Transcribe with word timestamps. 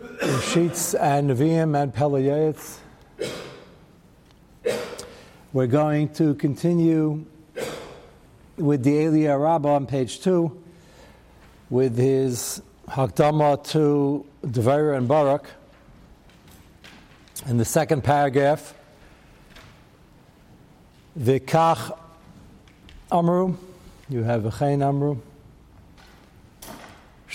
Sheets 0.00 0.94
and 0.94 1.28
Nevi'im 1.30 1.80
and 1.80 1.94
Pelayetz. 1.94 2.78
We're 5.52 5.66
going 5.66 6.08
to 6.14 6.34
continue 6.36 7.26
with 8.56 8.82
the 8.82 8.92
Eliyah 8.92 9.42
Rabbah 9.42 9.74
on 9.74 9.86
page 9.86 10.20
two 10.20 10.58
with 11.68 11.98
his 11.98 12.62
Hakdama 12.88 13.62
to 13.72 14.24
Devaira 14.42 14.96
and 14.96 15.06
Barak. 15.06 15.44
In 17.46 17.58
the 17.58 17.64
second 17.66 18.02
paragraph, 18.02 18.72
Vikach 21.18 21.94
Amru, 23.12 23.54
you 24.08 24.22
have 24.22 24.46
a 24.46 24.50
Chain 24.50 24.82
Amru. 24.82 25.20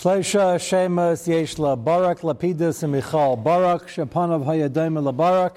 Shleisha 0.06 0.60
Shemas 0.60 1.28
Yeshla 1.28 1.84
Barak 1.84 2.20
Lapidus 2.20 2.84
and 2.84 2.91
Michal 2.91 3.36
Barak 3.36 3.88
Shapanav 3.88 4.46
Hayadaim 4.46 5.02
Labarak 5.02 5.55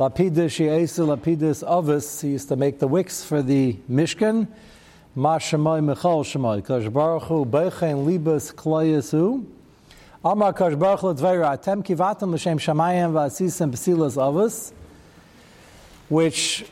Lapidus 0.00 0.50
Sheesa 0.50 1.16
Lapidus 1.16 1.62
Avis. 1.62 2.20
He 2.20 2.30
used 2.30 2.48
to 2.48 2.56
make 2.56 2.80
the 2.80 2.88
wicks 2.88 3.22
for 3.22 3.42
the 3.42 3.74
Mishkan. 3.88 4.48
Ma 5.14 5.38
Shemai 5.38 5.84
Michal 5.84 6.24
Shemai 6.24 6.66
Kash 6.66 6.90
Baruch 6.90 7.28
Beichen 7.48 8.04
Libas 8.04 8.52
Klayasu. 8.52 9.46
Amar 10.24 10.52
Kash 10.52 10.74
Baruch 10.74 11.02
Hu 11.02 11.14
Atem 11.14 11.84
Kivatam 11.84 12.32
L'Shem 12.32 12.58
Shamayim 12.58 13.12
V'Asisem 13.12 13.70
B'Silas 13.70 14.20
Avis. 14.20 14.72
Which, 16.08 16.66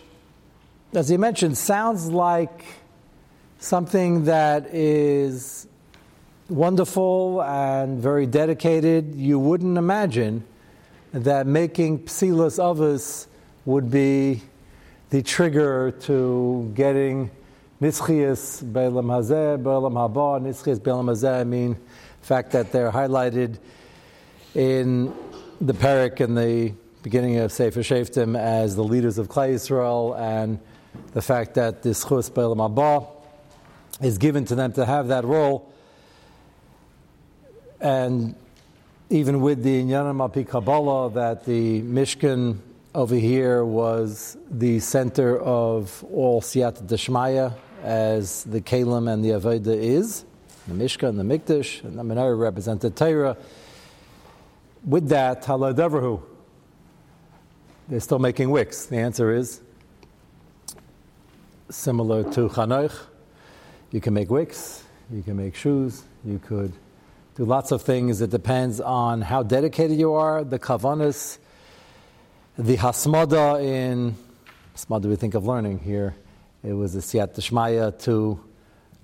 as 0.93 1.09
he 1.09 1.17
mentioned, 1.17 1.57
sounds 1.57 2.09
like 2.09 2.65
something 3.61 4.25
that 4.25 4.75
is 4.75 5.69
wonderful 6.49 7.43
and 7.43 7.99
very 7.99 8.27
dedicated, 8.27 9.15
you 9.15 9.39
wouldn't 9.39 9.79
imagine 9.79 10.45
that 11.13 11.47
making 11.47 12.01
psilas 12.01 12.59
of 12.59 12.81
us 12.81 13.27
would 13.65 13.91
be 13.91 14.43
the 15.11 15.23
trigger 15.23 15.91
to 15.91 16.71
getting 16.75 17.31
nitzchias 17.81 18.61
be'elam 18.73 19.07
hazeh, 19.07 19.63
be'elam 19.63 19.95
haba, 19.95 20.41
nitzchias 20.41 20.83
be'elam 20.83 21.07
hazeh. 21.07 21.41
I 21.41 21.45
mean, 21.45 21.77
the 22.21 22.27
fact 22.27 22.53
that 22.53 22.73
they're 22.73 22.91
highlighted 22.91 23.59
in 24.55 25.15
the 25.61 25.73
parak 25.73 26.21
in 26.21 26.35
the 26.35 26.75
beginning 27.03 27.39
of 27.39 27.53
Sefer 27.53 27.81
Sheftim 27.81 28.39
as 28.39 28.77
the 28.77 28.85
leaders 28.85 29.19
of 29.19 29.29
Klai 29.29 29.55
Yisrael, 29.55 30.19
and 30.19 30.59
the 31.13 31.23
fact 31.23 31.55
that 31.55 31.83
this 31.83 32.05
chus 32.05 32.29
be'elam 32.29 32.59
haba 32.59 33.07
is 34.03 34.19
given 34.19 34.45
to 34.45 34.55
them 34.55 34.73
to 34.73 34.85
have 34.85 35.09
that 35.09 35.25
role 35.25 35.71
and 37.85 38.35
even 39.11 39.43
with 39.43 39.63
the 39.63 39.83
Inyanim 39.83 40.25
Api 40.25 40.45
Kabbalah, 40.45 41.11
that 41.11 41.45
the 41.45 41.83
Mishkan 41.83 42.57
over 42.95 43.15
here 43.15 43.63
was 43.63 44.39
the 44.51 44.81
center 44.81 45.39
of 45.39 46.03
all 46.11 46.41
Siyat 46.41 46.83
Deshmaya, 46.87 47.53
as 47.83 48.45
the 48.45 48.63
Kalim 48.63 49.13
and 49.13 49.23
the 49.23 49.31
Aveda 49.31 49.77
is, 49.77 50.25
the 50.67 50.73
Mishkan, 50.73 51.11
and 51.11 51.21
the 51.21 51.39
Mikdash, 51.39 51.85
and 51.85 51.99
the 51.99 52.03
Menorah 52.03 52.41
represented 52.41 52.97
Torah. 52.97 53.37
With 54.83 55.11
that, 55.11 55.43
Haladavrahu, 55.43 56.23
they're 57.89 58.01
still 58.01 58.19
making 58.19 58.49
wicks. 58.49 58.87
The 58.87 58.97
answer 58.97 59.31
is 59.31 59.61
similar 61.69 62.23
to 62.33 62.49
Chanoich. 62.49 62.99
You 63.91 64.01
can 64.01 64.15
make 64.15 64.31
wicks, 64.31 64.85
you 65.13 65.23
can 65.23 65.37
make 65.37 65.55
shoes, 65.55 66.03
you 66.25 66.39
could 66.39 66.73
do 67.37 67.45
lots 67.45 67.73
of 67.73 67.83
things. 67.83 68.21
It 68.21 68.31
depends 68.31 68.81
on 68.81 69.21
how 69.21 69.43
dedicated 69.43 69.99
you 69.99 70.13
are, 70.13 70.45
the 70.45 70.59
kavanas, 70.59 71.39
the 72.57 72.77
hasmada 72.77 73.61
in 73.61 74.15
hasmada 74.77 75.07
we 75.07 75.17
think 75.17 75.35
of 75.35 75.45
learning 75.45 75.81
here. 75.81 76.15
It 76.63 76.75
was 76.75 76.95
a 76.95 76.99
siyat 76.99 77.35
deshmaya 77.35 77.99
to 78.05 78.39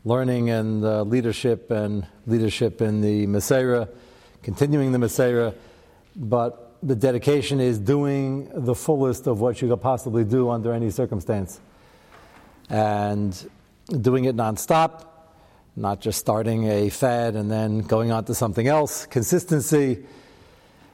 learning 0.05 0.49
and 0.49 0.84
uh, 0.84 1.03
leadership 1.03 1.72
and 1.72 2.06
leadership 2.27 2.81
in 2.81 3.00
the 3.00 3.27
Messiah, 3.27 3.88
continuing 4.43 4.93
the 4.93 4.99
Messiah, 5.00 5.53
but 6.15 6.76
the 6.84 6.94
dedication 6.94 7.60
is 7.60 7.81
doing 7.81 8.49
the 8.55 8.76
fullest 8.76 9.26
of 9.26 9.41
what 9.41 9.60
you 9.60 9.69
could 9.69 9.82
possibly 9.82 10.22
do 10.22 10.50
under 10.50 10.72
any 10.72 10.91
circumstance. 10.91 11.60
And 12.69 13.50
doing 13.88 14.26
it 14.26 14.37
nonstop, 14.37 15.09
not 15.76 16.00
just 16.00 16.19
starting 16.19 16.69
a 16.69 16.88
fad 16.91 17.36
and 17.36 17.50
then 17.50 17.81
going 17.81 18.10
on 18.10 18.25
to 18.25 18.34
something 18.34 18.66
else. 18.66 19.06
Consistency. 19.06 20.04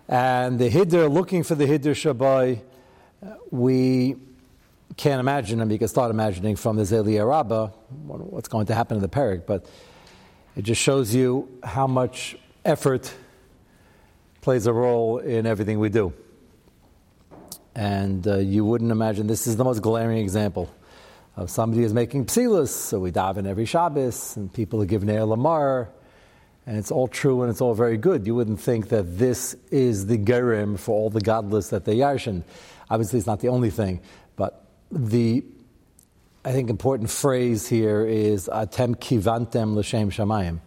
And 0.08 0.58
the 0.58 0.70
Hiddur, 0.70 1.12
looking 1.12 1.42
for 1.42 1.54
the 1.54 1.66
Hiddur 1.66 1.94
Shabbai, 1.94 2.60
we 3.50 4.16
can't 4.96 5.20
imagine, 5.20 5.60
and 5.60 5.70
we 5.70 5.78
can 5.78 5.88
start 5.88 6.10
imagining 6.10 6.56
from 6.56 6.76
the 6.76 6.84
Zeliyah 6.84 7.28
Rabbah 7.28 7.68
what's 8.06 8.48
going 8.48 8.66
to 8.66 8.74
happen 8.74 8.96
in 8.96 9.02
the 9.02 9.08
Parak, 9.08 9.46
but 9.46 9.66
it 10.54 10.62
just 10.62 10.80
shows 10.80 11.14
you 11.14 11.48
how 11.62 11.86
much 11.86 12.36
effort 12.64 13.12
plays 14.40 14.66
a 14.66 14.72
role 14.72 15.18
in 15.18 15.44
everything 15.44 15.80
we 15.80 15.88
do. 15.88 16.12
And 17.74 18.26
uh, 18.26 18.38
you 18.38 18.64
wouldn't 18.64 18.90
imagine, 18.90 19.26
this 19.26 19.46
is 19.46 19.56
the 19.56 19.64
most 19.64 19.82
glaring 19.82 20.18
example 20.18 20.72
of 21.36 21.50
somebody 21.50 21.82
is 21.82 21.92
making 21.92 22.26
psilas, 22.26 22.68
so 22.68 22.98
we 22.98 23.12
daven 23.12 23.46
every 23.46 23.66
Shabbos, 23.66 24.36
and 24.36 24.52
people 24.52 24.80
are 24.82 24.86
giving 24.86 25.08
Lamar, 25.08 25.90
and 26.66 26.76
it's 26.76 26.90
all 26.90 27.06
true 27.06 27.42
and 27.42 27.50
it's 27.50 27.60
all 27.60 27.74
very 27.74 27.98
good. 27.98 28.26
You 28.26 28.34
wouldn't 28.34 28.60
think 28.60 28.88
that 28.88 29.18
this 29.18 29.54
is 29.70 30.06
the 30.06 30.18
gerim 30.18 30.78
for 30.78 30.92
all 30.92 31.10
the 31.10 31.20
godless 31.20 31.68
that 31.68 31.84
they 31.84 31.96
yarshin. 31.96 32.42
Obviously, 32.90 33.18
it's 33.18 33.26
not 33.26 33.40
the 33.40 33.48
only 33.48 33.70
thing, 33.70 34.00
but 34.34 34.66
the 34.90 35.44
I 36.44 36.52
think 36.52 36.70
important 36.70 37.10
phrase 37.10 37.66
here 37.66 38.06
is 38.06 38.48
atem 38.48 38.94
kivantem 38.96 39.74
l'shem 39.74 40.10
shamayim. 40.10 40.60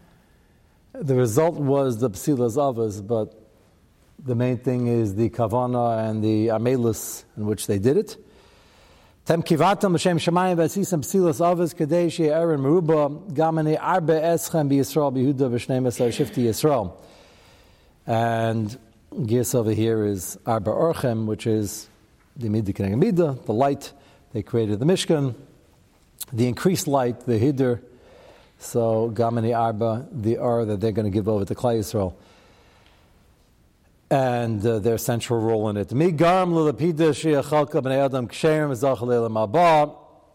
The 0.93 1.15
result 1.15 1.55
was 1.55 1.99
the 1.99 2.09
psilas 2.09 2.57
avos, 2.57 3.05
but 3.05 3.33
the 4.23 4.35
main 4.35 4.57
thing 4.57 4.87
is 4.87 5.15
the 5.15 5.29
kavana 5.29 6.09
and 6.09 6.23
the 6.23 6.47
amelus 6.47 7.23
in 7.37 7.45
which 7.45 7.67
they 7.67 7.79
did 7.79 7.97
it. 7.97 8.17
Tem 9.29 9.43
kivatam 9.43 9.93
l'shem 9.93 10.17
shamayim 10.17 10.57
v'asisam 10.57 11.01
psilas 11.01 11.75
kadei 11.75 12.11
she'erin 12.11 12.61
meruba 12.61 13.79
arbe 13.79 14.09
eschem 14.09 14.67
b'Yisrael 14.67 15.13
b'Yehuda 15.13 15.51
v'shnei 15.51 15.79
mesar 15.79 16.09
shifti 16.09 16.45
Yisrael. 16.45 16.91
And 18.07 18.75
Gis 19.27 19.53
over 19.53 19.71
here 19.71 20.03
is 20.03 20.39
arba 20.47 20.71
orchem, 20.71 21.27
which 21.27 21.45
is 21.45 21.89
the 22.37 22.47
midah 22.47 23.45
the 23.45 23.53
light. 23.53 23.93
They 24.33 24.41
created 24.41 24.79
the 24.79 24.85
Mishkan. 24.87 25.35
The 26.33 26.47
increased 26.47 26.87
light, 26.87 27.19
the 27.27 27.33
hiddur. 27.33 27.81
So 28.57 29.11
gamani 29.13 29.55
arba, 29.55 30.07
the 30.11 30.39
ar 30.39 30.65
that 30.65 30.81
they're 30.81 30.91
going 30.91 31.05
to 31.05 31.11
give 31.11 31.29
over 31.29 31.45
to 31.45 31.53
Klai 31.53 31.77
Yisrael 31.77 32.15
and 34.11 34.65
uh, 34.65 34.79
their 34.79 34.97
central 34.97 35.39
role 35.39 35.69
in 35.69 35.77
it. 35.77 35.91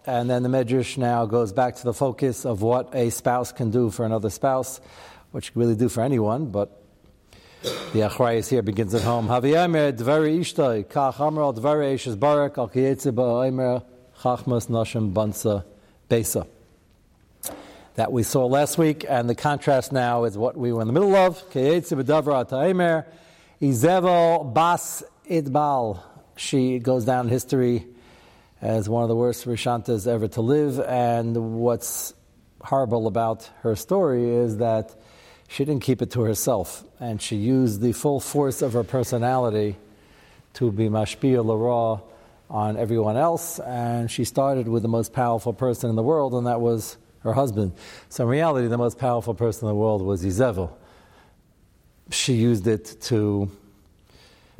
And 0.07 0.29
then 0.29 0.43
the 0.43 0.49
Medrash 0.51 0.99
now 0.99 1.25
goes 1.27 1.53
back 1.53 1.77
to 1.77 1.85
the 1.85 1.95
focus 1.95 2.45
of 2.45 2.61
what 2.61 2.95
a 2.95 3.11
spouse 3.11 3.53
can 3.53 3.71
do 3.71 3.91
for 3.91 4.05
another 4.05 4.31
spouse, 4.31 4.81
which 5.33 5.53
can 5.53 5.61
really 5.61 5.75
do 5.77 5.89
for 5.89 6.03
anyone, 6.03 6.51
but 6.51 6.83
the 7.63 8.01
Achrayas 8.01 8.51
here 8.51 8.61
begins 8.63 8.95
at 8.95 9.01
home. 9.03 9.27
Besa. 16.11 16.47
That 17.95 18.13
we 18.13 18.23
saw 18.25 18.45
last 18.45 18.77
week, 18.77 19.07
and 19.09 19.29
the 19.29 19.35
contrast 19.35 19.93
now 19.93 20.25
is 20.25 20.37
what 20.37 20.57
we 20.57 20.73
were 20.73 20.83
in 20.83 20.87
the 20.87 20.93
middle 20.93 21.15
of. 21.17 21.43
Izevel 23.65 24.53
Bas 24.53 25.03
Idbal. 25.27 25.99
She 26.37 26.79
goes 26.79 27.07
down 27.07 27.27
in 27.27 27.31
history 27.31 27.87
as 28.61 28.91
one 28.91 29.03
of 29.03 29.09
the 29.09 29.17
worst 29.17 29.47
Rishantas 29.47 30.07
ever 30.07 30.29
to 30.29 30.43
live. 30.43 30.79
And 30.81 31.55
what's 31.55 32.13
horrible 32.61 33.07
about 33.07 33.49
her 33.63 33.75
story 33.75 34.29
is 34.29 34.59
that 34.59 34.95
she 35.49 35.65
didn't 35.65 35.83
keep 35.83 36.03
it 36.03 36.11
to 36.11 36.21
herself. 36.21 36.85
And 37.01 37.23
she 37.23 37.37
used 37.37 37.81
the 37.81 37.93
full 37.93 38.21
force 38.21 38.61
of 38.61 38.75
her 38.75 38.85
personality 38.85 39.77
to 40.55 40.71
be 40.71 40.91
mashpia 40.91 41.43
lara 41.43 42.03
on 42.51 42.77
everyone 42.77 43.17
else. 43.17 43.61
And 43.61 44.11
she 44.11 44.25
started 44.25 44.69
with 44.69 44.83
the 44.83 44.89
most 44.89 45.15
powerful 45.15 45.55
person 45.55 45.89
in 45.89 45.97
the 45.97 46.03
world, 46.03 46.35
and 46.35 46.47
that 46.47 46.61
was 46.61 46.99
her 47.21 47.33
husband. 47.33 47.73
So 48.11 48.25
in 48.25 48.29
reality, 48.29 48.69
the 48.69 48.77
most 48.77 48.99
powerful 48.99 49.33
person 49.33 49.67
in 49.67 49.69
the 49.69 49.81
world 49.81 50.03
was 50.03 50.23
Izevel 50.23 50.71
she 52.11 52.35
used 52.35 52.67
it 52.67 53.01
to 53.03 53.51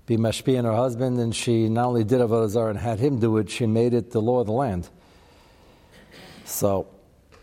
be 0.07 0.17
mashpi 0.17 0.57
and 0.59 0.67
her 0.67 0.75
husband, 0.75 1.19
and 1.19 1.35
she 1.35 1.69
not 1.69 1.87
only 1.87 2.05
did 2.05 2.21
Avodah 2.21 2.49
Zarah 2.49 2.71
and 2.71 2.79
had 2.79 2.99
him 2.99 3.19
do 3.19 3.39
it, 3.39 3.49
she 3.51 3.67
made 3.67 3.95
it 3.95 4.11
the 4.11 4.21
law 4.21 4.41
of 4.41 4.47
the 4.47 4.53
land. 4.53 4.89
So 6.45 6.87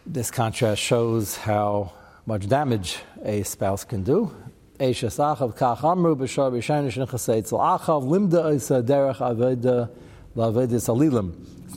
this 0.06 0.30
contrast 0.32 0.82
shows 0.82 1.38
how 1.38 1.94
much 2.26 2.48
damage 2.48 3.00
a 3.24 3.44
spouse 3.44 3.84
can 3.84 4.04
do. 4.04 4.36
It's 4.80 5.02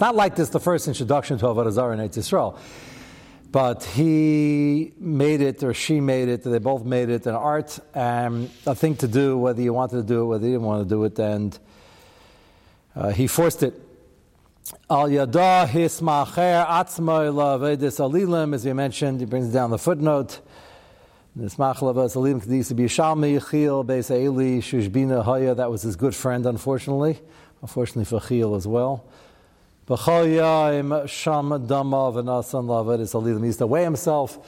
not 0.01 0.15
like 0.15 0.37
this 0.37 0.49
the 0.49 0.61
first 0.61 0.89
introduction 0.89 1.39
to 1.39 1.47
Avodah 1.47 1.73
Zarah 1.73 1.95
in 1.95 2.01
Eretz 2.01 2.19
Yisrael, 2.19 2.59
but 3.55 3.85
he 3.85 4.93
made 4.99 5.41
it 5.41 5.63
or 5.63 5.73
she 5.73 6.01
made 6.01 6.29
it, 6.29 6.43
they 6.43 6.59
both 6.59 6.85
made 6.85 7.09
it 7.09 7.25
an 7.27 7.37
art 7.37 7.79
and 7.95 8.51
a 8.67 8.75
thing 8.75 8.97
to 8.97 9.07
do, 9.07 9.39
whether 9.39 9.63
you 9.63 9.73
wanted 9.73 9.99
to 9.99 10.03
do 10.03 10.23
it, 10.23 10.25
whether 10.25 10.45
you 10.45 10.55
didn't 10.55 10.67
want 10.67 10.83
to 10.83 10.89
do 10.93 11.05
it, 11.05 11.17
and 11.21 11.57
uh, 12.97 13.13
he 13.13 13.29
forced 13.29 13.63
it. 13.63 13.81
Al 14.91 15.09
yada 15.09 15.69
hismacher 15.71 16.67
atzmai 16.67 17.33
lavedis 17.33 18.01
alilim, 18.01 18.57
as 18.57 18.65
we 18.65 18.73
mentioned, 18.73 19.21
he 19.21 19.27
brings 19.27 19.53
down 19.53 19.71
the 19.71 19.79
footnote. 19.79 20.41
That 21.37 21.57
was 25.71 25.83
his 25.83 25.95
good 25.95 26.17
friend, 26.17 26.47
unfortunately. 26.47 27.21
Unfortunately 27.63 28.05
for 28.05 28.21
Chil 28.21 28.57
as 28.57 28.67
well. 28.67 29.05
Sham 29.87 31.67
dama. 31.67 32.11
He 32.13 33.47
used 33.47 33.59
to 33.59 33.67
weigh 33.67 33.85
himself, 33.85 34.39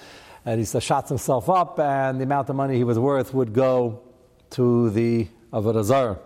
and 0.47 0.55
he 0.55 0.61
used 0.61 0.73
to 0.73 1.05
himself 1.09 1.51
up, 1.51 1.79
and 1.79 2.19
the 2.19 2.25
amount 2.25 2.49
of 2.49 2.57
money 2.57 2.77
he 2.77 2.85
was 2.85 2.99
worth 2.99 3.35
would 3.35 3.53
go 3.53 4.01
to 4.51 4.89
the 4.91 5.29
avodah 5.53 5.85
zarah. 5.85 6.19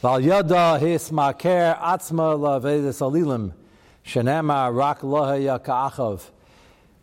Val 0.00 0.20
yada 0.20 0.78
his 0.78 1.10
maker 1.10 1.76
atzma 1.80 2.38
lavedis 2.38 3.00
alilim 3.00 3.52
shenema 4.04 4.72
rak 4.72 5.00
loha 5.00 5.64
ka'achav. 5.64 6.30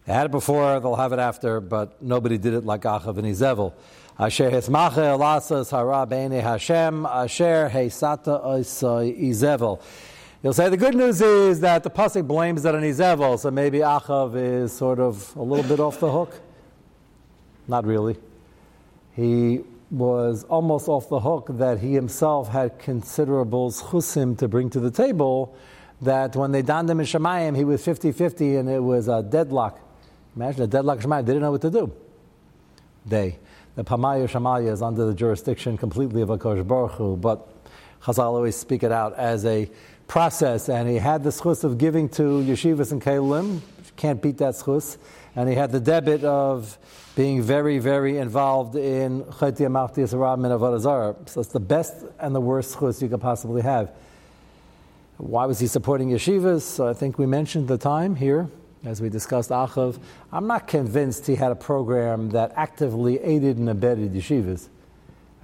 They 0.06 0.14
had 0.14 0.28
it 0.28 0.32
before, 0.32 0.80
they'll 0.80 0.96
have 0.96 1.12
it 1.12 1.20
after, 1.20 1.60
but 1.60 2.02
nobody 2.02 2.38
did 2.38 2.54
it 2.54 2.64
like 2.64 2.84
Achav 2.84 3.18
and 3.18 3.26
Izevel. 3.26 3.74
Asher 4.18 4.52
hismache 4.52 5.72
hara 5.72 6.06
bene 6.06 6.40
Hashem, 6.40 7.06
asher 7.08 7.70
heisata 7.74 8.46
oisai 8.46 9.20
Izevel. 9.20 9.82
You'll 10.46 10.54
say 10.54 10.70
the 10.70 10.78
good 10.78 10.94
news 10.94 11.22
is 11.22 11.62
that 11.62 11.82
the 11.82 11.90
pasuk 11.90 12.28
blames 12.28 12.62
that 12.62 12.76
on 12.76 13.38
so 13.40 13.50
maybe 13.50 13.80
Achav 13.80 14.36
is 14.36 14.72
sort 14.72 15.00
of 15.00 15.36
a 15.36 15.42
little 15.42 15.68
bit 15.68 15.80
off 15.80 16.00
the 16.00 16.12
hook. 16.12 16.40
Not 17.68 17.84
really. 17.84 18.16
He 19.16 19.62
was 19.90 20.44
almost 20.44 20.88
off 20.88 21.10
the 21.10 21.20
hook 21.20 21.48
that 21.50 21.80
he 21.80 21.94
himself 21.96 22.50
had 22.50 22.78
considerable 22.78 23.72
schusim 23.72 24.38
to 24.38 24.48
bring 24.48 24.70
to 24.70 24.80
the 24.80 24.92
table. 24.92 25.58
That 26.04 26.36
when 26.36 26.52
they 26.52 26.62
donned 26.62 26.92
him 26.92 27.00
in 27.00 27.08
Shemayim, 27.08 27.58
he 27.58 27.64
was 27.64 27.84
50 27.84 28.12
50 28.12 28.58
and 28.58 28.70
it 28.70 28.84
was 28.84 29.08
a 29.08 29.24
deadlock. 29.24 29.80
Imagine 30.36 30.62
a 30.62 30.68
deadlock 30.68 31.00
Shemayim, 31.00 31.26
they 31.26 31.32
didn't 31.32 31.42
know 31.42 31.54
what 31.54 31.62
to 31.62 31.72
do. 31.72 31.92
They. 33.04 33.40
The 33.74 33.84
Pamaya 33.84 34.30
Shemaya 34.30 34.72
is 34.72 34.84
under 34.84 35.08
the 35.08 35.16
jurisdiction 35.16 35.76
completely 35.76 36.22
of 36.22 36.30
Akash 36.30 36.68
Baruch 36.68 36.92
Hu, 36.92 37.18
but 37.18 37.50
Chazal 38.04 38.26
always 38.26 38.56
speak 38.56 38.84
it 38.84 38.92
out 38.92 39.16
as 39.16 39.44
a 39.46 39.68
process, 40.08 40.70
and 40.70 40.90
he 40.90 40.96
had 40.96 41.24
the 41.24 41.30
schus 41.30 41.64
of 41.64 41.78
giving 41.78 42.10
to 42.10 42.24
yeshivas 42.24 42.92
and 42.92 43.02
kalim, 43.02 43.62
can't 43.96 44.22
beat 44.22 44.38
that 44.38 44.56
schus, 44.56 44.98
and 45.36 45.50
he 45.50 45.56
had 45.56 45.72
the 45.72 45.80
debit 45.80 46.24
of 46.24 46.78
being 47.16 47.42
very, 47.42 47.80
very 47.80 48.18
involved 48.18 48.76
in 48.76 49.24
Chayti 49.24 49.66
Amachti 49.66 50.04
Yisrael 50.04 50.34
and 50.34 50.46
Avodah. 50.46 51.30
So 51.30 51.40
it's 51.40 51.52
the 51.52 51.60
best 51.60 52.06
and 52.20 52.36
the 52.36 52.42
worst 52.42 52.76
schus 52.76 53.02
you 53.02 53.08
could 53.08 53.22
possibly 53.22 53.62
have. 53.62 53.92
Why 55.18 55.46
was 55.46 55.60
he 55.60 55.68
supporting 55.68 56.10
yeshivas? 56.10 56.62
So 56.62 56.88
I 56.88 56.94
think 56.94 57.18
we 57.18 57.26
mentioned 57.26 57.70
the 57.70 57.78
time 57.78 58.16
here, 58.16 58.50
as 58.84 59.02
we 59.02 59.10
discussed 59.10 59.50
Achav. 59.50 59.98
I'm 60.32 60.46
not 60.46 60.68
convinced 60.68 61.26
he 61.26 61.36
had 61.36 61.52
a 61.52 61.56
program 61.56 62.30
that 62.32 62.52
actively 62.56 63.20
aided 63.20 63.58
and 63.58 63.70
abetted 63.70 64.14
yeshivas. 64.14 64.68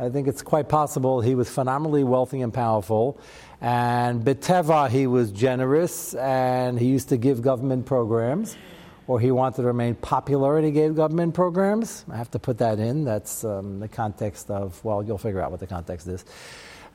I 0.02 0.10
think 0.10 0.28
it's 0.28 0.42
quite 0.42 0.68
possible 0.68 1.22
he 1.22 1.36
was 1.36 1.48
phenomenally 1.48 2.04
wealthy 2.04 2.42
and 2.42 2.52
powerful, 2.52 3.20
and 3.62 4.26
Beteva 4.26 4.90
he 4.90 5.06
was 5.06 5.32
generous, 5.32 6.16
and 6.16 6.80
he 6.80 6.88
used 6.88 7.10
to 7.10 7.18
give 7.18 7.44
government 7.44 7.86
programs 7.86 8.58
or 9.06 9.20
he 9.20 9.30
wanted 9.30 9.58
to 9.58 9.64
remain 9.68 9.94
popular 9.94 10.58
and 10.58 10.66
he 10.66 10.72
gave 10.72 10.96
government 10.96 11.36
programs. 11.36 12.04
I 12.10 12.18
have 12.18 12.32
to 12.32 12.40
put 12.40 12.58
that 12.60 12.80
in. 12.80 13.04
That's 13.04 13.44
um, 13.44 13.80
the 13.80 13.88
context 13.88 14.50
of, 14.50 14.84
well, 14.84 15.04
you'll 15.04 15.20
figure 15.20 15.42
out 15.42 15.52
what 15.52 15.60
the 15.60 15.68
context 15.68 16.08
is. 16.08 16.26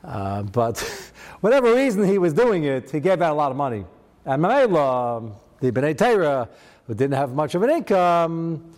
Uh, 0.03 0.43
but 0.43 0.79
whatever 1.41 1.73
reason 1.73 2.03
he 2.03 2.17
was 2.17 2.33
doing 2.33 2.63
it, 2.63 2.91
he 2.91 2.99
gave 2.99 3.21
out 3.21 3.31
a 3.31 3.35
lot 3.35 3.51
of 3.51 3.57
money. 3.57 3.85
And 4.25 4.43
Mamela, 4.43 5.31
the 5.61 5.71
B'nai 5.71 5.97
Torah, 5.97 6.49
who 6.87 6.93
didn't 6.93 7.15
have 7.15 7.33
much 7.33 7.55
of 7.55 7.63
an 7.63 7.69
income, 7.69 8.73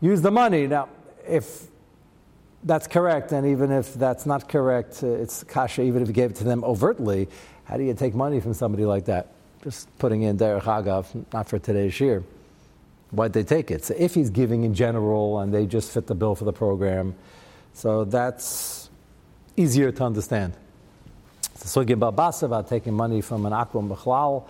used 0.00 0.22
the 0.22 0.30
money. 0.30 0.66
Now, 0.66 0.88
if 1.28 1.66
that's 2.66 2.88
correct, 2.88 3.30
and 3.32 3.46
even 3.46 3.70
if 3.70 3.94
that's 3.94 4.26
not 4.26 4.48
correct, 4.48 5.02
uh, 5.02 5.06
it's 5.06 5.44
kasha, 5.44 5.82
even 5.82 6.02
if 6.02 6.08
he 6.08 6.14
gave 6.14 6.30
it 6.30 6.36
to 6.36 6.44
them 6.44 6.64
overtly, 6.64 7.28
how 7.64 7.76
do 7.76 7.84
you 7.84 7.94
take 7.94 8.14
money 8.14 8.40
from 8.40 8.54
somebody 8.54 8.84
like 8.84 9.04
that? 9.04 9.28
Just 9.62 9.88
putting 9.98 10.22
in 10.22 10.36
Derech 10.36 10.62
Agav, 10.62 11.06
not 11.32 11.48
for 11.48 11.58
today's 11.58 11.98
year. 12.00 12.24
Why'd 13.12 13.32
they 13.32 13.44
take 13.44 13.70
it? 13.70 13.84
So 13.84 13.94
if 13.96 14.14
he's 14.14 14.30
giving 14.30 14.64
in 14.64 14.74
general 14.74 15.38
and 15.40 15.54
they 15.54 15.64
just 15.64 15.92
fit 15.92 16.08
the 16.08 16.14
bill 16.14 16.34
for 16.34 16.44
the 16.44 16.52
program, 16.52 17.14
so 17.72 18.04
that's 18.04 18.90
easier 19.56 19.92
to 19.92 20.04
understand. 20.04 20.54
So 21.54 21.84
Sugi 21.84 21.94
Babasa 21.94 22.42
about 22.42 22.68
taking 22.68 22.94
money 22.94 23.20
from 23.20 23.46
an 23.46 23.52
Akum 23.52 23.88
B'chlal. 23.88 24.44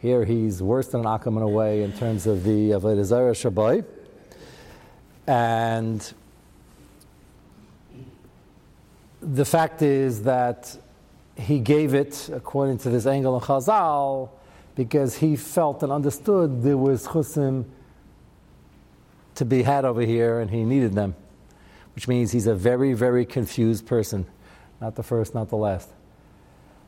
Here 0.00 0.24
he's 0.24 0.62
worse 0.62 0.88
than 0.88 1.00
an 1.00 1.06
Akum 1.06 1.36
in 1.38 1.42
a 1.42 1.48
way 1.48 1.82
in 1.82 1.92
terms 1.92 2.26
of 2.26 2.44
the 2.44 2.72
Avodah 2.72 3.04
Zarah 3.04 3.32
Shabbai. 3.32 3.84
And 5.26 6.12
the 9.24 9.44
fact 9.44 9.82
is 9.82 10.22
that 10.24 10.76
he 11.36 11.58
gave 11.58 11.94
it, 11.94 12.28
according 12.32 12.78
to 12.78 12.90
this 12.90 13.06
angle 13.06 13.36
in 13.36 13.42
Chazal, 13.42 14.30
because 14.74 15.16
he 15.16 15.36
felt 15.36 15.82
and 15.82 15.90
understood 15.90 16.62
there 16.62 16.76
was 16.76 17.06
chusim 17.06 17.64
to 19.34 19.44
be 19.44 19.62
had 19.62 19.84
over 19.84 20.02
here 20.02 20.40
and 20.40 20.50
he 20.50 20.64
needed 20.64 20.94
them, 20.94 21.14
which 21.94 22.06
means 22.06 22.32
he's 22.32 22.46
a 22.46 22.54
very, 22.54 22.92
very 22.92 23.24
confused 23.24 23.86
person. 23.86 24.26
Not 24.80 24.94
the 24.94 25.02
first, 25.02 25.34
not 25.34 25.48
the 25.48 25.56
last. 25.56 25.88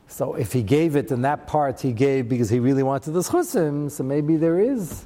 So 0.07 0.35
if 0.35 0.53
he 0.53 0.63
gave 0.63 0.95
it, 0.95 1.09
then 1.09 1.21
that 1.23 1.47
part 1.47 1.81
he 1.81 1.91
gave 1.91 2.29
because 2.29 2.49
he 2.49 2.59
really 2.59 2.83
wanted 2.83 3.11
the 3.11 3.21
chusim, 3.21 3.91
so 3.91 4.03
maybe 4.03 4.37
there 4.37 4.59
is 4.59 5.05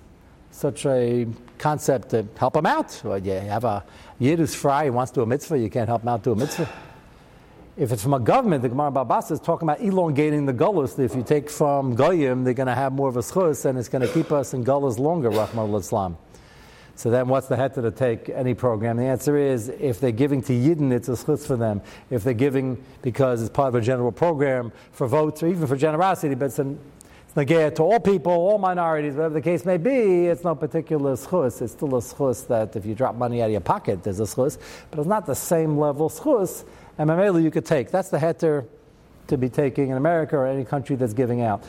such 0.51 0.85
a 0.85 1.27
concept 1.57 2.09
to 2.09 2.27
help 2.35 2.55
him 2.55 2.65
out. 2.65 3.01
Well, 3.03 3.17
you 3.17 3.33
have 3.33 3.63
a 3.63 3.83
yid 4.19 4.47
fry, 4.49 4.85
he 4.85 4.89
wants 4.89 5.11
to 5.11 5.19
do 5.19 5.23
a 5.23 5.25
mitzvah, 5.25 5.57
you 5.57 5.69
can't 5.69 5.87
help 5.87 6.03
him 6.03 6.09
out 6.09 6.23
to 6.25 6.31
a 6.31 6.35
mitzvah. 6.35 6.69
If 7.77 7.93
it's 7.93 8.03
from 8.03 8.13
a 8.13 8.19
government, 8.19 8.63
the 8.63 8.69
Gemara 8.69 8.91
Babas 8.91 9.31
is 9.31 9.39
talking 9.39 9.65
about 9.65 9.79
elongating 9.79 10.45
the 10.45 10.53
gullus. 10.53 10.99
If 10.99 11.15
you 11.15 11.23
take 11.23 11.49
from 11.49 11.95
Goyim, 11.95 12.43
they're 12.43 12.53
going 12.53 12.67
to 12.67 12.75
have 12.75 12.91
more 12.91 13.07
of 13.07 13.15
a 13.15 13.21
schus, 13.21 13.63
and 13.63 13.79
it's 13.79 13.87
going 13.87 14.05
to 14.05 14.13
keep 14.13 14.29
us 14.33 14.53
in 14.53 14.65
gullus 14.65 14.99
longer, 14.99 15.29
Rahman 15.29 15.73
Islam. 15.73 16.17
So 16.95 17.09
then 17.09 17.29
what's 17.29 17.47
the 17.47 17.55
head 17.55 17.73
to 17.75 17.89
take 17.89 18.27
any 18.27 18.53
program? 18.53 18.97
The 18.97 19.05
answer 19.05 19.37
is 19.37 19.69
if 19.69 20.01
they're 20.01 20.11
giving 20.11 20.41
to 20.43 20.53
Yidden, 20.53 20.91
it's 20.91 21.07
a 21.07 21.15
schutz 21.15 21.47
for 21.47 21.55
them. 21.55 21.81
If 22.09 22.25
they're 22.25 22.33
giving 22.33 22.83
because 23.01 23.41
it's 23.41 23.49
part 23.49 23.69
of 23.69 23.75
a 23.75 23.81
general 23.81 24.11
program 24.11 24.73
for 24.91 25.07
votes 25.07 25.41
or 25.41 25.47
even 25.47 25.65
for 25.65 25.77
generosity, 25.77 26.35
but 26.35 26.45
it's 26.47 26.59
an 26.59 26.77
it's 27.33 27.77
to 27.77 27.83
all 27.83 27.99
people, 28.01 28.33
all 28.33 28.57
minorities, 28.57 29.13
whatever 29.13 29.35
the 29.35 29.41
case 29.41 29.63
may 29.63 29.77
be, 29.77 30.25
it's 30.25 30.43
no 30.43 30.53
particular 30.53 31.13
schus. 31.13 31.61
It's 31.61 31.71
still 31.71 31.95
a 31.95 32.01
schus 32.01 32.45
that 32.47 32.75
if 32.75 32.85
you 32.85 32.93
drop 32.93 33.15
money 33.15 33.41
out 33.41 33.45
of 33.45 33.51
your 33.53 33.61
pocket, 33.61 34.03
there's 34.03 34.19
a 34.19 34.23
schus, 34.23 34.57
but 34.89 34.99
it's 34.99 35.07
not 35.07 35.25
the 35.25 35.33
same 35.33 35.77
level 35.77 36.09
schus, 36.09 36.65
and 36.97 37.09
mamela 37.09 37.41
you 37.41 37.51
could 37.51 37.65
take. 37.65 37.91
That's 37.91 38.09
the 38.09 38.17
heter 38.17 38.65
to 39.27 39.37
be 39.37 39.49
taking 39.49 39.89
in 39.89 39.97
America 39.97 40.35
or 40.35 40.47
any 40.47 40.65
country 40.65 40.95
that's 40.95 41.13
giving 41.13 41.41
out. 41.41 41.63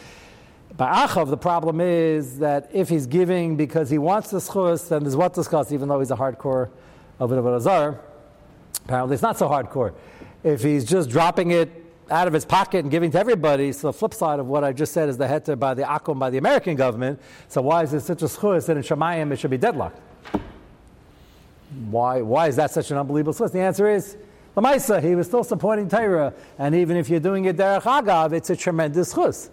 By 0.76 1.06
Achav, 1.06 1.28
the 1.28 1.36
problem 1.36 1.80
is 1.80 2.38
that 2.38 2.70
if 2.72 2.88
he's 2.88 3.06
giving 3.06 3.56
because 3.56 3.90
he 3.90 3.98
wants 3.98 4.30
the 4.30 4.38
schus, 4.38 4.88
then 4.88 5.02
there's 5.02 5.16
what 5.16 5.34
discuss, 5.34 5.70
even 5.70 5.88
though 5.88 5.98
he's 5.98 6.10
a 6.10 6.16
hardcore 6.16 6.70
of 7.20 7.30
an 7.30 7.46
Azar. 7.46 8.00
Apparently, 8.84 9.14
it's 9.14 9.22
not 9.22 9.38
so 9.38 9.48
hardcore. 9.48 9.92
If 10.42 10.62
he's 10.62 10.84
just 10.84 11.10
dropping 11.10 11.50
it 11.50 11.70
out 12.10 12.26
of 12.26 12.32
his 12.32 12.44
pocket 12.44 12.78
and 12.78 12.90
giving 12.90 13.10
to 13.10 13.18
everybody, 13.18 13.70
so 13.72 13.88
the 13.88 13.92
flip 13.92 14.14
side 14.14 14.40
of 14.40 14.46
what 14.46 14.64
I 14.64 14.72
just 14.72 14.92
said 14.92 15.08
is 15.08 15.18
the 15.18 15.26
heter 15.26 15.58
by 15.58 15.74
the 15.74 15.82
Akum, 15.82 16.18
by 16.18 16.30
the 16.30 16.38
American 16.38 16.74
government. 16.74 17.20
So 17.48 17.60
why 17.62 17.82
is 17.82 17.90
there 17.90 18.00
such 18.00 18.22
a 18.22 18.26
schus 18.26 18.66
that 18.66 18.76
in 18.76 18.82
Shemayim 18.82 19.30
it 19.30 19.38
should 19.38 19.50
be 19.50 19.58
deadlocked? 19.58 20.00
Why, 21.90 22.22
why 22.22 22.48
is 22.48 22.56
that 22.56 22.70
such 22.70 22.90
an 22.90 22.96
unbelievable 22.96 23.34
schus? 23.34 23.52
The 23.52 23.60
answer 23.60 23.88
is, 23.88 24.16
Lamaisa, 24.56 25.02
he 25.02 25.14
was 25.14 25.26
still 25.26 25.44
supporting 25.44 25.88
Torah, 25.88 26.34
and 26.58 26.74
even 26.74 26.96
if 26.96 27.08
you're 27.08 27.20
doing 27.20 27.46
it 27.46 27.56
derech 27.56 27.82
agav, 27.82 28.32
it's 28.32 28.50
a 28.50 28.56
tremendous 28.56 29.14
schus. 29.14 29.48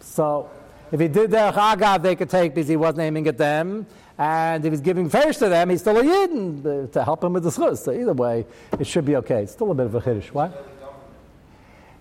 So 0.00 0.48
if 0.90 1.00
he 1.00 1.08
did 1.08 1.30
the 1.30 1.52
Chagav, 1.52 2.02
they 2.02 2.16
could 2.16 2.30
take 2.30 2.54
because 2.54 2.68
he 2.68 2.76
wasn't 2.76 3.00
aiming 3.00 3.26
at 3.28 3.38
them. 3.38 3.86
And 4.16 4.64
if 4.64 4.72
he's 4.72 4.80
giving 4.80 5.08
fish 5.08 5.36
to 5.36 5.48
them, 5.48 5.70
he's 5.70 5.80
still 5.80 5.98
a 5.98 6.02
Yidden 6.02 6.90
to 6.92 7.04
help 7.04 7.22
him 7.22 7.34
with 7.34 7.44
the 7.44 7.50
schus. 7.50 7.78
So 7.78 7.92
either 7.92 8.14
way, 8.14 8.46
it 8.78 8.86
should 8.86 9.04
be 9.04 9.16
okay. 9.16 9.42
It's 9.42 9.52
still 9.52 9.70
a 9.70 9.74
bit 9.74 9.86
of 9.86 9.94
a 9.94 10.00
Kiddush. 10.00 10.28
What? 10.32 10.66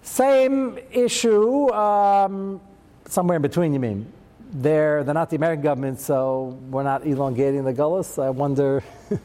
Same 0.01 0.79
issue, 0.91 1.69
um, 1.73 2.61
somewhere 3.07 3.35
in 3.35 3.41
between, 3.41 3.73
you 3.73 3.79
mean? 3.79 4.11
They're, 4.53 5.03
they're 5.03 5.13
not 5.13 5.29
the 5.29 5.35
American 5.35 5.61
government, 5.61 5.99
so 5.99 6.57
we're 6.69 6.83
not 6.83 7.05
elongating 7.05 7.65
the 7.65 7.73
gullus. 7.73 8.21
I 8.23 8.29
wonder, 8.29 8.81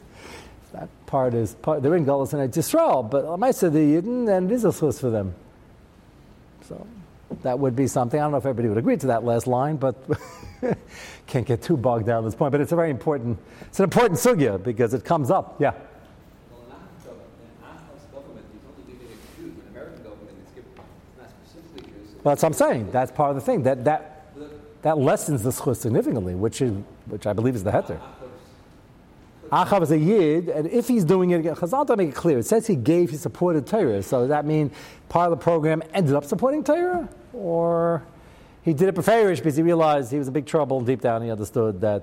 part 1.13 1.35
is 1.35 1.53
part, 1.53 1.83
they're 1.83 1.95
in 1.95 2.07
Galus 2.07 2.33
and 2.33 2.51
Yisrael, 2.51 3.07
but 3.07 3.37
say 3.51 3.69
the 3.69 3.77
Yidden, 3.77 4.35
and 4.35 4.51
it 4.51 4.55
is 4.55 4.63
a 4.63 4.71
for 4.71 5.11
them. 5.11 5.35
So 6.67 6.87
that 7.43 7.59
would 7.59 7.75
be 7.75 7.85
something. 7.85 8.19
I 8.19 8.23
don't 8.23 8.31
know 8.31 8.39
if 8.39 8.47
everybody 8.47 8.67
would 8.67 8.79
agree 8.79 8.97
to 8.97 9.05
that 9.07 9.23
last 9.23 9.45
line, 9.45 9.75
but 9.75 9.95
can't 11.27 11.45
get 11.45 11.61
too 11.61 11.77
bogged 11.77 12.07
down 12.07 12.23
at 12.23 12.25
this 12.25 12.33
point. 12.33 12.51
But 12.51 12.61
it's 12.61 12.71
a 12.71 12.75
very 12.75 12.89
important, 12.89 13.37
it's 13.61 13.79
an 13.79 13.83
important 13.83 14.19
sugya 14.19 14.61
because 14.63 14.95
it 14.95 15.05
comes 15.05 15.29
up. 15.29 15.61
Yeah. 15.61 15.73
Well, 22.23 22.33
that's 22.33 22.41
what 22.41 22.49
I'm 22.49 22.53
saying. 22.53 22.89
That's 22.89 23.11
part 23.11 23.29
of 23.29 23.35
the 23.35 23.41
thing. 23.41 23.61
That, 23.63 23.83
that, 23.83 24.33
that 24.81 24.97
lessens 24.97 25.43
the 25.43 25.51
schus 25.51 25.75
significantly, 25.75 26.33
which, 26.33 26.59
is, 26.59 26.73
which 27.05 27.27
I 27.27 27.33
believe 27.33 27.53
is 27.53 27.63
the 27.63 27.71
heter. 27.71 28.01
Achav 29.53 29.83
is 29.83 29.91
a 29.91 29.97
yid, 29.99 30.49
and 30.49 30.67
if 30.67 30.87
he's 30.87 31.05
doing 31.05 31.29
it 31.29 31.41
again, 31.41 31.53
Chazal 31.53 31.85
don't 31.85 31.97
make 31.97 32.09
it 32.09 32.15
clear. 32.15 32.39
It 32.39 32.45
says 32.47 32.65
he 32.65 32.75
gave, 32.75 33.11
he 33.11 33.17
supported 33.17 33.67
Torah. 33.67 34.01
So 34.01 34.21
does 34.21 34.29
that 34.29 34.47
mean 34.47 34.71
part 35.09 35.31
of 35.31 35.37
the 35.37 35.43
program 35.43 35.83
ended 35.93 36.15
up 36.15 36.25
supporting 36.25 36.63
Torah? 36.63 37.07
Or 37.33 38.01
he 38.63 38.73
did 38.73 38.89
it 38.89 38.95
beferish 38.95 39.37
because 39.37 39.55
he 39.55 39.61
realized 39.61 40.11
he 40.11 40.17
was 40.17 40.27
in 40.27 40.33
big 40.33 40.47
trouble, 40.47 40.79
and 40.79 40.87
deep 40.87 41.01
down 41.01 41.21
he 41.21 41.29
understood 41.29 41.81
that 41.81 42.01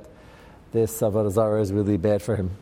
this 0.70 1.00
Avodah 1.00 1.32
Zarah 1.32 1.60
is 1.60 1.72
really 1.72 1.96
bad 1.96 2.22
for 2.22 2.36
him. 2.36 2.52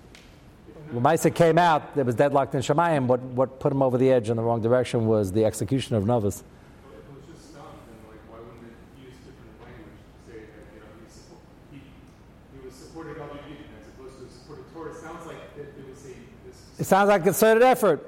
When 0.90 1.04
Maisa 1.04 1.34
came 1.34 1.58
out, 1.58 1.94
there 1.94 2.06
was 2.06 2.14
deadlocked 2.14 2.54
in 2.54 2.62
Shemayim. 2.62 3.08
What, 3.08 3.20
what 3.20 3.60
put 3.60 3.70
him 3.70 3.82
over 3.82 3.98
the 3.98 4.10
edge 4.10 4.30
in 4.30 4.38
the 4.38 4.42
wrong 4.42 4.62
direction 4.62 5.06
was 5.06 5.32
the 5.32 5.44
execution 5.44 5.96
of 5.96 6.06
Novus. 6.06 6.42
It 16.78 16.84
sounds 16.84 17.08
like 17.08 17.22
a 17.22 17.24
concerted 17.24 17.64
effort. 17.64 18.06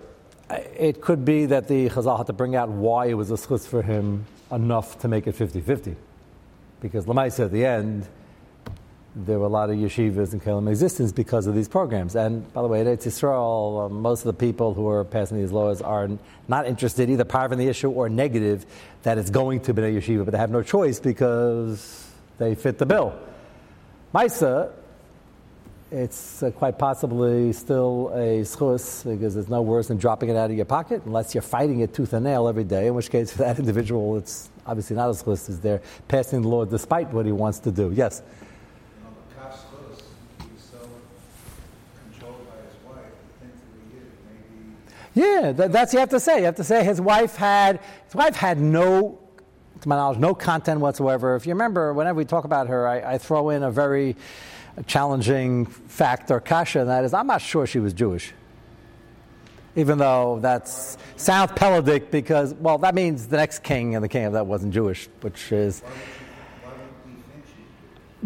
It 0.49 1.01
could 1.01 1.25
be 1.25 1.47
that 1.47 1.67
the 1.67 1.89
Chazal 1.89 2.17
had 2.17 2.29
to 2.29 2.33
bring 2.33 2.55
out 2.55 2.69
why 2.69 3.07
it 3.07 3.15
was 3.15 3.31
a 3.31 3.35
schus 3.35 3.67
for 3.67 3.83
him 3.83 4.27
enough 4.53 5.01
to 5.01 5.09
make 5.09 5.27
it 5.27 5.33
50 5.33 5.61
50. 5.61 5.97
Because 6.81 7.05
Lamaisa 7.07 7.47
at 7.47 7.53
the 7.53 7.67
end, 7.67 8.07
there 9.17 9.41
were 9.41 9.47
a 9.47 9.51
lot 9.51 9.71
of 9.71 9.77
yeshivas 9.77 10.33
and 10.33 10.43
kelim 10.43 10.71
existence 10.71 11.11
because 11.11 11.49
of 11.49 11.55
these 11.55 11.69
programs. 11.69 12.15
And 12.15 12.51
by 12.53 12.63
the 12.63 12.69
way, 12.69 12.83
it's 12.83 13.07
Israel, 13.07 13.89
um, 13.91 14.01
most 14.01 14.21
of 14.21 14.27
the 14.27 14.39
people 14.39 14.73
who 14.73 14.87
are 14.87 15.05
passing 15.05 15.39
these 15.39 15.51
laws 15.51 15.83
are 15.83 16.09
not 16.47 16.67
interested, 16.67 17.11
either 17.11 17.25
part 17.25 17.53
in 17.53 17.59
the 17.59 17.69
issue 17.69 17.91
or 17.91 18.09
negative, 18.09 18.67
that 19.03 19.19
it's 19.19 19.31
going 19.31 19.61
to 19.63 19.75
be 19.75 19.83
a 19.83 20.01
yeshiva, 20.01 20.25
but 20.25 20.31
they 20.31 20.39
have 20.39 20.51
no 20.51 20.63
choice 20.63 21.01
because 21.01 22.09
they 22.39 22.55
fit 22.55 22.79
the 22.79 22.87
bill. 22.87 23.19
Maisa, 24.15 24.71
it's 25.91 26.43
uh, 26.43 26.51
quite 26.53 26.79
possibly 26.79 27.53
still 27.53 28.11
a 28.15 28.43
schus 28.43 29.05
because 29.05 29.37
it's 29.37 29.49
no 29.49 29.61
worse 29.61 29.89
than 29.89 29.97
dropping 29.97 30.29
it 30.29 30.37
out 30.37 30.51
of 30.51 30.57
your 30.57 30.65
pocket 30.65 31.03
unless 31.05 31.35
you're 31.35 31.43
fighting 31.43 31.81
it 31.81 31.93
tooth 31.93 32.13
and 32.13 32.25
nail 32.25 32.47
every 32.47 32.65
day, 32.65 32.87
in 32.87 32.95
which 32.95 33.11
case 33.11 33.33
for 33.33 33.39
that 33.43 33.59
individual 33.59 34.17
it's 34.17 34.51
obviously 34.67 34.95
not 34.95 35.09
a 35.09 35.13
schus, 35.13 35.49
is 35.49 35.61
they're 35.61 35.83
passing 36.07 36.43
the 36.43 36.49
law 36.49 36.65
despite 36.65 37.13
what 37.13 37.27
he 37.27 37.33
wants 37.33 37.59
to 37.59 37.73
do. 37.73 37.93
Yes? 37.95 38.23
Yeah, 45.13 45.51
that, 45.53 45.73
that's 45.73 45.93
you 45.93 45.99
have 45.99 46.11
to 46.11 46.21
say. 46.21 46.39
You 46.39 46.45
have 46.45 46.55
to 46.57 46.65
say 46.65 46.85
his 46.85 47.01
wife 47.01 47.35
had 47.35 47.81
his 48.05 48.15
wife 48.15 48.37
had 48.37 48.61
no, 48.61 49.19
to 49.81 49.89
my 49.89 49.97
knowledge, 49.97 50.19
no 50.19 50.35
content 50.35 50.81
whatsoever. 50.81 51.35
If 51.35 51.47
you 51.47 51.53
remember, 51.53 51.93
whenever 51.93 52.17
we 52.17 52.25
talk 52.25 52.45
about 52.45 52.69
her, 52.69 52.87
I, 52.87 53.15
I 53.15 53.19
throw 53.19 53.51
in 53.51 53.65
a 53.65 53.73
very 53.73 54.15
challenging 54.87 55.67
fact 55.67 56.31
or 56.31 56.41
kasha, 56.41 56.81
and 56.81 56.89
that 56.89 57.05
is 57.05 57.15
I'm 57.15 57.27
not 57.27 57.43
sure 57.43 57.67
she 57.67 57.79
was 57.79 57.93
Jewish. 57.93 58.33
Even 59.77 59.99
though 59.99 60.41
that's 60.41 60.99
sounds 61.17 61.53
pelodic 61.53 62.11
because, 62.11 62.55
well, 62.55 62.79
that 62.79 62.95
means 62.95 63.29
the 63.29 63.37
next 63.37 63.63
king 63.63 63.95
and 63.95 64.03
the 64.03 64.09
king 64.09 64.25
of 64.25 64.33
that 64.33 64.47
wasn't 64.47 64.75
Jewish, 64.75 65.09
which 65.21 65.53
is 65.53 65.83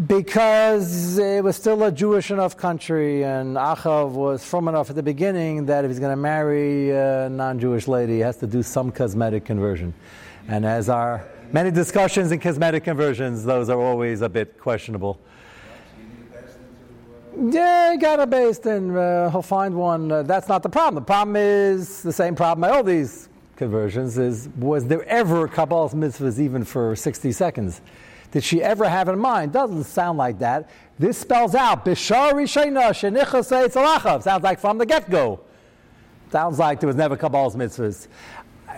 because 0.07 1.17
it 1.17 1.43
was 1.43 1.55
still 1.55 1.81
a 1.83 1.91
Jewish 1.91 2.29
enough 2.29 2.57
country, 2.57 3.23
and 3.23 3.55
Achav 3.55 4.11
was 4.11 4.43
from 4.43 4.67
enough 4.67 4.89
at 4.89 4.95
the 4.95 5.03
beginning 5.03 5.67
that 5.67 5.85
if 5.85 5.91
he's 5.91 5.99
going 5.99 6.11
to 6.11 6.21
marry 6.21 6.91
a 6.91 7.29
non 7.29 7.59
Jewish 7.59 7.87
lady, 7.87 8.15
he 8.15 8.19
has 8.19 8.37
to 8.37 8.47
do 8.47 8.61
some 8.61 8.91
cosmetic 8.91 9.45
conversion. 9.45 9.93
And 10.47 10.65
as 10.65 10.89
our 10.89 11.25
many 11.51 11.71
discussions 11.71 12.31
in 12.31 12.39
cosmetic 12.39 12.83
conversions, 12.83 13.45
those 13.45 13.69
are 13.69 13.79
always 13.79 14.21
a 14.21 14.29
bit 14.29 14.59
questionable. 14.59 15.19
Yeah, 17.37 17.91
he 17.91 17.97
got 17.97 18.19
a 18.19 18.27
based 18.27 18.65
and 18.65 18.95
uh, 18.95 19.29
he'll 19.29 19.41
find 19.41 19.75
one. 19.75 20.11
Uh, 20.11 20.23
that's 20.23 20.47
not 20.47 20.63
the 20.63 20.69
problem. 20.69 20.95
The 20.95 21.05
problem 21.05 21.35
is 21.35 22.01
the 22.01 22.13
same 22.13 22.35
problem 22.35 22.61
by 22.61 22.75
all 22.75 22.83
these 22.83 23.27
conversions 23.57 24.17
is 24.17 24.49
was 24.57 24.85
there 24.85 25.03
ever 25.03 25.47
Kabbalah's 25.47 25.93
mitzvahs 25.93 26.39
even 26.39 26.63
for 26.63 26.95
60 26.95 27.31
seconds? 27.31 27.81
Did 28.31 28.43
she 28.43 28.61
ever 28.61 28.87
have 28.87 29.09
in 29.09 29.19
mind? 29.19 29.53
Doesn't 29.53 29.83
sound 29.83 30.17
like 30.17 30.39
that. 30.39 30.69
This 30.97 31.17
spells 31.17 31.55
out 31.55 31.85
Bishar 31.85 32.33
Rishayna 32.33 32.89
Shenicha 32.91 34.21
Sounds 34.21 34.43
like 34.43 34.59
from 34.59 34.77
the 34.77 34.85
get 34.85 35.09
go. 35.09 35.41
Sounds 36.31 36.57
like 36.57 36.79
there 36.79 36.87
was 36.87 36.95
never 36.95 37.17
Kabbalah's 37.17 37.55
mitzvahs. 37.55 38.07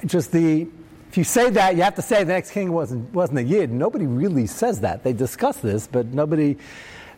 Just 0.06 0.32
the 0.32 0.68
if 1.10 1.18
you 1.18 1.24
say 1.24 1.50
that, 1.52 1.76
you 1.76 1.84
have 1.84 1.96
to 1.96 2.02
say 2.02 2.24
the 2.24 2.34
next 2.34 2.52
king 2.52 2.72
wasn't 2.72 3.14
wasn't 3.14 3.40
a 3.40 3.44
yid. 3.44 3.72
Nobody 3.72 4.08
really 4.08 4.48
says 4.48 4.82
that. 4.82 5.04
They 5.04 5.14
discuss 5.14 5.58
this, 5.58 5.88
but 5.88 6.08
nobody 6.08 6.58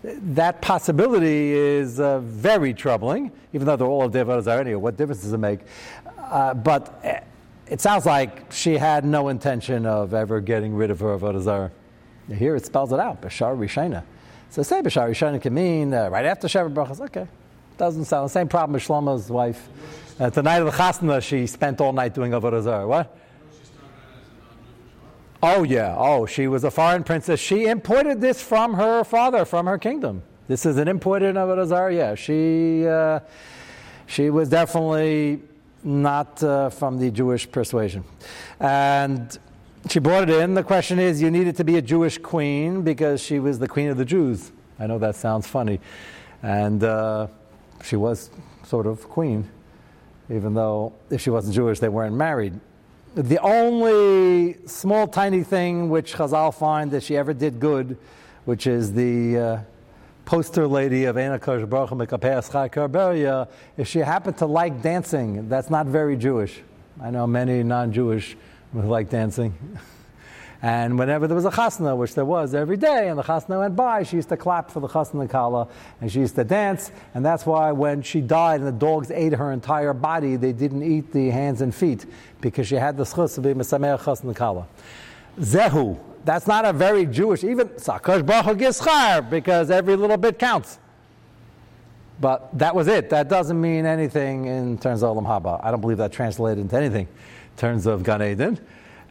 that 0.03 0.61
possibility 0.61 1.51
is 1.51 1.99
uh, 1.99 2.19
very 2.19 2.73
troubling, 2.73 3.31
even 3.53 3.65
though 3.65 3.75
they're 3.75 3.87
all 3.87 4.03
of 4.03 4.11
Devar 4.11 4.41
Zareni. 4.41 4.79
What 4.79 4.97
difference 4.97 5.21
does 5.21 5.33
it 5.33 5.37
make? 5.37 5.59
Uh, 6.17 6.53
but 6.53 7.01
uh, 7.03 7.19
it 7.67 7.81
sounds 7.81 8.05
like 8.05 8.51
she 8.51 8.77
had 8.77 9.03
no 9.03 9.27
intention 9.27 9.85
of 9.85 10.13
ever 10.13 10.39
getting 10.39 10.73
rid 10.73 10.89
of 10.89 10.99
her 11.01 11.17
Avodah. 11.17 11.69
Here 12.33 12.55
it 12.55 12.65
spells 12.65 12.93
it 12.93 12.99
out, 12.99 13.21
Bashar 13.21 13.57
Rishena. 13.57 14.03
So 14.49 14.63
say 14.63 14.81
Bashar 14.81 15.09
Rishena 15.09 15.41
can 15.41 15.53
mean 15.53 15.93
uh, 15.93 16.09
right 16.09 16.25
after 16.25 16.47
Shevet 16.47 16.73
Brachas. 16.73 17.01
Okay. 17.01 17.27
Doesn't 17.77 18.05
sound 18.05 18.25
the 18.25 18.33
same 18.33 18.47
problem 18.47 18.75
as 18.75 18.87
Shlomo's 18.87 19.29
wife. 19.29 19.67
At 20.19 20.33
the 20.33 20.43
night 20.43 20.61
of 20.61 20.65
the 20.65 20.71
Chasna, 20.71 21.21
she 21.21 21.47
spent 21.47 21.79
all 21.79 21.93
night 21.93 22.13
doing 22.13 22.31
Avodah. 22.31 22.87
What? 22.87 23.18
Oh, 25.41 25.63
yeah. 25.63 25.95
Oh, 25.97 26.25
she 26.25 26.47
was 26.47 26.63
a 26.65 26.71
foreign 26.71 27.03
princess. 27.03 27.39
She 27.39 27.65
imported 27.65 28.19
this 28.19 28.41
from 28.41 28.73
her 28.73 29.03
father, 29.03 29.45
from 29.45 29.67
her 29.67 29.77
kingdom. 29.77 30.21
This 30.49 30.65
is 30.65 30.77
an 30.77 30.87
imported 30.87 31.35
Avodah 31.35 31.67
Zarah. 31.67 31.93
Yeah, 31.93 32.15
she, 32.15 32.85
uh, 32.85 33.21
she 34.05 34.29
was 34.29 34.49
definitely 34.49 35.41
not 35.83 36.43
uh, 36.43 36.69
from 36.69 36.97
the 36.97 37.09
Jewish 37.09 37.49
persuasion. 37.49 38.03
And 38.59 39.37
she 39.89 39.99
brought 39.99 40.29
it 40.29 40.41
in. 40.41 40.55
The 40.55 40.63
question 40.63 40.99
is, 40.99 41.21
you 41.21 41.31
needed 41.31 41.55
to 41.57 41.63
be 41.63 41.77
a 41.77 41.81
Jewish 41.81 42.17
queen 42.17 42.81
because 42.81 43.21
she 43.21 43.39
was 43.39 43.59
the 43.59 43.67
queen 43.67 43.89
of 43.89 43.97
the 43.97 44.05
Jews. 44.05 44.51
I 44.77 44.87
know 44.87 44.99
that 44.99 45.15
sounds 45.15 45.47
funny. 45.47 45.79
And 46.43 46.83
uh, 46.83 47.27
she 47.83 47.95
was 47.95 48.29
sort 48.63 48.87
of 48.87 49.07
queen, 49.07 49.49
even 50.29 50.53
though 50.53 50.93
if 51.09 51.21
she 51.21 51.29
wasn't 51.29 51.55
Jewish, 51.55 51.79
they 51.79 51.89
weren't 51.89 52.15
married. 52.15 52.59
The 53.15 53.39
only 53.39 54.57
small, 54.67 55.07
tiny 55.07 55.43
thing 55.43 55.89
which 55.89 56.13
Chazal 56.13 56.53
find 56.53 56.91
that 56.91 57.01
she 57.01 57.17
ever 57.17 57.33
did 57.33 57.59
good, 57.59 57.97
which 58.45 58.67
is 58.67 58.93
the 58.93 59.37
uh, 59.37 59.59
poster 60.25 60.67
lady 60.67 61.05
of 61.05 61.15
Anakosh 61.15 61.67
Baruch 61.67 61.89
Mekapeas 61.89 63.49
if 63.77 63.87
she 63.87 63.99
happened 63.99 64.37
to 64.37 64.45
like 64.45 64.83
dancing, 64.83 65.49
that's 65.49 65.71
not 65.71 65.87
very 65.87 66.17
Jewish. 66.17 66.61
I 67.01 67.09
know 67.09 67.25
many 67.25 67.63
non 67.63 67.91
Jewish 67.91 68.37
who 68.73 68.81
like 68.83 69.09
dancing. 69.09 69.55
And 70.61 70.99
whenever 70.99 71.25
there 71.25 71.35
was 71.35 71.45
a 71.45 71.51
chasna, 71.51 71.95
which 71.95 72.15
there 72.15 72.25
was 72.25 72.53
every 72.53 72.75
day, 72.75 73.07
and 73.07 73.17
the 73.17 73.23
chasna 73.23 73.59
went 73.59 73.77
by, 73.77 74.03
she 74.03 74.17
used 74.17 74.27
to 74.29 74.37
clap 74.37 74.69
for 74.69 74.81
the 74.81 74.89
chasna 74.89 75.29
kala, 75.29 75.69
and 76.01 76.11
she 76.11 76.19
used 76.19 76.35
to 76.35 76.43
dance. 76.43 76.91
And 77.13 77.25
that's 77.25 77.45
why 77.45 77.71
when 77.71 78.01
she 78.01 78.19
died 78.19 78.59
and 78.59 78.67
the 78.67 78.73
dogs 78.73 79.09
ate 79.09 79.33
her 79.33 79.53
entire 79.53 79.93
body, 79.93 80.35
they 80.35 80.51
didn't 80.51 80.83
eat 80.83 81.13
the 81.13 81.29
hands 81.29 81.61
and 81.61 81.73
feet 81.73 82.05
because 82.41 82.67
she 82.67 82.75
had 82.75 82.97
the 82.97 83.05
schus 83.05 83.35
to 83.35 83.41
be 83.41 83.53
mesameach 83.53 83.99
chasna 83.99 84.35
kala. 84.35 84.67
Zehu. 85.39 85.97
That's 86.25 86.47
not 86.47 86.65
a 86.65 86.73
very 86.73 87.05
Jewish, 87.05 87.45
even 87.45 87.69
Sakash 87.69 88.25
Baruch 88.25 88.57
Gischar, 88.57 89.29
because 89.29 89.71
every 89.71 89.95
little 89.95 90.17
bit 90.17 90.37
counts. 90.37 90.77
But 92.19 92.57
that 92.57 92.75
was 92.75 92.89
it. 92.89 93.09
That 93.09 93.29
doesn't 93.29 93.59
mean 93.59 93.85
anything 93.85 94.45
in 94.45 94.77
terms 94.77 95.01
of 95.01 95.15
Olam 95.15 95.25
Haba. 95.25 95.63
I 95.63 95.71
don't 95.71 95.79
believe 95.79 95.97
that 95.97 96.11
translated 96.11 96.59
into 96.59 96.75
anything 96.75 97.07
in 97.07 97.57
terms 97.57 97.85
of 97.85 98.03
Gan 98.03 98.21
Eden. 98.21 98.59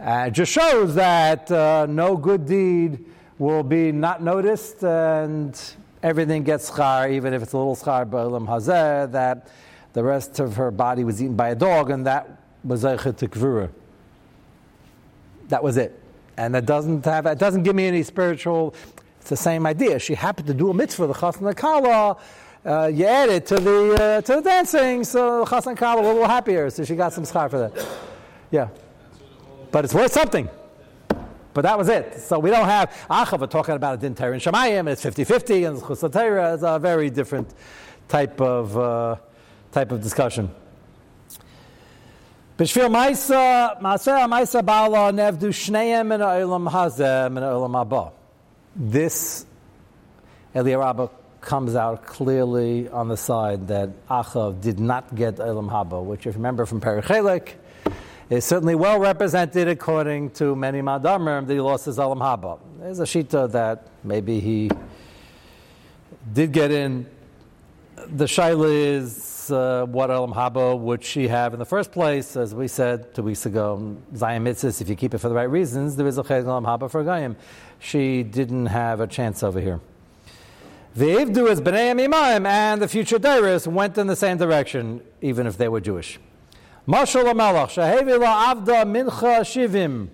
Uh, 0.00 0.26
it 0.28 0.30
just 0.30 0.52
shows 0.52 0.94
that 0.94 1.50
uh, 1.50 1.84
no 1.88 2.16
good 2.16 2.46
deed 2.46 3.04
will 3.38 3.64
be 3.64 3.90
not 3.90 4.22
noticed 4.22 4.84
and 4.84 5.60
everything 6.02 6.44
gets 6.44 6.70
schar, 6.70 7.10
even 7.10 7.34
if 7.34 7.42
it's 7.42 7.52
a 7.52 7.58
little 7.58 7.74
schar 7.74 8.08
ba'olam 8.08 8.46
hazeh, 8.46 9.10
that 9.10 9.48
the 9.94 10.02
rest 10.02 10.38
of 10.38 10.54
her 10.54 10.70
body 10.70 11.02
was 11.02 11.20
eaten 11.20 11.34
by 11.34 11.48
a 11.48 11.54
dog 11.54 11.90
and 11.90 12.06
that 12.06 12.40
was 12.62 12.84
zeichet 12.84 13.16
to 13.16 13.70
That 15.48 15.64
was 15.64 15.76
it. 15.76 16.00
And 16.36 16.54
that 16.54 16.66
doesn't 16.66 17.04
have, 17.04 17.26
it 17.26 17.38
doesn't 17.38 17.64
give 17.64 17.74
me 17.74 17.86
any 17.86 18.04
spiritual, 18.04 18.76
it's 19.20 19.30
the 19.30 19.36
same 19.36 19.66
idea. 19.66 19.98
She 19.98 20.14
happened 20.14 20.46
to 20.46 20.54
do 20.54 20.70
a 20.70 20.74
mitzvah, 20.74 21.08
the 21.08 21.14
chasna 21.14 21.56
kala, 21.56 22.16
uh, 22.64 22.86
you 22.86 23.04
add 23.04 23.30
it 23.30 23.46
to 23.46 23.56
the 23.56 23.94
uh, 23.94 24.20
to 24.20 24.36
the 24.36 24.42
dancing, 24.42 25.04
so 25.04 25.46
Chas 25.46 25.66
and 25.66 25.76
Kala 25.76 26.02
a 26.02 26.06
little 26.06 26.26
happier. 26.26 26.68
So 26.70 26.84
she 26.84 26.96
got 26.96 27.12
some 27.12 27.24
schar 27.24 27.48
for 27.48 27.58
that. 27.58 27.86
Yeah, 28.50 28.68
but 29.70 29.84
it's 29.84 29.94
worth 29.94 30.12
something. 30.12 30.48
But 31.54 31.62
that 31.62 31.76
was 31.78 31.88
it. 31.88 32.20
So 32.20 32.38
we 32.38 32.50
don't 32.50 32.66
have 32.66 32.90
Achava 33.10 33.50
talking 33.50 33.74
about 33.74 33.94
a 33.94 33.96
din 33.98 34.14
Torah 34.14 34.32
and 34.32 34.40
Shemayim. 34.40 34.88
It's 34.88 35.04
50-50, 35.04 35.68
and 35.68 35.78
Chusatera 35.78 36.54
is 36.54 36.62
a 36.62 36.78
very 36.78 37.10
different 37.10 37.52
type 38.06 38.40
of 38.40 38.78
uh, 38.78 39.16
type 39.72 39.90
of 39.90 40.02
discussion. 40.02 40.50
B'shvil 42.58 42.90
Maisa, 42.90 43.80
Maaseh 43.80 44.28
Maisa 44.28 44.62
Ba'ala 44.62 45.12
Nevdu 45.12 45.50
Shneim 45.50 46.14
in 46.14 46.20
Olam 46.20 46.70
Hazeh 46.70 47.28
in 47.28 47.34
Olam 47.34 47.72
Haba. 47.72 48.12
This 48.74 49.46
comes 51.40 51.74
out 51.76 52.04
clearly 52.04 52.88
on 52.88 53.08
the 53.08 53.16
side 53.16 53.68
that 53.68 53.90
Achav 54.08 54.60
did 54.60 54.80
not 54.80 55.14
get 55.14 55.36
Olam 55.36 55.70
Haba, 55.70 56.04
which, 56.04 56.20
if 56.20 56.34
you 56.34 56.38
remember 56.38 56.66
from 56.66 56.80
Perek 56.80 57.04
Chelek, 57.04 57.54
is 58.30 58.44
certainly 58.44 58.74
well 58.74 58.98
represented 58.98 59.68
according 59.68 60.30
to 60.30 60.54
many 60.54 60.82
Madamrim 60.82 61.46
that 61.46 61.54
he 61.54 61.60
lost 61.60 61.86
his 61.86 61.96
Olam 61.96 62.18
Haba. 62.18 62.58
There's 62.78 63.00
a 63.00 63.04
Shita 63.04 63.50
that 63.52 63.88
maybe 64.04 64.38
he 64.40 64.70
did 66.32 66.52
get 66.52 66.70
in. 66.70 67.06
The 68.08 68.26
Shaila 68.26 68.70
is 68.70 69.50
uh, 69.50 69.86
what 69.86 70.10
Elam 70.10 70.32
Haba 70.32 70.78
would 70.78 71.02
she 71.02 71.26
have 71.28 71.52
in 71.52 71.58
the 71.58 71.64
first 71.64 71.90
place? 71.90 72.36
As 72.36 72.54
we 72.54 72.68
said 72.68 73.14
two 73.14 73.22
weeks 73.22 73.46
ago, 73.46 73.96
Zion 74.14 74.44
Mitzvahs, 74.44 74.80
if 74.80 74.88
you 74.88 74.96
keep 74.96 75.14
it 75.14 75.18
for 75.18 75.28
the 75.28 75.34
right 75.34 75.50
reasons, 75.50 75.96
there 75.96 76.06
is 76.06 76.18
a 76.18 76.22
Chez 76.22 76.44
Elam 76.44 76.64
Haba 76.64 76.90
for 76.90 77.02
Gayim. 77.02 77.34
She 77.80 78.22
didn't 78.22 78.66
have 78.66 79.00
a 79.00 79.06
chance 79.06 79.42
over 79.42 79.60
here. 79.60 79.80
The 80.94 81.06
Ivdu 81.06 81.48
is 81.50 81.60
Bnei 81.60 82.08
Imaim, 82.08 82.46
and 82.46 82.82
the 82.82 82.88
future 82.88 83.18
Dairis 83.18 83.66
went 83.66 83.98
in 83.98 84.06
the 84.06 84.16
same 84.16 84.36
direction, 84.36 85.00
even 85.20 85.46
if 85.46 85.56
they 85.56 85.68
were 85.68 85.80
Jewish. 85.80 86.18
Mashal 86.88 87.34
Melach, 87.34 87.68
Shahevi 87.68 88.18
La 88.18 88.54
Avda 88.54 88.82
Mincha 88.86 89.40
Shivim. 89.42 90.08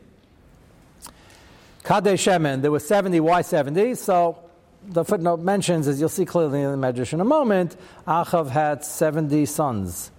Kadesh 1.84 2.26
Shemen, 2.26 2.62
there 2.62 2.72
were 2.72 2.80
70, 2.80 3.20
why 3.20 3.42
70? 3.42 3.94
So 3.94 4.40
the 4.82 5.04
footnote 5.04 5.38
mentions, 5.38 5.86
as 5.86 6.00
you'll 6.00 6.08
see 6.08 6.24
clearly 6.24 6.62
in 6.62 6.80
the 6.80 6.86
Medrash 6.86 7.12
in 7.12 7.20
a 7.20 7.24
moment, 7.24 7.76
Achav 8.08 8.48
had 8.48 8.84
70 8.84 9.46
sons, 9.46 10.10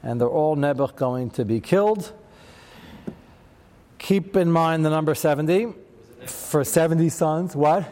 and 0.00 0.20
they're 0.20 0.28
all 0.28 0.54
Nebuch 0.54 0.94
going 0.94 1.30
to 1.30 1.44
be 1.44 1.58
killed. 1.58 2.12
Keep 3.98 4.36
in 4.36 4.52
mind 4.52 4.86
the 4.86 4.90
number 4.90 5.12
70 5.12 5.72
for 6.26 6.62
70 6.62 7.08
sons. 7.08 7.56
What? 7.56 7.84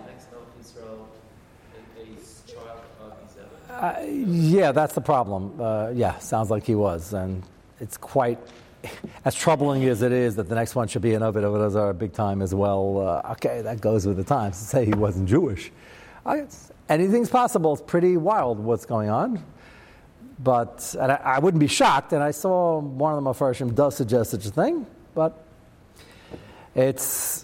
Uh, 3.68 4.00
yeah, 4.06 4.70
that's 4.70 4.94
the 4.94 5.00
problem. 5.00 5.60
Uh, 5.60 5.90
yeah, 5.92 6.16
sounds 6.18 6.48
like 6.48 6.64
he 6.64 6.76
was. 6.76 7.12
And 7.12 7.42
it's 7.80 7.96
quite 7.96 8.38
as 9.24 9.34
troubling 9.34 9.84
as 9.84 10.02
it 10.02 10.12
is 10.12 10.36
that 10.36 10.48
the 10.48 10.54
next 10.54 10.74
one 10.74 10.88
should 10.88 11.02
be 11.02 11.14
an 11.14 11.22
Ovid 11.22 11.44
Avodah 11.44 11.96
big 11.98 12.12
time 12.12 12.42
as 12.42 12.54
well. 12.54 13.22
Uh, 13.24 13.32
okay, 13.32 13.62
that 13.62 13.80
goes 13.80 14.06
with 14.06 14.16
the 14.16 14.24
times 14.24 14.58
to 14.58 14.64
say 14.64 14.84
he 14.84 14.92
wasn't 14.92 15.28
Jewish 15.28 15.70
anything's 16.88 17.30
possible. 17.30 17.72
It's 17.72 17.82
pretty 17.82 18.16
wild 18.16 18.58
what's 18.58 18.86
going 18.86 19.10
on. 19.10 19.44
But 20.38 20.96
I, 21.00 21.06
I, 21.06 21.38
wouldn't 21.38 21.60
be 21.60 21.68
shocked, 21.68 22.12
and 22.12 22.22
I 22.22 22.32
saw 22.32 22.80
one 22.80 23.14
of 23.14 23.22
the 23.22 23.30
Mepharshim 23.30 23.74
does 23.74 23.96
suggest 23.96 24.32
such 24.32 24.46
a 24.46 24.50
thing, 24.50 24.84
but 25.14 25.46
it's 26.74 27.43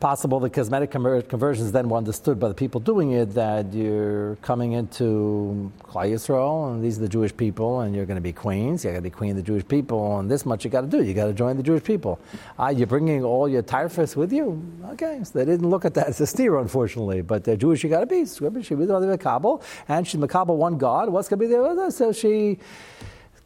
possible 0.00 0.38
that 0.40 0.52
cosmetic 0.52 0.90
conversions 0.90 1.72
then 1.72 1.88
were 1.88 1.96
understood 1.96 2.38
by 2.38 2.48
the 2.48 2.54
people 2.54 2.80
doing 2.80 3.12
it 3.12 3.30
that 3.30 3.72
you're 3.72 4.36
coming 4.36 4.72
into 4.72 5.72
Klal 5.82 6.10
Yisrael 6.10 6.70
and 6.70 6.84
these 6.84 6.98
are 6.98 7.02
the 7.02 7.08
Jewish 7.08 7.34
people 7.36 7.80
and 7.80 7.94
you're 7.94 8.04
going 8.04 8.16
to 8.16 8.22
be 8.22 8.32
queens, 8.32 8.84
you're 8.84 8.92
going 8.92 9.02
to 9.02 9.10
be 9.10 9.14
queen 9.14 9.30
of 9.30 9.36
the 9.36 9.42
Jewish 9.42 9.66
people 9.66 10.18
and 10.18 10.30
this 10.30 10.44
much 10.44 10.64
you 10.64 10.70
got 10.70 10.82
to 10.82 10.86
do, 10.86 11.02
you 11.02 11.14
got 11.14 11.26
to 11.26 11.32
join 11.32 11.56
the 11.56 11.62
Jewish 11.62 11.82
people. 11.82 12.18
Uh, 12.58 12.72
you're 12.76 12.86
bringing 12.86 13.24
all 13.24 13.48
your 13.48 13.62
typhus 13.62 14.16
with 14.16 14.32
you? 14.32 14.62
Okay, 14.90 15.20
so 15.24 15.38
they 15.38 15.44
didn't 15.44 15.68
look 15.68 15.84
at 15.84 15.94
that 15.94 16.08
as 16.08 16.20
a 16.20 16.26
steer 16.26 16.58
unfortunately, 16.58 17.22
but 17.22 17.44
they're 17.44 17.56
Jewish 17.56 17.82
you 17.82 17.88
got 17.88 18.00
to 18.00 18.06
be. 18.06 18.26
She 18.26 18.74
was 18.74 18.88
the 18.88 19.18
Makabal 19.18 19.62
and 19.88 20.06
she's 20.06 20.20
Makabal 20.20 20.56
one 20.56 20.76
God, 20.76 21.08
what's 21.08 21.28
going 21.28 21.40
to 21.40 21.46
be 21.46 21.52
the 21.52 21.62
other? 21.62 21.90
So 21.90 22.12
she 22.12 22.58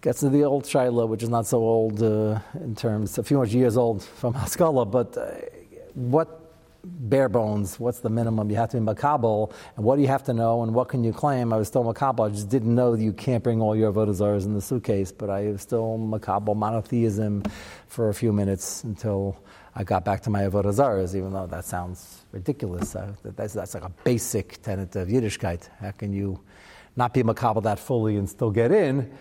gets 0.00 0.20
to 0.20 0.28
the 0.28 0.42
old 0.44 0.66
Shiloh, 0.66 1.06
which 1.06 1.22
is 1.22 1.28
not 1.28 1.46
so 1.46 1.58
old 1.58 2.02
uh, 2.02 2.40
in 2.54 2.74
terms, 2.74 3.18
a 3.18 3.22
few 3.22 3.36
more 3.36 3.46
years 3.46 3.76
old 3.76 4.02
from 4.02 4.34
Haskalah, 4.34 4.86
but 4.86 5.16
uh, 5.16 5.30
what 5.94 6.39
bare 6.84 7.28
bones, 7.28 7.78
what's 7.78 8.00
the 8.00 8.10
minimum? 8.10 8.50
You 8.50 8.56
have 8.56 8.70
to 8.70 8.80
be 8.80 8.86
makabel, 8.86 9.52
and 9.76 9.84
what 9.84 9.96
do 9.96 10.02
you 10.02 10.08
have 10.08 10.24
to 10.24 10.32
know, 10.32 10.62
and 10.62 10.74
what 10.74 10.88
can 10.88 11.04
you 11.04 11.12
claim? 11.12 11.52
I 11.52 11.56
was 11.56 11.68
still 11.68 11.84
makabel. 11.84 12.28
I 12.28 12.30
just 12.30 12.48
didn't 12.48 12.74
know 12.74 12.94
you 12.94 13.12
can't 13.12 13.42
bring 13.42 13.60
all 13.60 13.76
your 13.76 13.92
avodah 13.92 14.44
in 14.44 14.54
the 14.54 14.60
suitcase, 14.60 15.12
but 15.12 15.30
I 15.30 15.48
was 15.48 15.62
still 15.62 15.98
makabel 15.98 16.56
monotheism 16.56 17.42
for 17.88 18.08
a 18.08 18.14
few 18.14 18.32
minutes 18.32 18.84
until 18.84 19.36
I 19.74 19.84
got 19.84 20.04
back 20.04 20.22
to 20.22 20.30
my 20.30 20.42
avodah 20.42 21.14
even 21.14 21.32
though 21.32 21.46
that 21.46 21.64
sounds 21.64 22.24
ridiculous. 22.32 22.96
Uh, 22.96 23.12
that's, 23.22 23.54
that's 23.54 23.74
like 23.74 23.84
a 23.84 23.92
basic 24.04 24.62
tenet 24.62 24.96
of 24.96 25.08
Yiddishkeit. 25.08 25.68
How 25.80 25.92
can 25.92 26.12
you 26.12 26.40
not 26.96 27.14
be 27.14 27.22
makabel 27.22 27.62
that 27.62 27.78
fully 27.78 28.16
and 28.16 28.28
still 28.28 28.50
get 28.50 28.72
in? 28.72 29.12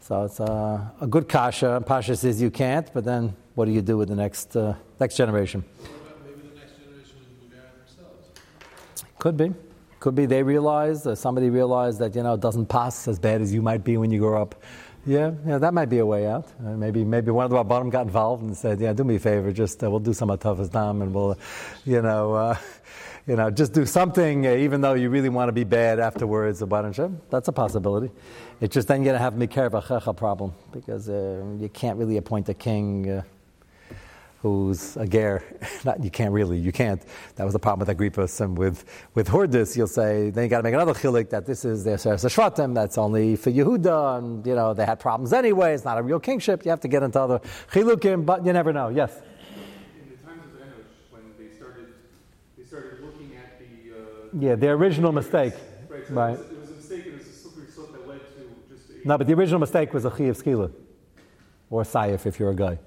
So 0.00 0.24
it's 0.24 0.40
a, 0.40 0.92
a 1.00 1.06
good 1.06 1.28
kasha. 1.28 1.82
Pasha 1.84 2.16
says 2.16 2.40
you 2.40 2.50
can't, 2.50 2.90
but 2.94 3.04
then 3.04 3.36
what 3.54 3.66
do 3.66 3.72
you 3.72 3.82
do 3.82 3.98
with 3.98 4.08
the 4.08 4.16
next, 4.16 4.56
uh, 4.56 4.74
next 4.98 5.16
generation? 5.16 5.64
Could 9.20 9.36
be. 9.36 9.52
Could 10.00 10.14
be 10.14 10.24
they 10.24 10.42
realized, 10.42 11.06
uh, 11.06 11.14
somebody 11.14 11.50
realized 11.50 11.98
that, 11.98 12.16
you 12.16 12.22
know, 12.22 12.32
it 12.32 12.40
doesn't 12.40 12.66
pass 12.66 13.06
as 13.06 13.18
bad 13.18 13.42
as 13.42 13.52
you 13.52 13.60
might 13.60 13.84
be 13.84 13.98
when 13.98 14.10
you 14.10 14.18
grow 14.18 14.40
up. 14.40 14.54
Yeah, 15.04 15.32
yeah, 15.46 15.58
that 15.58 15.74
might 15.74 15.90
be 15.90 15.98
a 15.98 16.06
way 16.06 16.26
out. 16.26 16.46
Uh, 16.58 16.70
maybe, 16.70 17.04
maybe 17.04 17.30
one 17.30 17.44
of 17.44 17.50
the 17.50 17.62
bottom 17.62 17.90
got 17.90 18.06
involved 18.06 18.42
and 18.42 18.56
said, 18.56 18.80
"Yeah, 18.80 18.94
do 18.94 19.04
me 19.04 19.16
a 19.16 19.18
favor, 19.18 19.52
just 19.52 19.84
uh, 19.84 19.90
we'll 19.90 20.00
do 20.00 20.14
some 20.14 20.30
of 20.30 20.40
toughest 20.40 20.72
time, 20.72 21.02
and 21.02 21.14
we'll, 21.14 21.38
you 21.84 22.00
know, 22.00 22.32
uh, 22.32 22.56
you 23.26 23.36
know, 23.36 23.50
just 23.50 23.74
do 23.74 23.84
something, 23.84 24.46
uh, 24.46 24.52
even 24.52 24.80
though 24.80 24.94
you 24.94 25.10
really 25.10 25.28
want 25.28 25.48
to 25.48 25.52
be 25.52 25.64
bad 25.64 26.00
afterwards." 26.00 26.60
That's 26.60 27.48
a 27.48 27.52
possibility. 27.52 28.10
It's 28.60 28.74
just 28.74 28.88
then 28.88 29.02
you're 29.02 29.12
gonna 29.12 29.24
have 29.24 29.34
mikar 29.34 30.16
problem 30.16 30.52
because 30.72 31.08
uh, 31.08 31.42
you 31.58 31.68
can't 31.70 31.98
really 31.98 32.16
appoint 32.18 32.48
a 32.48 32.54
king 32.54 33.22
who's 34.42 34.96
a 34.96 35.06
ger. 35.06 35.42
Not, 35.84 36.02
you 36.02 36.10
can't 36.10 36.32
really, 36.32 36.58
you 36.58 36.72
can't. 36.72 37.02
That 37.36 37.44
was 37.44 37.52
the 37.52 37.58
problem 37.58 37.86
with 37.86 37.96
Agrippus 37.96 38.40
and 38.40 38.56
with, 38.56 38.84
with 39.14 39.28
Hordis. 39.28 39.76
You'll 39.76 39.86
say, 39.86 40.30
then 40.30 40.44
you 40.44 40.50
got 40.50 40.58
to 40.58 40.62
make 40.62 40.74
another 40.74 40.94
chilik 40.94 41.28
that 41.30 41.44
this 41.46 41.64
is 41.64 41.84
their 41.84 41.96
Shvatim, 41.96 42.74
that's 42.74 42.96
only 42.96 43.36
for 43.36 43.50
Yehuda, 43.50 44.18
and 44.18 44.46
you 44.46 44.54
know, 44.54 44.72
they 44.72 44.86
had 44.86 44.98
problems 44.98 45.32
anyway, 45.32 45.74
it's 45.74 45.84
not 45.84 45.98
a 45.98 46.02
real 46.02 46.20
kingship. 46.20 46.64
You 46.64 46.70
have 46.70 46.80
to 46.80 46.88
get 46.88 47.02
into 47.02 47.20
other 47.20 47.40
chilukim, 47.70 48.24
but 48.24 48.44
you 48.44 48.52
never 48.52 48.72
know. 48.72 48.88
Yes? 48.88 49.20
In 50.00 50.10
the 50.10 50.16
times 50.16 50.42
of 50.44 50.52
Enosh, 50.52 51.10
when 51.10 51.22
they 51.38 51.54
started, 51.54 51.88
they 52.56 52.64
started 52.64 53.00
looking 53.02 53.36
at 53.36 53.58
the. 53.58 53.92
Uh, 53.92 54.40
yeah, 54.40 54.54
the 54.54 54.68
original 54.70 55.12
mistake. 55.12 55.54
Right. 55.88 56.06
So 56.06 56.14
right. 56.14 56.30
It, 56.30 56.38
was, 56.38 56.50
it, 56.50 56.60
was, 56.60 56.70
a 56.70 56.74
mistake, 56.74 57.06
it 57.06 57.12
was 57.18 57.26
a 57.26 57.32
slippery 57.32 57.70
slope 57.70 57.92
that 57.92 58.08
led 58.08 58.20
to 58.20 58.74
just. 58.74 58.88
A, 58.88 59.06
no, 59.06 59.18
but 59.18 59.26
the 59.26 59.34
original 59.34 59.60
mistake 59.60 59.92
was 59.92 60.06
a 60.06 60.10
chi 60.10 60.24
of 60.24 60.38
skila, 60.38 60.72
or 61.68 61.82
sayif 61.82 62.24
if 62.24 62.38
you're 62.38 62.50
a 62.50 62.56
guy. 62.56 62.78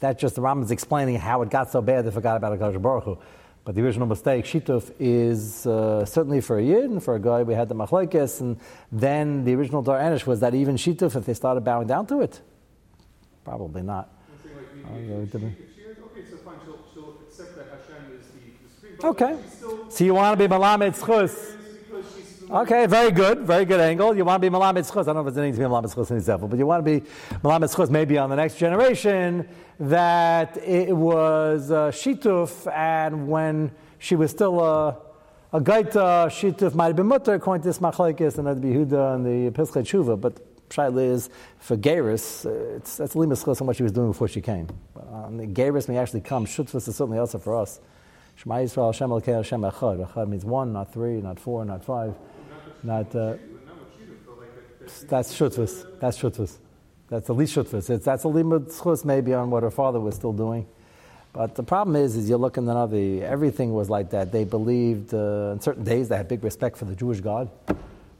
That's 0.00 0.20
just 0.20 0.34
the 0.36 0.42
Rambam's 0.42 0.70
explaining 0.70 1.16
how 1.16 1.42
it 1.42 1.50
got 1.50 1.70
so 1.70 1.82
bad 1.82 2.06
they 2.06 2.10
forgot 2.10 2.36
about 2.36 2.58
Akash 2.58 2.80
Baruch 2.80 3.04
Hu. 3.04 3.18
But 3.64 3.74
the 3.74 3.82
original 3.82 4.06
mistake, 4.06 4.46
Shituf, 4.46 4.92
is 4.98 5.66
uh, 5.66 6.04
certainly 6.06 6.40
for 6.40 6.58
a 6.58 6.62
Yid 6.62 6.84
and 6.90 7.02
for 7.02 7.16
a 7.16 7.20
guy, 7.20 7.42
we 7.42 7.52
had 7.52 7.68
the 7.68 7.74
Machlaikis, 7.74 8.40
and 8.40 8.58
then 8.90 9.44
the 9.44 9.54
original 9.54 9.82
Dar 9.82 9.98
Anish 9.98 10.26
was 10.26 10.40
that 10.40 10.54
even 10.54 10.76
Shituf, 10.76 11.16
if 11.16 11.26
they 11.26 11.34
started 11.34 11.64
bowing 11.64 11.86
down 11.86 12.06
to 12.06 12.20
it, 12.22 12.40
probably 13.44 13.82
not. 13.82 14.08
Okay. 19.04 19.38
So 19.90 20.04
you 20.04 20.14
want 20.14 20.38
to 20.38 20.48
be 20.48 20.52
Malamed 20.52 20.98
Schus. 20.98 21.57
Okay, 22.50 22.86
very 22.86 23.10
good, 23.10 23.40
very 23.40 23.66
good 23.66 23.78
angle. 23.78 24.16
You 24.16 24.24
want 24.24 24.42
to 24.42 24.50
be 24.50 24.56
Malamed 24.56 24.90
Schus. 24.90 25.02
I 25.02 25.04
don't 25.04 25.16
know 25.16 25.20
if 25.20 25.26
it's 25.26 25.36
anything 25.36 25.60
to 25.60 25.68
be 25.68 25.70
Malamed 25.70 25.94
Schus 25.94 26.10
in 26.10 26.16
itself, 26.16 26.48
but 26.48 26.58
you 26.58 26.64
want 26.64 26.82
to 26.82 27.00
be 27.00 27.06
Malamed 27.44 27.74
Schus 27.74 27.90
maybe 27.90 28.16
on 28.16 28.30
the 28.30 28.36
next 28.36 28.56
generation 28.56 29.46
that 29.78 30.56
it 30.56 30.96
was 30.96 31.70
uh, 31.70 31.90
Shituf, 31.90 32.66
and 32.74 33.28
when 33.28 33.70
she 33.98 34.16
was 34.16 34.30
still 34.30 34.60
a, 34.64 34.96
a 35.52 35.60
Gaita, 35.60 36.28
Shituf 36.28 36.74
might 36.74 36.86
have 36.86 36.96
been 36.96 37.06
Mutter, 37.06 37.34
according 37.34 37.60
to 37.64 37.68
this 37.68 37.80
Machlaikis, 37.80 38.38
and 38.38 38.46
that'd 38.46 38.62
be 38.62 38.68
Huda 38.68 39.16
and 39.16 39.26
the 39.26 39.50
Pischet 39.50 39.84
Shuva, 39.84 40.18
but 40.18 40.40
Shaila 40.70 41.06
is 41.06 41.28
for 41.58 41.76
Geras, 41.76 42.46
it's, 42.76 42.96
that's 42.96 43.14
Limas 43.14 43.60
on 43.60 43.66
what 43.66 43.76
she 43.76 43.82
was 43.82 43.92
doing 43.92 44.08
before 44.08 44.28
she 44.28 44.40
came. 44.40 44.68
Um, 44.96 45.38
Geras 45.52 45.86
may 45.86 45.98
actually 45.98 46.22
come, 46.22 46.46
Shutfus 46.46 46.88
is 46.88 46.96
certainly 46.96 47.18
also 47.18 47.38
for 47.38 47.60
us. 47.60 47.78
Shema 48.36 48.54
Yisrael 48.54 48.86
Hashem 48.86 49.10
Elkei 49.10 49.36
Hashem 49.36 49.60
Echad. 49.62 50.06
Echad 50.06 50.28
means 50.28 50.44
one, 50.44 50.72
not 50.72 50.92
three, 50.92 51.20
not 51.20 51.40
four, 51.40 51.64
not 51.64 51.84
five. 51.84 52.14
Not, 52.82 53.14
uh, 53.14 53.34
that's 55.08 55.32
shutfus. 55.34 55.84
That's 56.00 56.18
shutfus. 56.18 56.56
That's 57.08 57.26
the 57.26 57.34
least 57.34 57.54
shutfus. 57.56 57.90
It's, 57.90 58.04
that's 58.04 58.24
a 58.24 58.28
limud 58.28 58.72
schus 58.72 59.04
maybe 59.04 59.34
on 59.34 59.50
what 59.50 59.62
her 59.62 59.70
father 59.70 60.00
was 60.00 60.14
still 60.14 60.32
doing. 60.32 60.66
But 61.32 61.54
the 61.54 61.62
problem 61.62 61.96
is, 61.96 62.16
is 62.16 62.28
you 62.28 62.36
look 62.36 62.56
in 62.56 62.64
the 62.64 62.74
Navi, 62.74 63.22
everything 63.22 63.72
was 63.72 63.90
like 63.90 64.10
that. 64.10 64.32
They 64.32 64.44
believed 64.44 65.14
uh, 65.14 65.50
on 65.52 65.60
certain 65.60 65.84
days 65.84 66.08
they 66.08 66.16
had 66.16 66.28
big 66.28 66.42
respect 66.42 66.76
for 66.76 66.84
the 66.84 66.94
Jewish 66.94 67.20
God. 67.20 67.50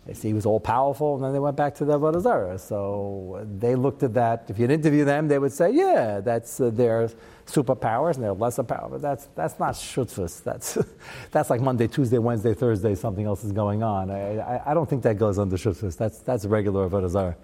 They 0.08 0.14
see 0.14 0.28
he 0.28 0.34
was 0.34 0.46
all 0.46 0.58
powerful, 0.58 1.16
and 1.16 1.22
then 1.22 1.34
they 1.34 1.38
went 1.38 1.54
back 1.54 1.74
to 1.74 1.84
the 1.84 2.00
Avodah. 2.00 2.58
So 2.58 3.46
they 3.58 3.74
looked 3.74 4.02
at 4.02 4.14
that. 4.14 4.46
If 4.48 4.58
you'd 4.58 4.70
interview 4.70 5.04
them, 5.04 5.28
they 5.28 5.38
would 5.38 5.52
say, 5.52 5.70
yeah, 5.70 6.20
that's 6.20 6.62
uh, 6.62 6.70
their 6.70 7.10
superpowers 7.44 8.14
and 8.14 8.24
their 8.24 8.32
lesser 8.32 8.62
power. 8.62 8.88
But 8.88 9.02
that's, 9.02 9.26
that's 9.34 9.58
not 9.58 9.74
shutfus. 9.74 10.42
That's, 10.42 10.78
that's 11.30 11.50
like 11.50 11.60
Monday, 11.60 11.88
Tuesday, 11.88 12.16
Wednesday, 12.16 12.54
Thursday, 12.54 12.94
something 12.94 13.26
else 13.26 13.44
is 13.44 13.52
going 13.52 13.82
on. 13.82 14.10
I, 14.10 14.38
I, 14.38 14.70
I 14.70 14.74
don't 14.74 14.88
think 14.88 15.02
that 15.02 15.18
goes 15.18 15.38
under 15.38 15.58
shutfus. 15.58 15.98
That's, 15.98 16.20
that's 16.20 16.46
regular 16.46 16.88
Avodah 16.88 17.10
Zarah. 17.10 17.36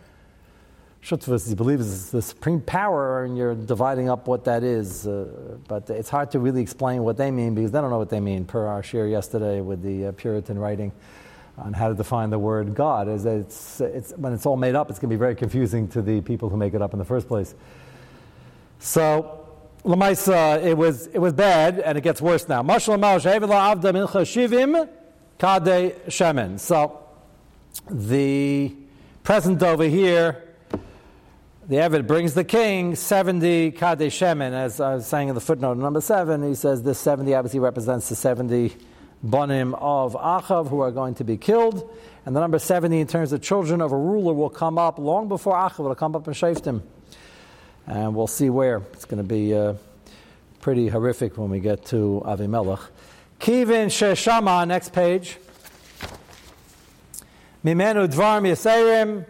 Shutfus, 1.03 1.46
he 1.46 1.55
believes, 1.55 1.87
is 1.87 2.11
the 2.12 2.22
supreme 2.22 2.62
power, 2.62 3.24
and 3.24 3.37
you're 3.37 3.55
dividing 3.55 4.09
up 4.09 4.27
what 4.27 4.42
that 4.44 4.62
is. 4.62 5.07
Uh, 5.07 5.59
but 5.68 5.90
it's 5.90 6.09
hard 6.09 6.31
to 6.31 6.38
really 6.38 6.62
explain 6.62 7.03
what 7.03 7.18
they 7.18 7.31
mean 7.31 7.55
because 7.55 7.72
they 7.72 7.81
don't 7.83 7.90
know 7.90 7.98
what 7.98 8.09
they 8.09 8.20
mean, 8.20 8.46
per 8.46 8.66
our 8.66 8.83
share 8.83 9.07
yesterday 9.07 9.61
with 9.61 9.83
the 9.83 10.07
uh, 10.07 10.12
Puritan 10.12 10.59
writing 10.59 10.92
on 11.57 11.73
how 11.73 11.88
to 11.88 11.95
define 11.95 12.31
the 12.31 12.38
word 12.38 12.75
God. 12.75 13.09
Is 13.09 13.25
it's, 13.25 13.81
it's, 13.81 14.12
when 14.12 14.33
it's 14.33 14.47
all 14.47 14.57
made 14.57 14.75
up, 14.75 14.90
it's 14.90 14.99
going 14.99 15.11
to 15.11 15.14
be 15.14 15.19
very 15.19 15.37
confusing 15.37 15.88
to 15.88 16.03
the 16.03 16.21
people 16.21 16.49
who 16.49 16.57
make 16.57 16.75
it 16.75 16.83
up 16.83 16.93
in 16.93 16.99
the 16.99 17.05
first 17.05 17.29
place. 17.29 17.55
So, 18.79 19.47
Lamaisa, 19.85 20.64
it 20.64 20.77
was, 20.77 21.07
it 21.09 21.19
was 21.19 21.33
bad, 21.33 21.79
and 21.79 21.97
it 21.97 22.01
gets 22.03 22.21
worse 22.21 22.49
now. 22.49 22.62
So, 22.79 22.93
the 27.90 28.75
present 29.23 29.62
over 29.62 29.85
here, 29.85 30.43
the 31.67 31.77
Evid 31.77 32.07
brings 32.07 32.35
the 32.35 32.45
king 32.45 32.95
70 32.95 33.73
Kade 33.73 34.09
Shemen, 34.09 34.53
as 34.53 34.81
I 34.81 34.97
was 34.97 35.07
saying 35.07 35.29
in 35.29 35.35
the 35.35 35.40
footnote 35.40 35.79
number 35.79 36.01
7. 36.01 36.47
He 36.47 36.55
says 36.55 36.83
this 36.83 36.99
70 37.01 37.35
obviously 37.35 37.61
represents 37.61 38.09
the 38.09 38.17
70 38.17 38.77
banim 39.25 39.75
of 39.75 40.13
Achav 40.15 40.69
who 40.69 40.81
are 40.81 40.93
going 40.93 41.15
to 41.17 41.25
be 41.25 41.37
killed. 41.37 41.91
And 42.27 42.37
the 42.37 42.41
number 42.41 42.59
70 42.59 43.01
in 43.01 43.07
terms 43.07 43.33
of 43.33 43.43
children 43.43 43.81
of 43.81 43.93
a 43.93 43.97
ruler 43.97 44.33
will 44.33 44.51
come 44.51 44.79
up 44.79 44.99
long 44.99 45.29
before 45.29 45.55
Achav 45.55 45.79
will 45.79 45.95
come 45.95 46.15
up 46.15 46.27
and 46.27 46.37
him. 46.67 46.83
And 47.87 48.15
we'll 48.15 48.27
see 48.27 48.51
where. 48.51 48.83
It's 48.93 49.05
going 49.05 49.23
to 49.23 49.29
be 49.29 49.55
uh, 49.55 49.75
pretty 50.61 50.89
horrific 50.89 51.37
when 51.37 51.51
we 51.51 51.61
get 51.61 51.85
to 51.87 52.23
Avimelech. 52.25 52.81
Kivin 53.41 53.87
Sheshama, 53.87 54.67
next 54.67 54.93
page. 54.93 55.39
Mimenu 57.65 58.09
Dvarm 58.09 58.47
Yaserim. 58.47 59.27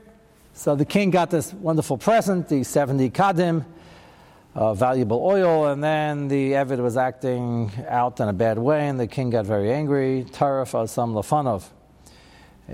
So 0.55 0.77
the 0.77 0.85
king 0.85 1.11
got 1.11 1.31
this 1.31 1.53
wonderful 1.53 1.99
present, 1.99 2.49
the 2.49 2.63
70 2.63 3.11
Kadim 3.11 3.65
uh, 4.55 4.73
valuable 4.73 5.21
oil, 5.25 5.67
and 5.67 5.83
then 5.83 6.29
the 6.29 6.53
Evid 6.53 6.79
was 6.79 6.97
acting 6.97 7.73
out 7.89 8.21
in 8.21 8.29
a 8.29 8.33
bad 8.33 8.59
way, 8.59 8.89
and 8.89 8.99
the 9.01 9.07
king 9.07 9.31
got 9.31 9.47
very 9.47 9.73
angry. 9.73 10.25
Tarif 10.31 10.73
asam 10.73 11.13
lafanov. 11.13 11.65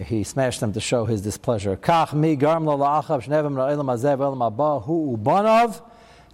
He 0.05 0.23
smashed 0.23 0.61
them 0.61 0.73
to 0.75 0.81
show 0.81 1.05
his 1.05 1.23
displeasure. 1.23 1.77
Kach 1.77 2.13
mi 2.13 2.37
garm 2.37 2.65
lo 2.65 2.77
la'achav 2.77 3.25
shnevim 3.25 3.55
ra'ilam 3.55 3.87
azev 3.87 4.19
elam 4.21 4.43
abba 4.43 4.81
hu 4.81 5.17
ubanov. 5.17 5.83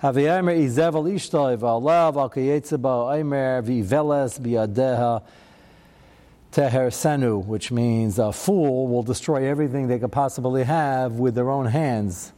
Haviyamer 0.02 0.59
izevel 0.59 1.11
ishtoi 1.14 1.56
v'alav 1.56 2.16
al 2.16 2.28
kayetzeba 2.28 3.16
aimer 3.16 3.62
v'iveles 3.62 4.38
biyadeha 4.40 5.22
teher 6.52 6.88
senu, 6.90 7.42
which 7.46 7.70
means 7.70 8.18
a 8.18 8.32
fool 8.32 8.88
will 8.88 9.02
destroy 9.02 9.48
everything 9.48 9.87
they 9.87 9.98
could 9.98 10.12
possibly 10.12 10.64
have 10.64 11.12
with 11.12 11.35
their 11.35 11.50
own 11.50 11.66
hands. 11.66 12.32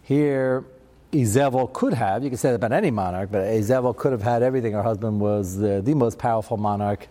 Here, 0.00 0.64
Izevel 1.12 1.70
could 1.74 1.92
have, 1.92 2.24
you 2.24 2.30
can 2.30 2.38
say 2.38 2.48
that 2.48 2.54
about 2.54 2.72
any 2.72 2.90
monarch, 2.90 3.30
but 3.30 3.42
Izevel 3.42 3.94
could 3.94 4.12
have 4.12 4.22
had 4.22 4.42
everything. 4.42 4.72
Her 4.72 4.82
husband 4.82 5.20
was 5.20 5.58
the, 5.58 5.82
the 5.82 5.94
most 5.94 6.18
powerful 6.18 6.56
monarch 6.56 7.06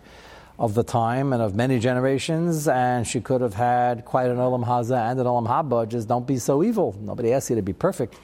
of 0.58 0.74
the 0.74 0.82
time 0.82 1.32
and 1.32 1.40
of 1.40 1.54
many 1.54 1.78
generations, 1.78 2.66
and 2.66 3.06
she 3.06 3.20
could 3.20 3.40
have 3.40 3.54
had 3.54 4.04
quite 4.04 4.28
an 4.28 4.38
Olam 4.38 4.66
Haza 4.66 5.08
and 5.08 5.20
an 5.20 5.26
Olam 5.26 5.46
Haba. 5.46 5.88
Just 5.88 6.08
don't 6.08 6.26
be 6.26 6.38
so 6.38 6.64
evil. 6.64 6.96
Nobody 7.00 7.32
asked 7.32 7.50
you 7.50 7.56
to 7.56 7.62
be 7.62 7.72
perfect. 7.72 8.16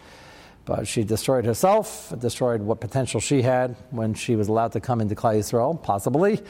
But 0.65 0.89
she 0.89 1.05
destroyed 1.05 1.45
herself, 1.45 2.13
destroyed 2.19 2.61
what 2.61 2.81
potential 2.81 3.21
she 3.21 3.43
had 3.43 3.77
when 3.91 4.15
she 4.15 4.35
was 4.35 4.49
allowed 4.49 4.73
to 4.73 4.81
come 4.81 5.01
into 5.01 5.15
Klal 5.15 5.39
Yisrael, 5.39 5.81
possibly, 5.81 6.41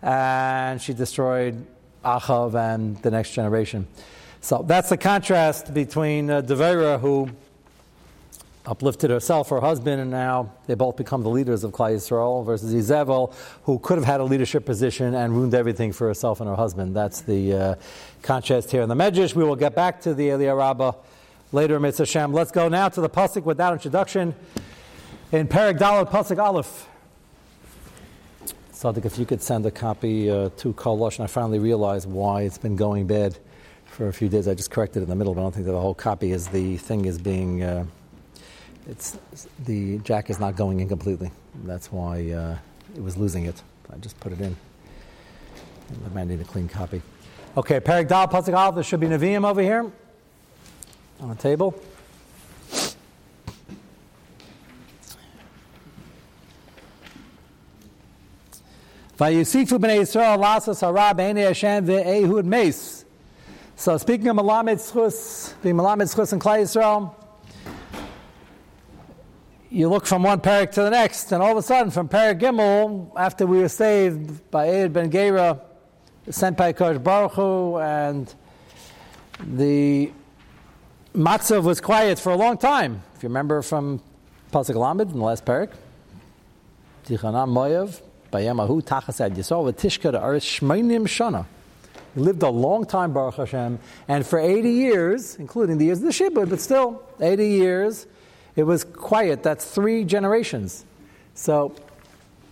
and 0.00 0.80
she 0.80 0.94
destroyed 0.94 1.64
Achav 2.04 2.54
and 2.54 2.96
the 3.02 3.10
next 3.10 3.32
generation. 3.32 3.86
So 4.40 4.64
that's 4.66 4.88
the 4.88 4.96
contrast 4.96 5.72
between 5.72 6.30
uh, 6.30 6.40
Devera, 6.40 6.98
who 6.98 7.28
uplifted 8.64 9.10
herself, 9.10 9.48
her 9.48 9.60
husband, 9.60 10.00
and 10.00 10.10
now 10.10 10.52
they 10.66 10.74
both 10.74 10.96
become 10.96 11.22
the 11.22 11.28
leaders 11.28 11.64
of 11.64 11.72
Klal 11.72 11.94
Yisrael, 11.94 12.44
versus 12.44 12.72
Izebel, 12.72 13.34
who 13.64 13.78
could 13.78 13.98
have 13.98 14.04
had 14.04 14.20
a 14.20 14.24
leadership 14.24 14.64
position 14.64 15.14
and 15.14 15.34
ruined 15.34 15.54
everything 15.54 15.92
for 15.92 16.06
herself 16.06 16.40
and 16.40 16.48
her 16.48 16.54
husband. 16.54 16.94
That's 16.94 17.22
the 17.22 17.52
uh, 17.52 17.74
contrast 18.22 18.70
here 18.70 18.82
in 18.82 18.88
the 18.88 18.94
Medrash. 18.94 19.34
We 19.34 19.44
will 19.44 19.56
get 19.56 19.74
back 19.74 20.00
to 20.02 20.14
the 20.14 20.28
Eliyah 20.28 20.56
Rabbah 20.56 20.92
later 21.50 21.80
Mitzvah 21.80 22.06
Shem. 22.06 22.32
Let's 22.32 22.52
go 22.52 22.68
now 22.68 22.88
to 22.88 23.00
the 23.00 23.10
Pasuk 23.10 23.42
without 23.42 23.72
introduction 23.72 24.34
in 25.32 25.48
Perek 25.48 25.78
Dalet 25.78 26.08
Pasuk 26.08 26.42
Aleph. 26.42 26.88
Sadik, 28.70 29.04
if 29.04 29.18
you 29.18 29.26
could 29.26 29.42
send 29.42 29.66
a 29.66 29.70
copy 29.70 30.30
uh, 30.30 30.50
to 30.56 30.72
Kolosh, 30.72 31.16
and 31.16 31.24
I 31.24 31.26
finally 31.28 31.58
realized 31.58 32.08
why 32.08 32.42
it's 32.42 32.58
been 32.58 32.74
going 32.76 33.06
bad 33.06 33.38
for 33.86 34.08
a 34.08 34.12
few 34.12 34.28
days. 34.28 34.48
I 34.48 34.54
just 34.54 34.70
corrected 34.70 35.02
it 35.02 35.04
in 35.04 35.10
the 35.10 35.16
middle, 35.16 35.34
but 35.34 35.40
I 35.40 35.44
don't 35.44 35.52
think 35.52 35.66
that 35.66 35.72
the 35.72 35.80
whole 35.80 35.94
copy 35.94 36.32
is 36.32 36.48
the 36.48 36.76
thing 36.76 37.04
is 37.04 37.18
being. 37.18 37.62
Uh, 37.62 37.86
it's 38.88 39.18
the 39.64 39.98
jack 39.98 40.30
is 40.30 40.40
not 40.40 40.56
going 40.56 40.80
in 40.80 40.88
completely. 40.88 41.30
That's 41.64 41.92
why 41.92 42.30
uh, 42.30 42.56
it 42.96 43.02
was 43.02 43.16
losing 43.16 43.46
it. 43.46 43.62
I 43.92 43.96
just 43.96 44.18
put 44.20 44.32
it 44.32 44.40
in. 44.40 44.56
I 46.04 46.14
might 46.14 46.26
need 46.26 46.40
a 46.40 46.44
clean 46.44 46.68
copy. 46.68 47.02
Okay, 47.56 47.80
Perik 47.80 48.08
Dal. 48.08 48.72
There 48.72 48.82
should 48.82 49.00
be 49.00 49.06
Nevi'im 49.06 49.46
over 49.46 49.60
here 49.60 49.90
on 51.20 51.28
the 51.28 51.34
table. 51.34 51.74
So 63.76 63.96
speaking 63.98 64.28
of 64.28 64.36
Malamed 64.36 64.78
Schus, 64.78 65.54
the 65.62 65.70
Malamed 65.70 66.12
Schus 66.12 66.32
in 66.32 66.40
Klal 66.40 66.62
Yisrael, 66.62 67.14
you 69.72 69.88
look 69.88 70.04
from 70.04 70.22
one 70.22 70.38
parak 70.38 70.70
to 70.72 70.82
the 70.82 70.90
next, 70.90 71.32
and 71.32 71.42
all 71.42 71.52
of 71.52 71.56
a 71.56 71.62
sudden, 71.62 71.90
from 71.90 72.06
parak 72.06 72.38
Gimel, 72.38 73.10
after 73.16 73.46
we 73.46 73.58
were 73.58 73.70
saved 73.70 74.50
by 74.50 74.68
Eid 74.68 74.92
ben 74.92 75.10
Gera, 75.10 75.62
sent 76.28 76.58
by 76.58 76.74
Kosh 76.74 76.98
Baruch 76.98 77.32
Hu, 77.32 77.78
and 77.78 78.32
the 79.40 80.12
matzav 81.14 81.62
was 81.62 81.80
quiet 81.80 82.18
for 82.18 82.32
a 82.32 82.36
long 82.36 82.58
time. 82.58 83.02
If 83.16 83.22
you 83.22 83.30
remember 83.30 83.62
from 83.62 84.02
Pasuk 84.52 84.74
Lamed 84.74 85.10
in 85.10 85.18
the 85.18 85.24
last 85.24 85.46
parak, 85.46 85.70
Tichanam 87.06 87.48
Moyev, 87.48 88.02
Bayamahu 88.30 88.82
Tachas 88.82 89.24
Ad 89.24 89.34
Yisrael, 89.34 89.72
Tishka 89.72 90.22
Aris 90.22 90.44
Shmeinim 90.44 91.04
Shana. 91.04 91.46
He 92.14 92.20
lived 92.20 92.42
a 92.42 92.50
long 92.50 92.84
time, 92.84 93.14
Baruch 93.14 93.36
Hashem, 93.36 93.78
and 94.06 94.26
for 94.26 94.38
80 94.38 94.68
years, 94.68 95.36
including 95.36 95.78
the 95.78 95.86
years 95.86 95.98
of 95.98 96.04
the 96.04 96.10
Shibud, 96.10 96.50
but 96.50 96.60
still, 96.60 97.02
80 97.22 97.48
years, 97.48 98.06
it 98.56 98.64
was 98.64 98.84
quiet. 98.84 99.42
That's 99.42 99.64
three 99.64 100.04
generations. 100.04 100.84
So 101.34 101.74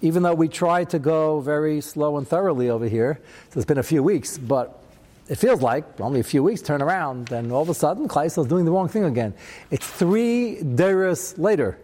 even 0.03 0.23
though 0.23 0.35
we 0.35 0.49
tried 0.49 0.91
to 0.91 0.99
go 0.99 1.41
very 1.41 1.81
slow 1.81 2.17
and 2.17 2.27
thoroughly 2.27 2.71
over 2.71 2.89
here, 2.89 3.21
so 3.51 3.59
it's 3.59 3.67
been 3.67 3.79
a 3.79 3.83
few 3.83 4.03
weeks, 4.03 4.39
but 4.39 4.83
it 5.29 5.37
feels 5.37 5.63
like 5.63 6.01
only 6.01 6.21
a 6.21 6.25
few 6.25 6.43
weeks 6.43 6.63
turn 6.63 6.83
around, 6.83 7.31
and 7.31 7.53
all 7.53 7.63
of 7.63 7.69
a 7.69 7.75
sudden, 7.75 8.09
Kleisel 8.09 8.43
is 8.43 8.49
doing 8.49 8.65
the 8.65 8.73
wrong 8.73 8.89
thing 8.89 9.05
again. 9.05 9.33
It's 9.71 9.87
three 9.87 10.63
deras 10.63 11.39
later. 11.39 11.79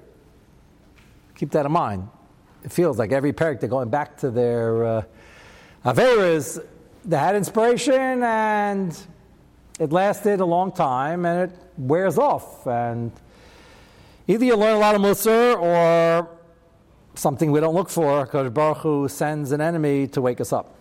Keep 1.36 1.50
that 1.50 1.66
in 1.66 1.72
mind. 1.72 2.08
It 2.64 2.72
feels 2.72 2.98
like 2.98 3.12
every 3.12 3.32
parak 3.32 3.60
they're 3.60 3.68
going 3.68 3.90
back 3.90 4.16
to 4.18 4.30
their 4.30 4.84
uh, 4.84 5.02
Averas. 5.84 6.64
They 7.04 7.16
had 7.16 7.36
inspiration, 7.36 8.24
and 8.24 8.98
it 9.78 9.92
lasted 9.92 10.40
a 10.40 10.44
long 10.44 10.72
time, 10.72 11.24
and 11.24 11.48
it 11.48 11.58
wears 11.78 12.18
off. 12.18 12.66
And 12.66 13.12
Either 14.28 14.44
you 14.44 14.56
learn 14.56 14.76
a 14.76 14.78
lot 14.78 14.94
of 14.94 15.00
Musar 15.00 15.56
or 15.60 16.28
something 17.14 17.52
we 17.52 17.60
don't 17.60 17.74
look 17.74 17.88
for, 17.88 18.24
because 18.24 18.50
Baruch 18.50 18.78
Hu 18.78 19.08
sends 19.08 19.52
an 19.52 19.60
enemy 19.60 20.06
to 20.08 20.20
wake 20.20 20.40
us 20.40 20.52
up. 20.52 20.74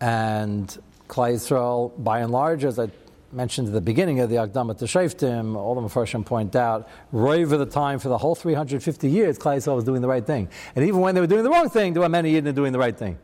And 0.00 0.68
Klal 1.08 1.34
Yisrael, 1.34 1.92
by 2.02 2.20
and 2.20 2.30
large, 2.30 2.64
as 2.64 2.78
I 2.78 2.90
mentioned 3.32 3.66
at 3.66 3.74
the 3.74 3.80
beginning 3.80 4.20
of 4.20 4.30
the 4.30 4.36
Akdamat 4.36 4.78
Shaftim, 4.78 5.56
all 5.56 5.74
the 5.74 5.80
Mepharshim 5.80 6.24
point 6.24 6.54
out, 6.54 6.88
right 7.12 7.40
over 7.40 7.56
the 7.58 7.66
time 7.66 7.98
for 7.98 8.08
the 8.08 8.18
whole 8.18 8.34
350 8.34 9.10
years, 9.10 9.38
Klal 9.38 9.56
Yisrael 9.56 9.74
was 9.74 9.84
doing 9.84 10.00
the 10.00 10.08
right 10.08 10.24
thing. 10.24 10.48
And 10.76 10.86
even 10.86 11.00
when 11.00 11.14
they 11.14 11.20
were 11.20 11.26
doing 11.26 11.42
the 11.42 11.50
wrong 11.50 11.68
thing, 11.68 11.92
there 11.92 12.02
were 12.02 12.08
many 12.08 12.32
Yidden 12.32 12.54
doing 12.54 12.72
the 12.72 12.78
right 12.78 12.96
thing. 12.96 13.18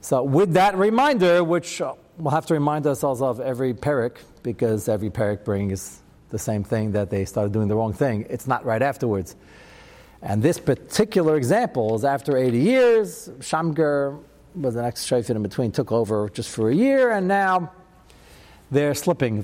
So 0.00 0.22
with 0.22 0.54
that 0.54 0.76
reminder, 0.76 1.44
which 1.44 1.82
we'll 2.16 2.30
have 2.30 2.46
to 2.46 2.54
remind 2.54 2.86
ourselves 2.86 3.20
of 3.20 3.40
every 3.40 3.74
parak, 3.74 4.16
because 4.42 4.88
every 4.88 5.10
parak 5.10 5.44
brings 5.44 6.00
the 6.34 6.38
same 6.38 6.64
thing 6.64 6.92
that 6.92 7.08
they 7.08 7.24
started 7.24 7.52
doing 7.52 7.68
the 7.68 7.76
wrong 7.76 7.92
thing. 7.92 8.26
It's 8.28 8.46
not 8.46 8.64
right 8.64 8.82
afterwards. 8.82 9.36
And 10.20 10.42
this 10.42 10.58
particular 10.58 11.36
example 11.36 11.94
is 11.94 12.04
after 12.04 12.36
80 12.36 12.58
years, 12.58 13.30
Shamgar 13.40 14.18
but 14.56 14.74
the 14.74 14.82
next 14.82 15.08
shayfet 15.08 15.30
in 15.30 15.42
between 15.42 15.72
took 15.72 15.90
over 15.90 16.28
just 16.28 16.50
for 16.50 16.70
a 16.70 16.74
year, 16.74 17.10
and 17.10 17.26
now 17.26 17.72
they're 18.70 18.94
slipping. 18.94 19.42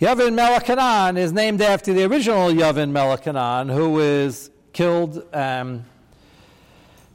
Yavin 0.00 0.34
melech 0.34 0.64
Canaan 0.64 1.16
is 1.16 1.32
named 1.32 1.60
after 1.60 1.92
the 1.92 2.04
original 2.04 2.50
Yavin 2.50 2.90
melech 2.90 3.22
Canaan, 3.22 3.68
who 3.68 3.90
was 3.90 4.50
killed. 4.72 5.22
Um, 5.32 5.84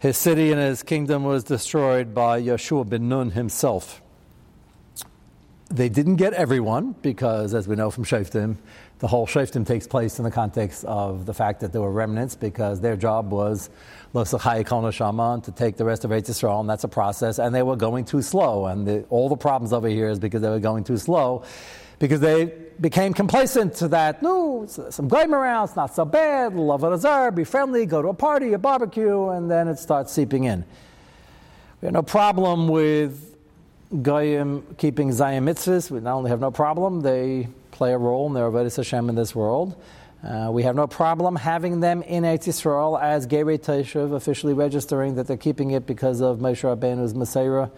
his 0.06 0.18
city 0.18 0.52
and 0.52 0.62
his 0.62 0.84
kingdom 0.84 1.24
was 1.24 1.44
destroyed 1.44 2.13
by 2.13 2.39
Yeshua 2.39 2.88
ben 2.88 3.10
Nun 3.10 3.32
himself. 3.32 4.04
They 5.70 5.89
didn't 5.89 6.18
get 6.18 6.34
everyone 6.34 6.94
because, 7.02 7.56
as 7.56 7.68
we 7.68 7.76
know 7.76 7.89
from 7.89 8.04
Shaftim, 8.04 8.58
the 9.00 9.08
whole 9.08 9.26
Shaftim 9.26 9.65
takes 9.65 9.88
place 9.88 10.20
in 10.20 10.24
the 10.24 10.30
context 10.30 10.86
of 10.86 11.26
the 11.26 11.34
fact 11.34 11.62
that 11.62 11.74
there 11.74 11.82
were 11.82 11.91
remnants 11.91 12.36
because 12.36 12.82
their 12.82 12.96
job 12.96 13.32
was 13.32 13.72
Shaman 14.13 15.41
to 15.41 15.52
take 15.52 15.76
the 15.76 15.86
rest 15.86 16.06
of 16.06 16.12
Eretz 16.12 16.30
Yisrael, 16.30 16.60
and 16.60 16.70
that's 16.70 16.84
a 16.84 16.88
process, 16.88 17.39
and 17.39 17.56
they 17.56 17.63
were 17.63 17.76
going 17.76 18.06
too 18.06 18.22
slow. 18.22 18.68
And 18.68 18.88
the, 18.88 19.06
all 19.10 19.28
the 19.28 19.36
problems 19.36 19.74
over 19.74 19.88
here 19.88 20.08
is 20.08 20.20
because 20.20 20.44
they 20.44 20.50
were 20.50 20.60
going 20.60 20.84
too 20.84 20.98
slow, 20.98 21.44
because 21.98 22.20
they 22.20 22.54
became 22.79 23.13
complacent 23.13 23.75
to 23.75 23.88
that. 23.89 24.21
No, 24.21 24.65
some 24.67 25.07
game 25.07 25.33
around, 25.33 25.65
it's 25.65 25.75
not 25.75 25.95
so 25.95 26.05
bad, 26.05 26.53
love 26.55 26.83
it 26.83 26.91
azar, 26.91 27.31
be 27.31 27.43
friendly, 27.43 27.85
go 27.85 28.01
to 28.01 28.09
a 28.09 28.13
party, 28.13 28.53
a 28.53 28.57
barbecue, 28.57 29.29
and 29.29 29.49
then 29.49 29.67
it 29.67 29.79
starts 29.79 30.11
seeping 30.11 30.43
in. 30.43 30.63
We 31.81 31.88
have 31.88 31.93
no 31.93 32.03
problem 32.03 32.67
with 32.67 33.35
Goyim 34.01 34.75
keeping 34.77 35.11
Zion 35.11 35.45
mitzvahs. 35.45 35.91
We 35.91 35.99
not 35.99 36.15
only 36.15 36.29
have 36.29 36.39
no 36.39 36.51
problem, 36.51 37.01
they 37.01 37.47
play 37.71 37.93
a 37.93 37.97
role 37.97 38.27
in 38.27 38.33
the 38.33 38.39
Avodah 38.39 38.75
Hashem 38.75 39.09
in 39.09 39.15
this 39.15 39.35
world. 39.35 39.75
Uh, 40.23 40.49
we 40.51 40.63
have 40.63 40.75
no 40.75 40.88
problem 40.88 41.35
having 41.35 41.81
them 41.81 42.01
in 42.01 42.23
Eretz 42.23 42.47
Yisrael 42.47 42.99
as 42.99 43.27
Gerei 43.27 43.59
Teshuv, 43.59 44.13
officially 44.13 44.53
registering 44.53 45.15
that 45.15 45.27
they're 45.27 45.38
keeping 45.38 45.71
it 45.71 45.85
because 45.85 46.19
of 46.19 46.39
Moshe 46.39 46.63
Rabbeinu's 46.63 47.13
Maseira, 47.13 47.69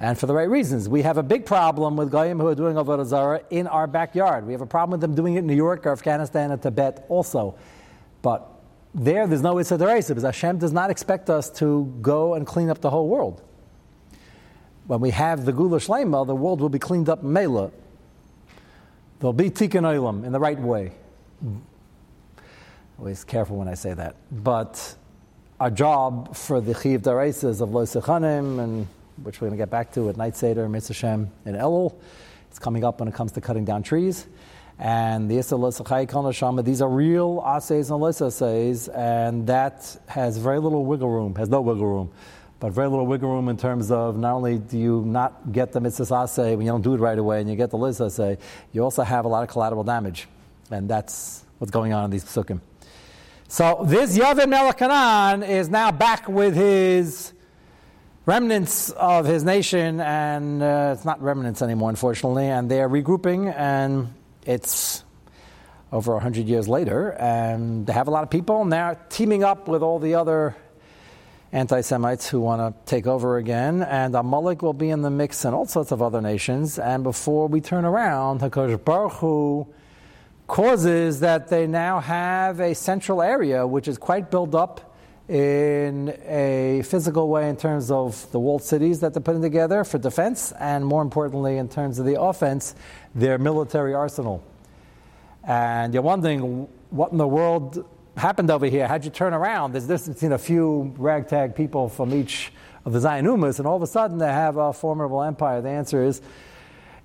and 0.00 0.18
for 0.18 0.26
the 0.26 0.34
right 0.34 0.48
reasons. 0.48 0.88
We 0.88 1.02
have 1.02 1.18
a 1.18 1.22
big 1.22 1.44
problem 1.44 1.94
with 1.94 2.10
Goyim 2.10 2.40
who 2.40 2.48
are 2.48 2.54
doing 2.54 2.76
Avodah 2.76 3.04
Zarah 3.04 3.42
in 3.50 3.66
our 3.66 3.86
backyard. 3.86 4.46
We 4.46 4.52
have 4.52 4.62
a 4.62 4.66
problem 4.66 4.92
with 4.92 5.02
them 5.02 5.14
doing 5.14 5.34
it 5.34 5.40
in 5.40 5.46
New 5.46 5.54
York 5.54 5.86
or 5.86 5.92
Afghanistan 5.92 6.50
or 6.50 6.56
Tibet 6.56 7.04
also. 7.10 7.54
But 8.22 8.50
there, 8.94 9.26
there's 9.26 9.42
no 9.42 9.58
Issa 9.58 9.76
because 9.76 10.22
Hashem 10.22 10.58
does 10.58 10.72
not 10.72 10.90
expect 10.90 11.28
us 11.28 11.50
to 11.50 11.94
go 12.00 12.34
and 12.34 12.46
clean 12.46 12.70
up 12.70 12.80
the 12.80 12.88
whole 12.88 13.08
world. 13.08 13.42
When 14.86 15.00
we 15.00 15.10
have 15.10 15.44
the 15.44 15.52
Gula 15.52 15.78
Shlema, 15.78 16.26
the 16.26 16.34
world 16.34 16.62
will 16.62 16.70
be 16.70 16.78
cleaned 16.78 17.10
up 17.10 17.22
Mela. 17.22 17.70
There'll 19.20 19.34
be 19.34 19.50
Tikkun 19.50 19.82
Olam 19.82 20.24
in 20.24 20.32
the 20.32 20.40
right 20.40 20.58
way. 20.58 20.92
Always 22.98 23.22
careful 23.22 23.56
when 23.56 23.68
I 23.68 23.74
say 23.74 23.92
that. 23.92 24.16
But 24.32 24.96
our 25.60 25.70
job 25.70 26.34
for 26.34 26.62
the 26.62 26.74
Chiv 26.74 27.02
Dareisas 27.02 27.60
of 27.60 27.72
Lo 27.72 27.84
Sechanim 27.84 28.58
and 28.58 28.88
which 29.22 29.40
we're 29.40 29.48
going 29.48 29.58
to 29.58 29.62
get 29.62 29.70
back 29.70 29.92
to 29.92 30.08
at 30.08 30.16
Night 30.16 30.36
Seder, 30.36 30.68
Mitzvah 30.68 30.94
Shem, 30.94 31.30
and 31.44 31.56
Elul, 31.56 31.94
it's 32.48 32.58
coming 32.58 32.84
up 32.84 33.00
when 33.00 33.08
it 33.08 33.14
comes 33.14 33.32
to 33.32 33.40
cutting 33.40 33.64
down 33.64 33.82
trees. 33.82 34.26
And 34.78 35.30
the 35.30 36.32
Shama, 36.32 36.62
these 36.62 36.80
are 36.80 36.88
real 36.88 37.42
assays 37.44 37.90
and 37.90 38.00
less 38.00 38.22
assays, 38.22 38.88
and 38.88 39.46
that 39.46 39.96
has 40.06 40.38
very 40.38 40.58
little 40.58 40.84
wiggle 40.84 41.10
room, 41.10 41.34
has 41.34 41.48
no 41.48 41.60
wiggle 41.60 41.86
room 41.86 42.10
but 42.60 42.72
very 42.72 42.88
little 42.88 43.06
wiggle 43.06 43.30
room 43.30 43.48
in 43.48 43.56
terms 43.56 43.90
of 43.90 44.18
not 44.18 44.34
only 44.34 44.58
do 44.58 44.78
you 44.78 45.02
not 45.06 45.50
get 45.50 45.72
the 45.72 45.80
mitzvah 45.80 46.14
assay 46.14 46.54
when 46.54 46.66
you 46.66 46.70
don't 46.70 46.82
do 46.82 46.94
it 46.94 46.98
right 46.98 47.18
away 47.18 47.40
and 47.40 47.48
you 47.48 47.56
get 47.56 47.70
the 47.70 47.78
liz 47.78 48.00
assay, 48.00 48.36
you 48.72 48.84
also 48.84 49.02
have 49.02 49.24
a 49.24 49.28
lot 49.28 49.42
of 49.42 49.48
collateral 49.48 49.82
damage. 49.82 50.28
And 50.70 50.88
that's 50.88 51.42
what's 51.58 51.70
going 51.70 51.94
on 51.94 52.04
in 52.04 52.10
these 52.10 52.22
psukim. 52.22 52.60
So 53.48 53.84
this 53.88 54.16
Yavin 54.16 54.50
Melech 54.50 55.42
is 55.48 55.70
now 55.70 55.90
back 55.90 56.28
with 56.28 56.54
his 56.54 57.32
remnants 58.30 58.90
of 58.90 59.26
his 59.26 59.42
nation, 59.42 60.00
and 60.00 60.62
uh, 60.62 60.94
it's 60.94 61.04
not 61.04 61.20
remnants 61.20 61.62
anymore, 61.62 61.90
unfortunately, 61.90 62.46
and 62.46 62.70
they 62.70 62.80
are 62.80 62.88
regrouping, 62.88 63.52
and 63.52 64.14
it's 64.46 65.02
over 65.90 66.12
100 66.12 66.46
years 66.46 66.68
later, 66.68 67.10
and 67.18 67.88
they 67.88 67.92
have 67.92 68.06
a 68.06 68.10
lot 68.12 68.22
of 68.22 68.30
people, 68.30 68.62
and 68.62 68.72
they're 68.72 68.96
teaming 69.08 69.42
up 69.42 69.66
with 69.66 69.82
all 69.82 69.98
the 69.98 70.14
other 70.14 70.54
anti 71.50 71.80
Semites 71.80 72.28
who 72.28 72.40
want 72.40 72.60
to 72.60 72.88
take 72.88 73.08
over 73.08 73.36
again, 73.36 73.82
and 73.82 74.14
Amalek 74.14 74.62
will 74.62 74.74
be 74.74 74.90
in 74.90 75.02
the 75.02 75.10
mix 75.10 75.44
and 75.44 75.52
all 75.52 75.66
sorts 75.66 75.90
of 75.90 76.00
other 76.00 76.20
nations. 76.20 76.78
And 76.78 77.02
before 77.02 77.48
we 77.48 77.60
turn 77.60 77.84
around, 77.84 78.42
Hakadosh 78.42 78.84
Baruch 78.84 79.14
Hu 79.14 79.66
causes 80.46 81.18
that 81.18 81.48
they 81.48 81.66
now 81.66 81.98
have 81.98 82.60
a 82.60 82.76
central 82.76 83.22
area 83.22 83.66
which 83.66 83.88
is 83.88 83.98
quite 83.98 84.30
built 84.30 84.54
up 84.54 84.89
in 85.30 86.12
a 86.26 86.82
physical 86.82 87.28
way 87.28 87.48
in 87.48 87.56
terms 87.56 87.92
of 87.92 88.28
the 88.32 88.40
walled 88.40 88.64
cities 88.64 88.98
that 88.98 89.14
they're 89.14 89.22
putting 89.22 89.42
together 89.42 89.84
for 89.84 89.96
defense, 89.98 90.52
and 90.58 90.84
more 90.84 91.02
importantly, 91.02 91.56
in 91.56 91.68
terms 91.68 92.00
of 92.00 92.06
the 92.06 92.20
offense, 92.20 92.74
their 93.14 93.38
military 93.38 93.94
arsenal. 93.94 94.42
And 95.44 95.94
you're 95.94 96.02
wondering 96.02 96.66
what 96.90 97.12
in 97.12 97.18
the 97.18 97.28
world 97.28 97.88
happened 98.16 98.50
over 98.50 98.66
here? 98.66 98.88
How'd 98.88 99.04
you 99.04 99.10
turn 99.12 99.32
around? 99.32 99.72
There's 99.72 99.86
this 99.86 100.08
between 100.08 100.32
a 100.32 100.38
few 100.38 100.92
ragtag 100.98 101.54
people 101.54 101.88
from 101.88 102.12
each 102.12 102.52
of 102.84 102.92
the 102.92 102.98
Zion 102.98 103.24
Umas, 103.24 103.58
and 103.58 103.68
all 103.68 103.76
of 103.76 103.82
a 103.82 103.86
sudden 103.86 104.18
they 104.18 104.26
have 104.26 104.56
a 104.56 104.72
formidable 104.72 105.22
empire. 105.22 105.60
The 105.60 105.68
answer 105.68 106.02
is 106.02 106.20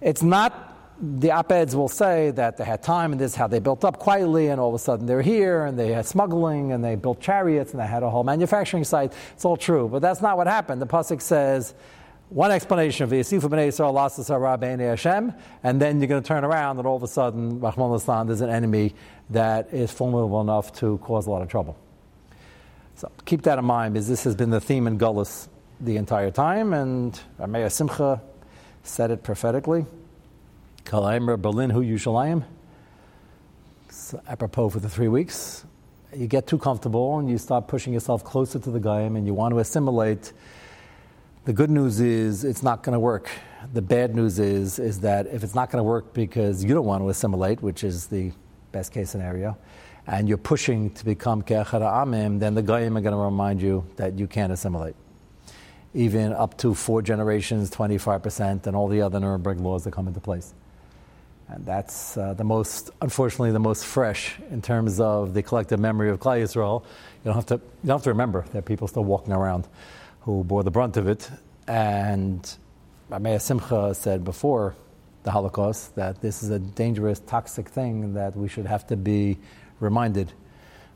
it's 0.02 0.24
not. 0.24 0.72
The 1.02 1.32
op-eds 1.32 1.76
will 1.76 1.90
say 1.90 2.32
that 2.32 2.56
they 2.56 2.64
had 2.64 2.82
time 2.82 3.12
and 3.12 3.20
this 3.20 3.34
is 3.34 3.36
how 3.36 3.48
they 3.48 3.60
built 3.60 3.84
up 3.84 4.00
quietly, 4.00 4.48
and 4.48 4.62
all 4.62 4.70
of 4.70 4.76
a 4.76 4.80
sudden 4.80 5.06
they're 5.06 5.22
here, 5.22 5.66
and 5.66 5.78
they 5.78 5.92
had 5.92 6.06
smuggling, 6.06 6.72
and 6.72 6.84
they 6.84 6.96
built 6.96 7.20
chariots, 7.20 7.72
and 7.72 7.82
they 7.82 7.88
had 7.88 8.02
a 8.02 8.10
whole 8.10 8.24
manufacturing 8.24 8.86
site. 8.86 9.12
It's 9.34 9.44
all 9.44 9.58
true, 9.58 9.90
but 9.90 10.02
that's 10.02 10.22
not 10.22 10.38
what 10.38 10.48
happened. 10.48 10.82
The 10.82 10.88
pasuk 10.88 11.22
says 11.22 11.74
one 12.30 12.50
explanation 12.52 13.04
of 13.04 13.10
the 13.10 13.20
Yasifu 13.20 13.42
b'nei 13.42 13.68
Yisrael 13.68 13.94
lasas 13.94 14.80
Hashem, 14.80 15.34
and 15.64 15.82
then 15.82 16.00
you're 16.00 16.08
going 16.08 16.24
to 16.24 16.28
turn 16.28 16.46
around 16.46 16.78
and 16.78 16.88
all 16.88 16.96
of 16.96 17.04
a 17.04 17.08
sudden, 17.08 17.60
Rahman 17.60 17.92
al 17.92 18.26
there's 18.26 18.42
an 18.42 18.50
enemy 18.50 18.96
that 19.30 19.74
is 19.74 19.92
formidable 19.92 20.40
enough 20.40 20.72
to 20.80 20.98
cause 21.00 21.28
a 21.28 21.30
lot 21.30 21.42
of 21.42 21.50
trouble. 21.50 21.78
So 22.96 23.12
keep 23.26 23.42
that 23.42 23.60
in 23.60 23.66
mind, 23.66 23.94
because 23.94 24.08
this 24.08 24.24
has 24.24 24.34
been 24.34 24.50
the 24.50 24.62
theme 24.62 24.88
in 24.88 24.98
Gullus 24.98 25.50
the 25.82 25.98
entire 25.98 26.32
time, 26.32 26.74
and 26.74 27.20
Rameh 27.38 27.70
Simcha 27.70 28.22
said 28.84 29.12
it 29.12 29.24
prophetically. 29.24 29.86
Kalayim 30.86 31.42
Berlin 31.42 31.72
who 31.72 31.82
Yushalayim. 31.82 32.44
Apropos 34.28 34.70
for 34.70 34.80
the 34.80 34.90
three 34.90 35.08
weeks. 35.08 35.66
You 36.16 36.28
get 36.28 36.48
too 36.48 36.58
comfortable 36.58 37.18
and 37.18 37.30
you 37.30 37.38
start 37.38 37.68
pushing 37.68 37.92
yourself 37.92 38.24
closer 38.24 38.60
to 38.60 38.70
the 38.70 38.80
Gaim 38.80 39.18
and 39.18 39.26
you 39.26 39.34
want 39.34 39.54
to 39.54 39.60
assimilate 39.60 40.32
the 41.46 41.54
good 41.54 41.70
news 41.70 42.00
is 42.00 42.44
it's 42.44 42.64
not 42.64 42.82
going 42.82 42.94
to 42.94 43.00
work. 43.00 43.30
The 43.74 43.82
bad 43.82 44.16
news 44.16 44.40
is 44.40 44.80
is 44.80 45.02
that 45.02 45.28
if 45.28 45.44
it's 45.44 45.54
not 45.54 45.70
going 45.70 45.80
to 45.80 45.84
work 45.84 46.12
because 46.14 46.64
you 46.64 46.74
don't 46.74 46.86
want 46.86 47.04
to 47.04 47.10
assimilate, 47.10 47.62
which 47.62 47.84
is 47.84 48.08
the 48.08 48.32
best 48.72 48.92
case 48.92 49.12
scenario, 49.12 49.56
and 50.08 50.28
you're 50.28 50.40
pushing 50.40 50.90
to 50.92 51.06
become 51.06 51.44
ke'achara 51.44 52.04
amim, 52.04 52.40
then 52.40 52.56
the 52.56 52.64
goyim 52.64 52.98
are 52.98 53.02
going 53.02 53.14
to 53.14 53.18
remind 53.18 53.62
you 53.62 53.86
that 53.96 54.18
you 54.18 54.26
can't 54.26 54.52
assimilate. 54.52 54.96
Even 55.94 56.34
up 56.34 56.58
to 56.58 56.74
four 56.74 57.04
generations, 57.04 57.70
25%, 57.70 58.66
and 58.66 58.76
all 58.76 58.88
the 58.88 59.02
other 59.02 59.20
Nuremberg 59.20 59.60
laws 59.60 59.84
that 59.84 59.92
come 59.92 60.08
into 60.08 60.20
place. 60.20 60.54
And 61.48 61.66
that's 61.66 62.18
uh, 62.18 62.34
the 62.34 62.44
most, 62.44 62.90
unfortunately, 63.02 63.52
the 63.52 63.60
most 63.60 63.86
fresh 63.86 64.36
in 64.50 64.62
terms 64.62 65.00
of 65.00 65.34
the 65.34 65.44
collective 65.44 65.80
memory 65.80 66.10
of 66.10 66.20
Klal 66.20 66.42
Yisrael. 66.42 66.82
You 66.82 67.26
don't 67.26 67.36
have 67.36 67.46
to, 67.48 67.56
you 67.56 67.88
don't 67.88 67.98
have 67.98 68.04
to 68.04 68.10
remember 68.10 68.46
that 68.54 68.66
people 68.66 68.88
still 68.88 69.04
walking 69.04 69.32
around 69.32 69.68
who 70.22 70.44
bore 70.44 70.64
the 70.64 70.72
brunt 70.72 70.98
of 70.98 71.08
it. 71.08 71.30
And 71.68 72.50
Rameh 73.12 73.40
Simcha 73.40 73.94
said 73.94 74.24
before 74.24 74.76
the 75.24 75.32
Holocaust 75.32 75.96
that 75.96 76.22
this 76.22 76.42
is 76.42 76.50
a 76.50 76.60
dangerous, 76.60 77.20
toxic 77.20 77.70
thing 77.70 78.14
that 78.16 78.36
we 78.36 78.48
should 78.48 78.66
have 78.66 78.88
to 78.88 78.96
be 78.96 79.38
reminded. 79.80 80.32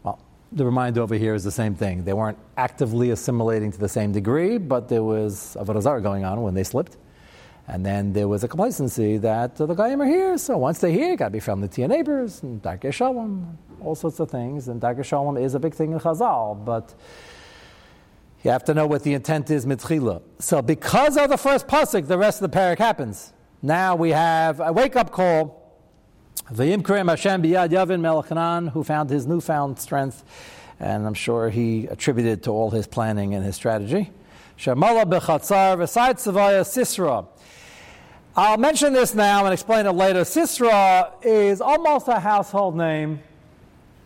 Well, 0.03 0.19
the 0.51 0.65
reminder 0.65 1.01
over 1.01 1.15
here 1.15 1.35
is 1.35 1.43
the 1.43 1.51
same 1.51 1.75
thing. 1.75 2.05
They 2.05 2.13
weren't 2.13 2.37
actively 2.57 3.11
assimilating 3.11 3.71
to 3.71 3.79
the 3.79 3.89
same 3.89 4.11
degree, 4.11 4.57
but 4.57 4.89
there 4.89 5.03
was 5.03 5.55
a 5.59 5.63
Avodah 5.63 6.01
going 6.01 6.25
on 6.25 6.41
when 6.41 6.55
they 6.55 6.63
slipped. 6.63 6.97
And 7.69 7.85
then 7.85 8.13
there 8.13 8.27
was 8.27 8.43
a 8.43 8.47
complacency 8.47 9.17
that 9.17 9.61
uh, 9.61 9.67
the 9.67 9.75
Goyim 9.75 10.01
are 10.01 10.05
here, 10.05 10.39
so 10.39 10.57
once 10.57 10.79
they're 10.79 10.89
here, 10.89 11.11
you 11.11 11.15
got 11.15 11.25
to 11.25 11.31
be 11.31 11.39
friendly 11.39 11.67
to 11.67 11.81
your 11.81 11.87
neighbors, 11.87 12.41
and 12.41 12.59
Darkei 12.63 12.91
Shalom, 12.91 13.59
all 13.79 13.93
sorts 13.93 14.19
of 14.19 14.31
things. 14.31 14.69
And 14.69 14.81
Darkei 14.81 15.05
Shalom 15.05 15.37
is 15.37 15.53
a 15.53 15.59
big 15.59 15.75
thing 15.75 15.91
in 15.91 15.99
Chazal, 15.99 16.65
but 16.65 16.95
you 18.43 18.49
have 18.49 18.63
to 18.63 18.73
know 18.73 18.87
what 18.87 19.03
the 19.03 19.13
intent 19.13 19.51
is 19.51 19.67
mitchila. 19.67 20.23
So 20.39 20.63
because 20.63 21.15
of 21.15 21.29
the 21.29 21.37
first 21.37 21.67
pasuk, 21.67 22.07
the 22.07 22.17
rest 22.17 22.41
of 22.41 22.49
the 22.49 22.57
parak 22.57 22.79
happens. 22.79 23.33
Now 23.61 23.95
we 23.95 24.09
have 24.11 24.59
a 24.59 24.73
wake-up 24.73 25.11
call. 25.11 25.77
Vayim 26.51 26.83
Karim 26.83 27.07
Hashem 27.07 27.43
biyad 27.43 27.69
Yavin 27.69 28.01
Melchanan, 28.01 28.71
who 28.71 28.83
found 28.83 29.11
his 29.11 29.27
newfound 29.27 29.77
strength, 29.77 30.23
and 30.79 31.05
I'm 31.05 31.13
sure 31.13 31.51
he 31.51 31.85
attributed 31.85 32.41
to 32.43 32.51
all 32.51 32.71
his 32.71 32.87
planning 32.87 33.35
and 33.35 33.45
his 33.45 33.55
strategy. 33.55 34.09
Shamala 34.57 35.03
bechatzar 35.03 35.77
v'sayt 35.77 36.15
Sisra. 36.15 37.27
I'll 38.41 38.57
mention 38.57 38.93
this 38.93 39.13
now 39.13 39.43
and 39.43 39.51
explain 39.51 39.85
it 39.85 39.91
later. 39.91 40.21
Sisra 40.21 41.11
is 41.25 41.59
almost 41.59 42.07
a 42.07 42.21
household 42.21 42.73
name. 42.73 43.19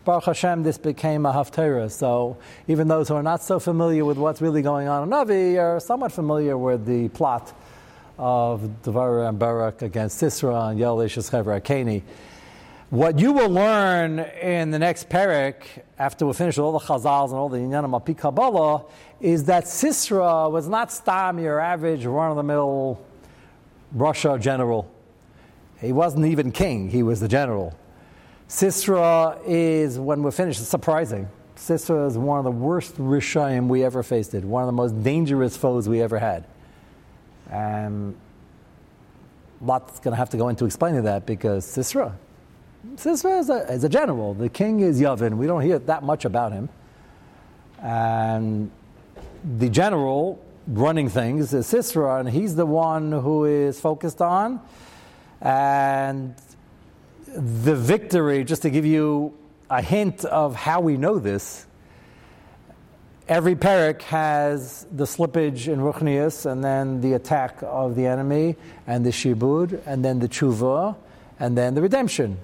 Baruch 0.04 0.24
Hashem, 0.24 0.64
this 0.64 0.76
became 0.76 1.24
a 1.24 1.32
haftarah. 1.32 1.88
So 1.88 2.36
even 2.66 2.88
those 2.88 3.06
who 3.06 3.14
are 3.14 3.22
not 3.22 3.44
so 3.44 3.60
familiar 3.60 4.04
with 4.04 4.18
what's 4.18 4.42
really 4.42 4.60
going 4.60 4.88
on 4.88 5.04
in 5.04 5.10
Navi 5.10 5.56
are 5.62 5.78
somewhat 5.78 6.10
familiar 6.10 6.58
with 6.58 6.84
the 6.84 7.10
plot 7.10 7.52
of 8.18 8.68
Devorah 8.82 9.28
and 9.28 9.38
Barak 9.38 9.82
against 9.82 10.20
Sisra 10.20 10.72
and 10.72 10.80
Yolish 10.80 11.30
Chever 11.30 11.60
Akeni. 11.60 12.02
What 12.90 13.20
you 13.20 13.30
will 13.30 13.50
learn 13.50 14.18
in 14.18 14.72
the 14.72 14.80
next 14.80 15.08
parak, 15.08 15.62
after 15.96 16.26
we 16.26 16.32
finish 16.32 16.58
all 16.58 16.72
the 16.72 16.84
chazals 16.84 17.28
and 17.28 17.34
all 17.34 17.48
the 17.48 17.58
inyanim 17.58 17.92
al 17.92 18.00
Kabbalah, 18.00 18.84
is 19.20 19.44
that 19.44 19.66
Sisra 19.66 20.50
was 20.50 20.66
not 20.68 20.90
Stam, 20.90 21.38
your 21.38 21.60
average 21.60 22.04
run-of-the-mill 22.04 23.00
Russia 23.94 24.38
general. 24.38 24.90
He 25.80 25.92
wasn't 25.92 26.26
even 26.26 26.52
king, 26.52 26.90
he 26.90 27.02
was 27.02 27.20
the 27.20 27.28
general. 27.28 27.76
Sisra 28.48 29.40
is, 29.46 29.98
when 29.98 30.22
we're 30.22 30.30
finished, 30.30 30.60
it's 30.60 30.68
surprising. 30.68 31.28
Sisra 31.56 32.06
is 32.08 32.18
one 32.18 32.38
of 32.38 32.44
the 32.44 32.50
worst 32.50 32.96
Rishayim 32.96 33.68
we 33.68 33.84
ever 33.84 34.02
faced, 34.02 34.34
it, 34.34 34.44
one 34.44 34.62
of 34.62 34.66
the 34.66 34.72
most 34.72 35.02
dangerous 35.02 35.56
foes 35.56 35.88
we 35.88 36.02
ever 36.02 36.18
had. 36.18 36.46
Um, 37.50 38.16
lots 39.60 40.00
going 40.00 40.12
to 40.12 40.16
have 40.16 40.30
to 40.30 40.36
go 40.36 40.48
into 40.48 40.66
explaining 40.66 41.04
that 41.04 41.26
because 41.26 41.64
Sisra, 41.64 42.14
Sisra 42.96 43.40
is 43.40 43.48
a, 43.48 43.72
is 43.72 43.84
a 43.84 43.88
general. 43.88 44.34
The 44.34 44.48
king 44.48 44.80
is 44.80 45.00
Yavin. 45.00 45.36
We 45.36 45.46
don't 45.46 45.62
hear 45.62 45.78
that 45.78 46.02
much 46.02 46.24
about 46.24 46.52
him. 46.52 46.68
And 47.80 48.70
the 49.58 49.68
general 49.68 50.44
running 50.66 51.08
things 51.08 51.52
is 51.52 51.66
Sisra, 51.66 52.20
and 52.20 52.28
he's 52.28 52.56
the 52.56 52.66
one 52.66 53.12
who 53.12 53.44
is 53.44 53.80
focused 53.80 54.22
on. 54.22 54.60
And 55.40 56.34
the 57.26 57.74
victory, 57.74 58.44
just 58.44 58.62
to 58.62 58.70
give 58.70 58.86
you 58.86 59.34
a 59.68 59.82
hint 59.82 60.24
of 60.24 60.54
how 60.54 60.80
we 60.80 60.96
know 60.96 61.18
this, 61.18 61.66
every 63.28 63.54
parak 63.54 64.02
has 64.02 64.86
the 64.92 65.04
slippage 65.04 65.66
in 65.66 65.80
Ruchnius, 65.80 66.46
and 66.50 66.62
then 66.62 67.00
the 67.00 67.14
attack 67.14 67.58
of 67.62 67.96
the 67.96 68.06
enemy, 68.06 68.56
and 68.86 69.04
the 69.04 69.10
shibud, 69.10 69.80
and 69.86 70.04
then 70.04 70.18
the 70.18 70.28
tshuva, 70.28 70.96
and 71.40 71.58
then 71.58 71.74
the 71.74 71.82
redemption, 71.82 72.38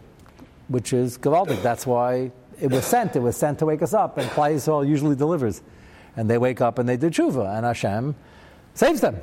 which 0.69 0.93
is 0.93 1.17
Gavaldik. 1.19 1.63
That's 1.63 1.87
why 1.87 2.33
it 2.61 2.71
was 2.71 2.85
sent. 2.85 3.17
It 3.17 3.21
was 3.21 3.37
sent 3.37 3.61
to 3.61 3.67
wake 3.67 3.83
us 3.83 3.95
up, 3.95 4.19
and 4.19 4.29
Klal 4.31 4.55
Yisrael 4.55 4.87
usually 4.87 5.17
delivers. 5.17 5.63
And 6.17 6.29
they 6.29 6.39
wake 6.39 6.61
up 6.61 6.79
and 6.79 6.89
they 6.89 6.97
do 6.97 7.11
tshuva, 7.11 7.57
and 7.57 7.65
Hashem 7.65 8.15
saves 8.75 9.01
them, 9.01 9.21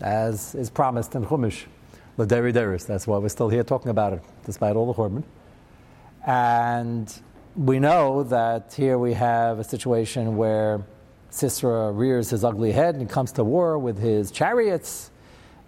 as 0.00 0.54
is 0.54 0.70
promised 0.70 1.14
in 1.14 1.24
Chumash. 1.24 1.64
Laderi 2.18 2.52
Deris. 2.52 2.84
That's 2.84 3.06
why 3.06 3.18
we're 3.18 3.28
still 3.28 3.48
here 3.48 3.62
talking 3.62 3.90
about 3.90 4.12
it, 4.12 4.22
despite 4.44 4.74
all 4.74 4.92
the 4.92 4.94
Churban. 4.94 5.22
And 6.26 7.12
we 7.54 7.78
know 7.78 8.24
that 8.24 8.74
here 8.76 8.98
we 8.98 9.12
have 9.14 9.60
a 9.60 9.64
situation 9.64 10.36
where 10.36 10.82
Sisera 11.30 11.92
rears 11.92 12.30
his 12.30 12.42
ugly 12.42 12.72
head 12.72 12.96
and 12.96 13.08
comes 13.08 13.30
to 13.32 13.44
war 13.44 13.78
with 13.78 13.98
his 13.98 14.32
chariots. 14.32 15.12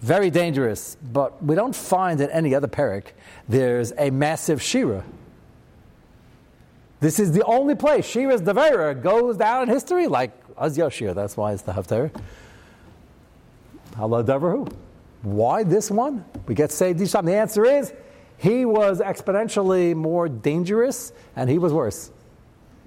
Very 0.01 0.31
dangerous, 0.31 0.97
but 1.13 1.43
we 1.45 1.55
don't 1.55 1.77
find 1.77 2.21
in 2.21 2.31
any 2.31 2.55
other 2.55 2.69
parak 2.69 3.09
there's 3.49 3.93
a 3.97 4.11
massive 4.11 4.61
Shira. 4.61 5.05
This 7.01 7.19
is 7.19 7.33
the 7.33 7.43
only 7.45 7.75
place 7.75 8.07
Shira's 8.07 8.43
Devera 8.43 8.95
goes 8.95 9.39
down 9.39 9.65
in 9.65 9.69
history, 9.71 10.07
like 10.07 10.33
Az 10.59 10.77
Yoshir. 10.77 11.15
That's 11.15 11.37
why 11.37 11.53
it's 11.53 11.63
the 11.63 11.73
Haftarah. 11.73 12.11
Allah 13.99 14.23
Deverahu. 14.23 14.71
Why 15.23 15.63
this 15.63 15.91
one? 15.91 16.25
We 16.47 16.55
get 16.55 16.71
saved 16.71 17.01
each 17.01 17.13
time. 17.13 17.25
The 17.25 17.35
answer 17.35 17.65
is 17.65 17.93
he 18.37 18.65
was 18.65 19.01
exponentially 19.01 19.95
more 19.95 20.29
dangerous 20.29 21.13
and 21.37 21.49
he 21.49 21.59
was 21.59 21.73
worse. 21.73 22.11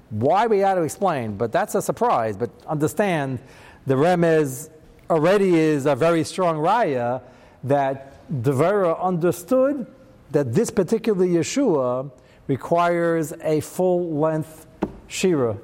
Why 0.10 0.46
we 0.48 0.60
had 0.60 0.76
to 0.76 0.82
explain, 0.82 1.38
but 1.38 1.52
that's 1.52 1.76
a 1.76 1.82
surprise. 1.82 2.38
But 2.38 2.52
understand 2.68 3.40
the 3.88 3.96
remez 3.96 4.70
already 5.10 5.56
is 5.56 5.86
a 5.86 5.96
very 5.96 6.24
strong 6.24 6.58
raya 6.58 7.22
that 7.64 8.14
Devera 8.44 9.00
understood 9.02 9.88
that 10.32 10.54
this 10.54 10.70
particular 10.70 11.26
Yeshua 11.26 12.12
requires 12.48 13.34
a 13.42 13.60
full 13.62 14.20
length 14.20 14.68
Shira 15.08 15.58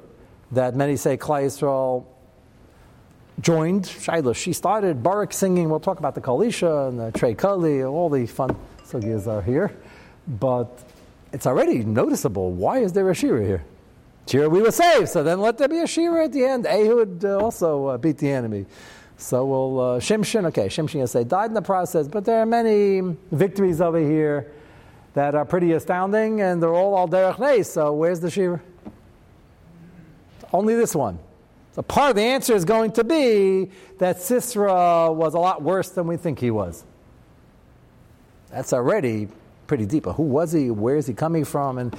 that 0.52 0.74
many 0.74 0.96
say 0.96 1.16
Klal 1.16 1.44
Yisrael 1.44 2.06
joined 3.40 3.86
Shiloh. 3.86 4.32
She 4.32 4.52
started 4.52 5.02
Barak 5.02 5.32
singing. 5.32 5.70
We'll 5.70 5.80
talk 5.80 5.98
about 5.98 6.14
the 6.14 6.20
Kalisha 6.20 6.88
and 6.88 6.98
the 6.98 7.12
Trey 7.12 7.34
Kali, 7.34 7.82
all 7.82 8.08
the 8.08 8.26
fun 8.26 8.56
sugyas 8.84 9.26
are 9.26 9.42
here. 9.42 9.76
But 10.26 10.84
it's 11.32 11.46
already 11.46 11.84
noticeable. 11.84 12.52
Why 12.52 12.78
is 12.78 12.92
there 12.92 13.08
a 13.10 13.14
Shira 13.14 13.44
here? 13.44 13.64
Shira, 14.26 14.48
we 14.48 14.62
were 14.62 14.70
saved, 14.70 15.08
so 15.08 15.22
then 15.22 15.40
let 15.40 15.58
there 15.58 15.68
be 15.68 15.78
a 15.78 15.86
Shira 15.86 16.24
at 16.24 16.32
the 16.32 16.44
end. 16.44 16.66
Ehud 16.66 17.24
uh, 17.24 17.38
also 17.38 17.86
uh, 17.86 17.98
beat 17.98 18.18
the 18.18 18.30
enemy. 18.30 18.66
So 19.16 19.44
we'll, 19.44 19.80
uh, 19.80 20.00
Shimshin, 20.00 20.46
okay, 20.46 20.66
Shimshin, 20.66 21.00
you 21.00 21.06
say, 21.06 21.24
died 21.24 21.50
in 21.50 21.54
the 21.54 21.62
process, 21.62 22.08
but 22.08 22.24
there 22.24 22.40
are 22.40 22.46
many 22.46 23.16
victories 23.32 23.80
over 23.80 23.98
here 23.98 24.52
that 25.14 25.34
are 25.34 25.44
pretty 25.44 25.72
astounding, 25.72 26.40
and 26.40 26.62
they're 26.62 26.74
all 26.74 26.96
al 26.96 27.08
derech 27.08 27.38
neis. 27.38 27.70
so 27.70 27.92
where's 27.92 28.20
the 28.20 28.30
Shira? 28.30 28.60
Only 30.52 30.74
this 30.74 30.94
one. 30.94 31.18
So 31.72 31.82
part 31.82 32.10
of 32.10 32.16
the 32.16 32.22
answer 32.22 32.54
is 32.54 32.64
going 32.64 32.92
to 32.92 33.04
be 33.04 33.70
that 33.98 34.16
Sisra 34.16 35.14
was 35.14 35.34
a 35.34 35.38
lot 35.38 35.62
worse 35.62 35.90
than 35.90 36.06
we 36.06 36.16
think 36.16 36.40
he 36.40 36.50
was. 36.50 36.84
That's 38.50 38.72
already 38.72 39.28
pretty 39.68 39.86
deep. 39.86 40.04
But 40.04 40.14
who 40.14 40.24
was 40.24 40.50
he? 40.50 40.70
Where 40.70 40.96
is 40.96 41.06
he 41.06 41.14
coming 41.14 41.44
from? 41.44 41.78
And 41.78 41.96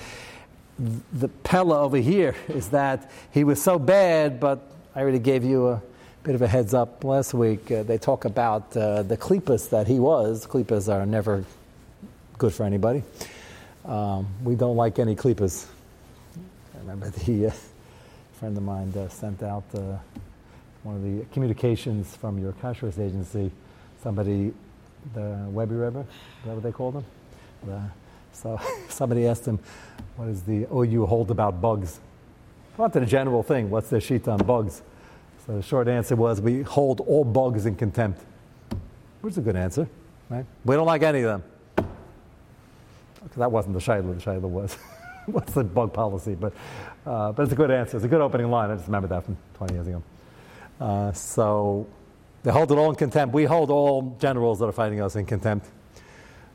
the 1.13 1.29
Pella 1.29 1.79
over 1.79 1.97
here 1.97 2.35
is 2.49 2.69
that 2.69 3.09
he 3.31 3.43
was 3.45 3.61
so 3.61 3.79
bad, 3.79 4.39
but 4.39 4.59
I 4.93 5.01
already 5.01 5.19
gave 5.19 5.45
you 5.45 5.69
a 5.69 5.81
bit 6.23 6.35
of 6.35 6.41
a 6.41 6.47
heads 6.47 6.73
up 6.73 7.05
last 7.05 7.33
week. 7.33 7.71
Uh, 7.71 7.83
they 7.83 7.97
talk 7.97 8.25
about 8.25 8.75
uh, 8.75 9.03
the 9.03 9.15
klippas 9.15 9.69
that 9.69 9.87
he 9.87 9.99
was. 9.99 10.45
Klippas 10.45 10.93
are 10.93 11.05
never 11.05 11.45
good 12.41 12.53
for 12.53 12.65
anybody. 12.65 13.03
Um, 13.85 14.27
we 14.43 14.55
don't 14.55 14.75
like 14.75 14.97
any 14.97 15.15
klippas. 15.15 15.67
I 16.75 16.79
remember 16.79 17.09
the. 17.09 17.47
Uh, 17.47 17.51
friend 18.41 18.57
of 18.57 18.63
mine 18.63 18.91
uh, 18.97 19.07
sent 19.07 19.43
out 19.43 19.63
uh, 19.75 19.95
one 20.81 20.95
of 20.95 21.03
the 21.03 21.23
communications 21.31 22.15
from 22.15 22.39
your 22.39 22.53
kashrus 22.53 22.97
agency. 22.97 23.51
Somebody, 24.01 24.51
the 25.13 25.47
Webbe 25.51 25.73
Rebbe, 25.79 25.99
is 25.99 26.05
that 26.45 26.55
what 26.55 26.63
they 26.63 26.71
called 26.71 26.95
him? 26.95 27.05
The, 27.67 27.79
so 28.33 28.59
somebody 28.89 29.27
asked 29.27 29.45
him, 29.45 29.59
what 30.15 30.27
is 30.27 30.41
the 30.41 30.65
OU 30.73 31.05
hold 31.05 31.29
about 31.29 31.61
bugs? 31.61 31.99
Wanted 32.77 33.03
a 33.03 33.05
general 33.05 33.43
thing. 33.43 33.69
What's 33.69 33.91
the 33.91 34.01
sheet 34.01 34.27
on 34.27 34.39
bugs? 34.39 34.81
So 35.45 35.57
the 35.57 35.61
short 35.61 35.87
answer 35.87 36.15
was, 36.15 36.41
we 36.41 36.63
hold 36.63 37.01
all 37.01 37.23
bugs 37.23 37.67
in 37.67 37.75
contempt. 37.75 38.23
Which 39.21 39.33
is 39.33 39.37
a 39.37 39.41
good 39.41 39.55
answer, 39.55 39.87
right? 40.31 40.47
We 40.65 40.75
don't 40.75 40.87
like 40.87 41.03
any 41.03 41.19
of 41.19 41.25
them. 41.25 41.50
That 43.37 43.51
wasn't 43.51 43.75
the 43.75 43.79
Shaila, 43.79 44.17
the 44.17 44.23
Shaila 44.23 44.49
was. 44.49 44.77
what's 45.25 45.53
the 45.53 45.63
bug 45.63 45.93
policy? 45.93 46.35
But, 46.35 46.53
uh, 47.05 47.31
but 47.31 47.43
it's 47.43 47.53
a 47.53 47.55
good 47.55 47.71
answer. 47.71 47.97
It's 47.97 48.05
a 48.05 48.09
good 48.09 48.21
opening 48.21 48.49
line. 48.49 48.71
I 48.71 48.75
just 48.75 48.87
remember 48.87 49.07
that 49.09 49.23
from 49.23 49.37
20 49.55 49.73
years 49.73 49.87
ago. 49.87 50.03
Uh, 50.79 51.11
so 51.11 51.87
they 52.43 52.51
hold 52.51 52.71
it 52.71 52.77
all 52.77 52.89
in 52.89 52.95
contempt. 52.95 53.33
We 53.33 53.45
hold 53.45 53.69
all 53.69 54.17
generals 54.19 54.59
that 54.59 54.65
are 54.65 54.71
fighting 54.71 55.01
us 55.01 55.15
in 55.15 55.25
contempt, 55.25 55.67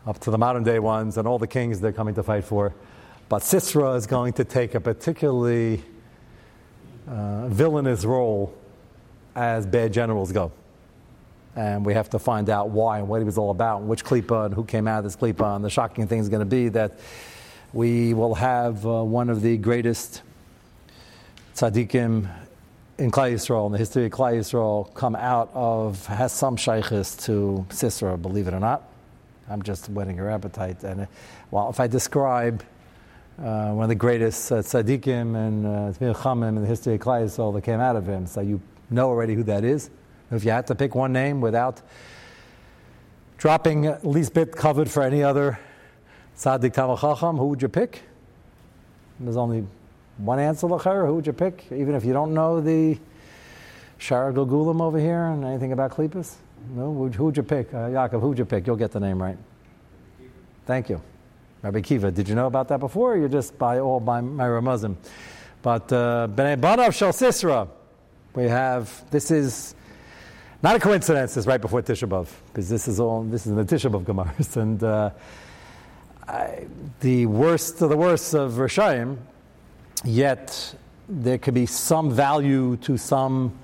up 0.06 0.18
to 0.20 0.30
the 0.30 0.38
modern 0.38 0.64
day 0.64 0.78
ones 0.78 1.16
and 1.16 1.28
all 1.28 1.38
the 1.38 1.46
kings 1.46 1.80
they're 1.80 1.92
coming 1.92 2.14
to 2.14 2.22
fight 2.22 2.44
for. 2.44 2.74
But 3.28 3.42
Sisera 3.42 3.92
is 3.92 4.06
going 4.06 4.34
to 4.34 4.44
take 4.44 4.74
a 4.74 4.80
particularly 4.80 5.82
uh, 7.08 7.48
villainous 7.48 8.04
role 8.04 8.56
as 9.34 9.66
bad 9.66 9.92
generals 9.92 10.32
go. 10.32 10.52
And 11.56 11.84
we 11.84 11.94
have 11.94 12.10
to 12.10 12.18
find 12.18 12.50
out 12.50 12.68
why 12.68 12.98
and 12.98 13.08
what 13.08 13.20
he 13.20 13.24
was 13.24 13.38
all 13.38 13.50
about, 13.50 13.80
and 13.80 13.88
which 13.88 14.04
klipa 14.04 14.46
and 14.46 14.54
who 14.54 14.64
came 14.64 14.86
out 14.86 14.98
of 14.98 15.04
this 15.04 15.16
klipa. 15.16 15.56
And 15.56 15.64
the 15.64 15.70
shocking 15.70 16.06
thing 16.06 16.20
is 16.20 16.28
going 16.28 16.40
to 16.40 16.46
be 16.46 16.68
that 16.68 16.98
we 17.72 18.14
will 18.14 18.34
have 18.34 18.86
uh, 18.86 19.02
one 19.02 19.30
of 19.30 19.42
the 19.42 19.56
greatest 19.56 20.22
tzaddikim 21.54 22.28
in 22.98 23.10
Klal 23.10 23.32
Yisrael, 23.32 23.66
in 23.66 23.72
the 23.72 23.78
history 23.78 24.06
of 24.06 24.12
Klal 24.12 24.34
Yisrael, 24.34 24.92
come 24.94 25.14
out 25.16 25.50
of, 25.52 26.06
has 26.06 26.32
some 26.32 26.56
shaykhis 26.56 27.22
to 27.26 27.66
Sisera, 27.70 28.16
believe 28.16 28.48
it 28.48 28.54
or 28.54 28.60
not. 28.60 28.88
I'm 29.48 29.62
just 29.62 29.88
whetting 29.90 30.16
your 30.16 30.30
appetite. 30.30 30.82
And 30.82 31.02
uh, 31.02 31.06
well, 31.50 31.68
if 31.68 31.78
I 31.78 31.86
describe 31.86 32.62
uh, 33.38 33.70
one 33.72 33.84
of 33.84 33.88
the 33.90 33.94
greatest 33.94 34.50
uh, 34.50 34.56
tzaddikim 34.56 35.36
and 35.36 35.66
uh, 35.66 36.46
in 36.46 36.54
the 36.54 36.66
history 36.66 36.94
of 36.94 37.00
Klal 37.00 37.24
Yisrael 37.24 37.52
that 37.54 37.62
came 37.62 37.80
out 37.80 37.96
of 37.96 38.06
him, 38.06 38.26
so 38.26 38.40
you 38.40 38.60
know 38.90 39.08
already 39.08 39.34
who 39.34 39.42
that 39.42 39.62
is. 39.62 39.90
If 40.30 40.44
you 40.44 40.50
had 40.50 40.66
to 40.68 40.74
pick 40.74 40.94
one 40.94 41.12
name 41.12 41.40
without 41.40 41.82
dropping 43.38 43.94
least 44.02 44.34
bit 44.34 44.52
covered 44.52 44.90
for 44.90 45.02
any 45.02 45.22
other 45.22 45.58
Tzaddik 46.36 46.74
Tamachacham, 46.74 47.38
who 47.38 47.46
would 47.46 47.62
you 47.62 47.68
pick? 47.68 48.02
There's 49.20 49.36
only 49.36 49.66
one 50.18 50.38
answer, 50.38 50.66
Lacher. 50.66 51.06
Who 51.06 51.14
would 51.14 51.26
you 51.26 51.32
pick? 51.32 51.64
Even 51.70 51.94
if 51.94 52.04
you 52.04 52.12
don't 52.12 52.34
know 52.34 52.60
the 52.60 52.98
Shara 53.98 54.32
Gulam 54.34 54.80
over 54.80 54.98
here, 54.98 55.26
and 55.26 55.44
anything 55.44 55.72
about 55.72 55.92
Klippas? 55.92 56.34
No? 56.74 56.92
Who'd, 56.92 57.14
who'd 57.14 57.36
you 57.36 57.42
pick? 57.42 57.72
Uh, 57.72 57.88
Yaakov, 57.88 58.20
who'd 58.20 58.38
you 58.38 58.44
pick? 58.44 58.66
You'll 58.66 58.76
get 58.76 58.92
the 58.92 59.00
name 59.00 59.22
right. 59.22 59.38
Thank 60.66 60.90
you. 60.90 61.00
Rabbi 61.62 61.80
Kiva, 61.80 62.10
did 62.10 62.28
you 62.28 62.34
know 62.34 62.46
about 62.46 62.68
that 62.68 62.80
before, 62.80 63.14
or 63.14 63.16
you're 63.16 63.28
just 63.28 63.58
by 63.58 63.78
all 63.78 64.00
by 64.00 64.20
my 64.20 64.44
Ramazim? 64.44 64.96
But 65.62 65.92
uh, 65.92 66.28
Bnei 66.30 66.60
Banav 66.60 66.94
Shel 66.94 67.12
Sisra, 67.12 67.68
we 68.34 68.44
have, 68.44 69.10
this 69.10 69.30
is 69.30 69.74
not 70.62 70.76
a 70.76 70.78
coincidence, 70.78 71.36
it's 71.36 71.46
right 71.46 71.60
before 71.60 71.82
Tisha 71.82 72.08
B'Av, 72.08 72.28
because 72.48 72.68
this 72.68 72.88
is 72.88 72.98
all, 72.98 73.22
this 73.22 73.46
is 73.46 73.52
in 73.52 73.56
the 73.56 73.64
Tisha 73.64 73.90
B'Av 73.90 74.04
Gemaras, 74.04 74.56
and 74.60 74.82
uh, 74.82 75.10
I, 76.26 76.66
the 77.00 77.26
worst 77.26 77.82
of 77.82 77.90
the 77.90 77.96
worst 77.96 78.34
of 78.34 78.52
Rishayim, 78.52 79.18
yet 80.04 80.74
there 81.08 81.38
could 81.38 81.54
be 81.54 81.66
some 81.66 82.10
value 82.10 82.76
to 82.78 82.96
some 82.96 83.56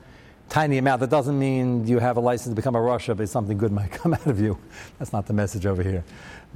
tiny 0.49 0.79
amount. 0.79 1.01
That 1.01 1.11
doesn't 1.11 1.39
mean 1.39 1.87
you 1.87 1.99
have 1.99 2.19
a 2.19 2.21
license 2.21 2.53
to 2.53 2.57
become 2.57 2.77
a 2.77 2.79
Rasha, 2.79 3.17
but 3.17 3.29
something 3.29 3.59
good 3.59 3.73
might 3.81 3.91
come 3.91 4.15
out 4.15 4.27
of 4.27 4.39
you. 4.39 4.59
That's 4.99 5.13
not 5.13 5.27
the 5.27 5.33
message 5.33 5.67
over 5.67 5.83
here. 5.83 6.05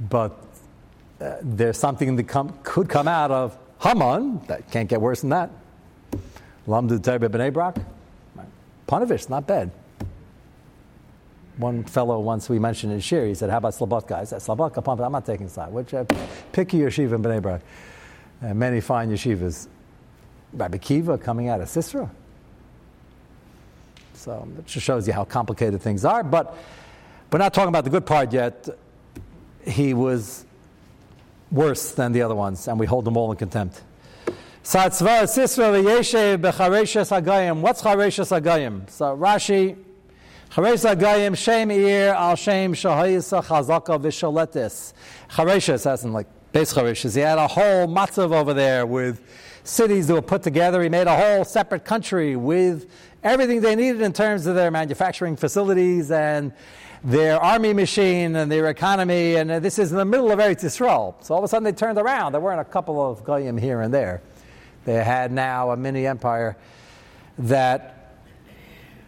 But 0.09 0.39
uh, 1.19 1.37
there's 1.41 1.77
something 1.77 2.15
that 2.15 2.27
could 2.63 2.89
come 2.89 3.07
out 3.07 3.31
of 3.31 3.57
Haman 3.81 4.41
that 4.47 4.69
can't 4.71 4.87
get 4.87 5.01
worse 5.01 5.21
than 5.21 5.31
that. 5.31 5.49
Lamdu 6.67 6.99
Tebe 6.99 7.27
B'nai 7.27 7.51
Brak. 7.51 7.77
Panovich, 8.87 9.29
not 9.29 9.47
bad. 9.47 9.71
One 11.57 11.83
fellow 11.83 12.19
once 12.19 12.49
we 12.49 12.59
mentioned 12.59 12.93
in 12.93 12.99
Shir, 12.99 13.25
he 13.25 13.33
said, 13.33 13.49
How 13.49 13.57
about 13.57 13.73
Slobodka? 13.73 14.11
I 14.13 14.23
said, 14.25 14.39
Slobodka, 14.41 15.05
I'm 15.05 15.11
not 15.11 15.25
taking 15.25 15.49
side. 15.49 15.71
Which, 15.71 15.93
uh, 15.93 16.05
pick 16.51 16.73
your 16.73 16.89
yeshiva 16.89 17.13
in 17.13 17.23
B'nai 17.23 17.41
Brak. 17.41 17.61
Uh, 18.41 18.53
many 18.53 18.79
fine 18.79 19.09
yeshivas. 19.09 19.67
Rabbi 20.53 20.77
Kiva 20.77 21.17
coming 21.17 21.49
out 21.49 21.59
of 21.61 21.67
Sisra. 21.67 22.09
So 24.13 24.47
it 24.57 24.67
just 24.67 24.85
shows 24.85 25.07
you 25.07 25.13
how 25.13 25.25
complicated 25.25 25.81
things 25.81 26.05
are. 26.05 26.23
But 26.23 26.55
we're 27.31 27.39
not 27.39 27.53
talking 27.53 27.69
about 27.69 27.83
the 27.83 27.89
good 27.89 28.05
part 28.05 28.31
yet. 28.31 28.69
He 29.65 29.93
was 29.93 30.45
worse 31.51 31.91
than 31.91 32.11
the 32.11 32.21
other 32.21 32.35
ones, 32.35 32.67
and 32.67 32.79
we 32.79 32.85
hold 32.85 33.05
them 33.05 33.17
all 33.17 33.31
in 33.31 33.37
contempt. 33.37 33.81
What's 34.63 35.01
Chareshes 37.81 38.41
Agayim? 38.41 38.89
So 38.89 39.17
Rashi, 39.17 39.77
Chareshes 40.51 40.95
Agayim, 40.95 41.37
Shem 41.37 41.69
Ir 41.71 42.13
al 42.13 42.35
Shem 42.35 42.73
Shahayisa 42.73 43.43
Chazaka 43.43 43.99
Vishaletis. 43.99 44.93
Chareshes, 45.29 45.85
as 45.85 46.03
in 46.03 46.13
like 46.13 46.27
base 46.51 46.73
Chareshes. 46.73 47.15
He 47.15 47.21
had 47.21 47.37
a 47.37 47.47
whole 47.47 47.87
matzav 47.87 48.33
over 48.33 48.53
there 48.53 48.85
with 48.85 49.21
cities 49.63 50.07
that 50.07 50.13
were 50.13 50.21
put 50.21 50.43
together. 50.43 50.81
He 50.81 50.89
made 50.89 51.07
a 51.07 51.15
whole 51.15 51.43
separate 51.43 51.83
country 51.83 52.35
with 52.37 52.89
everything 53.23 53.61
they 53.61 53.75
needed 53.75 54.01
in 54.01 54.13
terms 54.13 54.47
of 54.47 54.55
their 54.55 54.71
manufacturing 54.71 55.35
facilities 55.35 56.09
and 56.11 56.53
their 57.03 57.39
army 57.39 57.73
machine 57.73 58.35
and 58.37 58.49
their 58.51 58.67
economy. 58.67 59.35
And 59.35 59.49
this 59.63 59.77
is 59.77 59.91
in 59.91 59.97
the 59.97 60.05
middle 60.05 60.31
of 60.31 60.39
Eretz 60.39 60.63
Yisrael. 60.63 61.23
So 61.23 61.35
all 61.35 61.39
of 61.39 61.43
a 61.43 61.47
sudden 61.49 61.65
they 61.65 61.73
turned 61.73 61.97
around. 61.97 62.31
There 62.31 62.41
weren't 62.41 62.61
a 62.61 62.65
couple 62.65 63.05
of 63.05 63.23
goyim 63.23 63.57
here 63.57 63.81
and 63.81 63.93
there. 63.93 64.21
They 64.85 65.03
had 65.03 65.33
now 65.33 65.71
a 65.71 65.77
mini 65.77 66.07
empire 66.07 66.55
that 67.37 67.96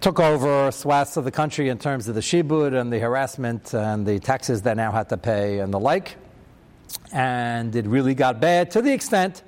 took 0.02 0.20
over 0.20 0.72
swaths 0.72 1.18
of 1.18 1.26
the 1.26 1.32
country 1.32 1.68
in 1.70 1.78
terms 1.78 2.08
of 2.08 2.16
the 2.16 2.22
shibud 2.22 2.80
and 2.80 2.92
the 2.92 3.00
harassment 3.00 3.74
and 3.74 4.06
the 4.06 4.20
taxes 4.20 4.62
they 4.62 4.74
now 4.74 4.92
had 4.92 5.10
to 5.10 5.18
pay 5.18 5.60
and 5.60 5.74
the 5.74 5.80
like. 5.80 6.16
And 7.12 7.76
it 7.76 7.86
really 7.86 8.16
got 8.16 8.40
bad 8.40 8.72
to 8.72 8.82
the 8.82 8.94
extent 8.94 9.44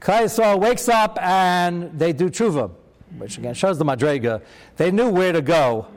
Klal 0.00 0.60
wakes 0.60 0.88
up 0.88 1.18
and 1.20 1.98
they 1.98 2.12
do 2.12 2.30
tshuva, 2.30 2.70
which 3.18 3.38
again 3.38 3.54
shows 3.54 3.78
the 3.78 3.84
madrega. 3.84 4.42
They 4.76 4.90
knew 4.90 5.10
where 5.10 5.32
to 5.32 5.42
go. 5.42 5.88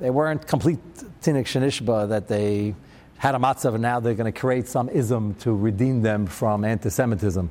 They 0.00 0.10
weren't 0.10 0.46
complete 0.46 0.78
tinik 1.22 1.44
shenishba 1.44 2.08
that 2.08 2.26
they 2.26 2.74
had 3.18 3.34
a 3.34 3.38
matzav 3.38 3.74
and 3.74 3.82
now 3.82 4.00
they're 4.00 4.14
going 4.14 4.32
to 4.32 4.38
create 4.38 4.66
some 4.66 4.88
ism 4.88 5.34
to 5.36 5.54
redeem 5.54 6.02
them 6.02 6.26
from 6.26 6.64
anti-Semitism 6.64 7.50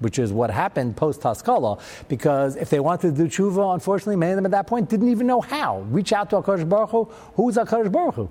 which 0.00 0.18
is 0.18 0.32
what 0.32 0.50
happened 0.50 0.96
post 0.96 1.22
Haskalah, 1.22 1.78
because 2.08 2.56
if 2.56 2.68
they 2.68 2.80
wanted 2.80 3.14
to 3.16 3.28
do 3.28 3.28
tshuva, 3.28 3.74
unfortunately, 3.74 4.16
many 4.16 4.32
of 4.32 4.36
them 4.36 4.46
at 4.46 4.50
that 4.50 4.66
point 4.66 4.88
didn't 4.88 5.08
even 5.08 5.26
know 5.26 5.40
how. 5.40 5.80
Reach 5.82 6.12
out 6.12 6.30
to 6.30 6.36
HaKadosh 6.36 6.68
Baruch 6.68 6.90
Hu, 6.90 7.04
who's 7.34 7.56
HaKadosh 7.56 7.92
Baruch 7.92 8.14
Hu? 8.14 8.30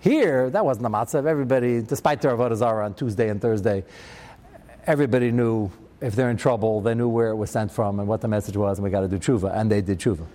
Here, 0.00 0.50
that 0.50 0.64
wasn't 0.64 0.82
the 0.82 0.90
matzah. 0.90 1.24
Everybody, 1.24 1.80
despite 1.80 2.20
their 2.20 2.36
Avodah 2.36 2.84
on 2.84 2.94
Tuesday 2.94 3.28
and 3.28 3.40
Thursday, 3.40 3.84
everybody 4.84 5.30
knew 5.30 5.70
if 6.00 6.16
they're 6.16 6.30
in 6.30 6.36
trouble, 6.36 6.80
they 6.80 6.94
knew 6.94 7.08
where 7.08 7.28
it 7.28 7.36
was 7.36 7.50
sent 7.50 7.70
from 7.70 8.00
and 8.00 8.08
what 8.08 8.20
the 8.20 8.26
message 8.28 8.56
was, 8.56 8.78
and 8.78 8.84
we 8.84 8.90
got 8.90 9.02
to 9.02 9.08
do 9.08 9.18
tshuva, 9.18 9.56
and 9.56 9.70
they 9.70 9.80
did 9.80 10.00
tshuva. 10.00 10.26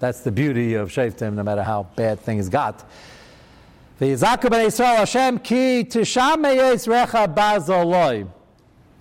That's 0.00 0.20
the 0.20 0.32
beauty 0.32 0.74
of 0.74 0.90
Shaftim, 0.90 1.34
no 1.34 1.44
matter 1.44 1.62
how 1.62 1.84
bad 1.94 2.18
things 2.20 2.48
got. 2.48 2.84
Hashem 4.00 5.38
ki 5.38 5.84
recha 5.84 7.34
bazoloi. 7.34 8.28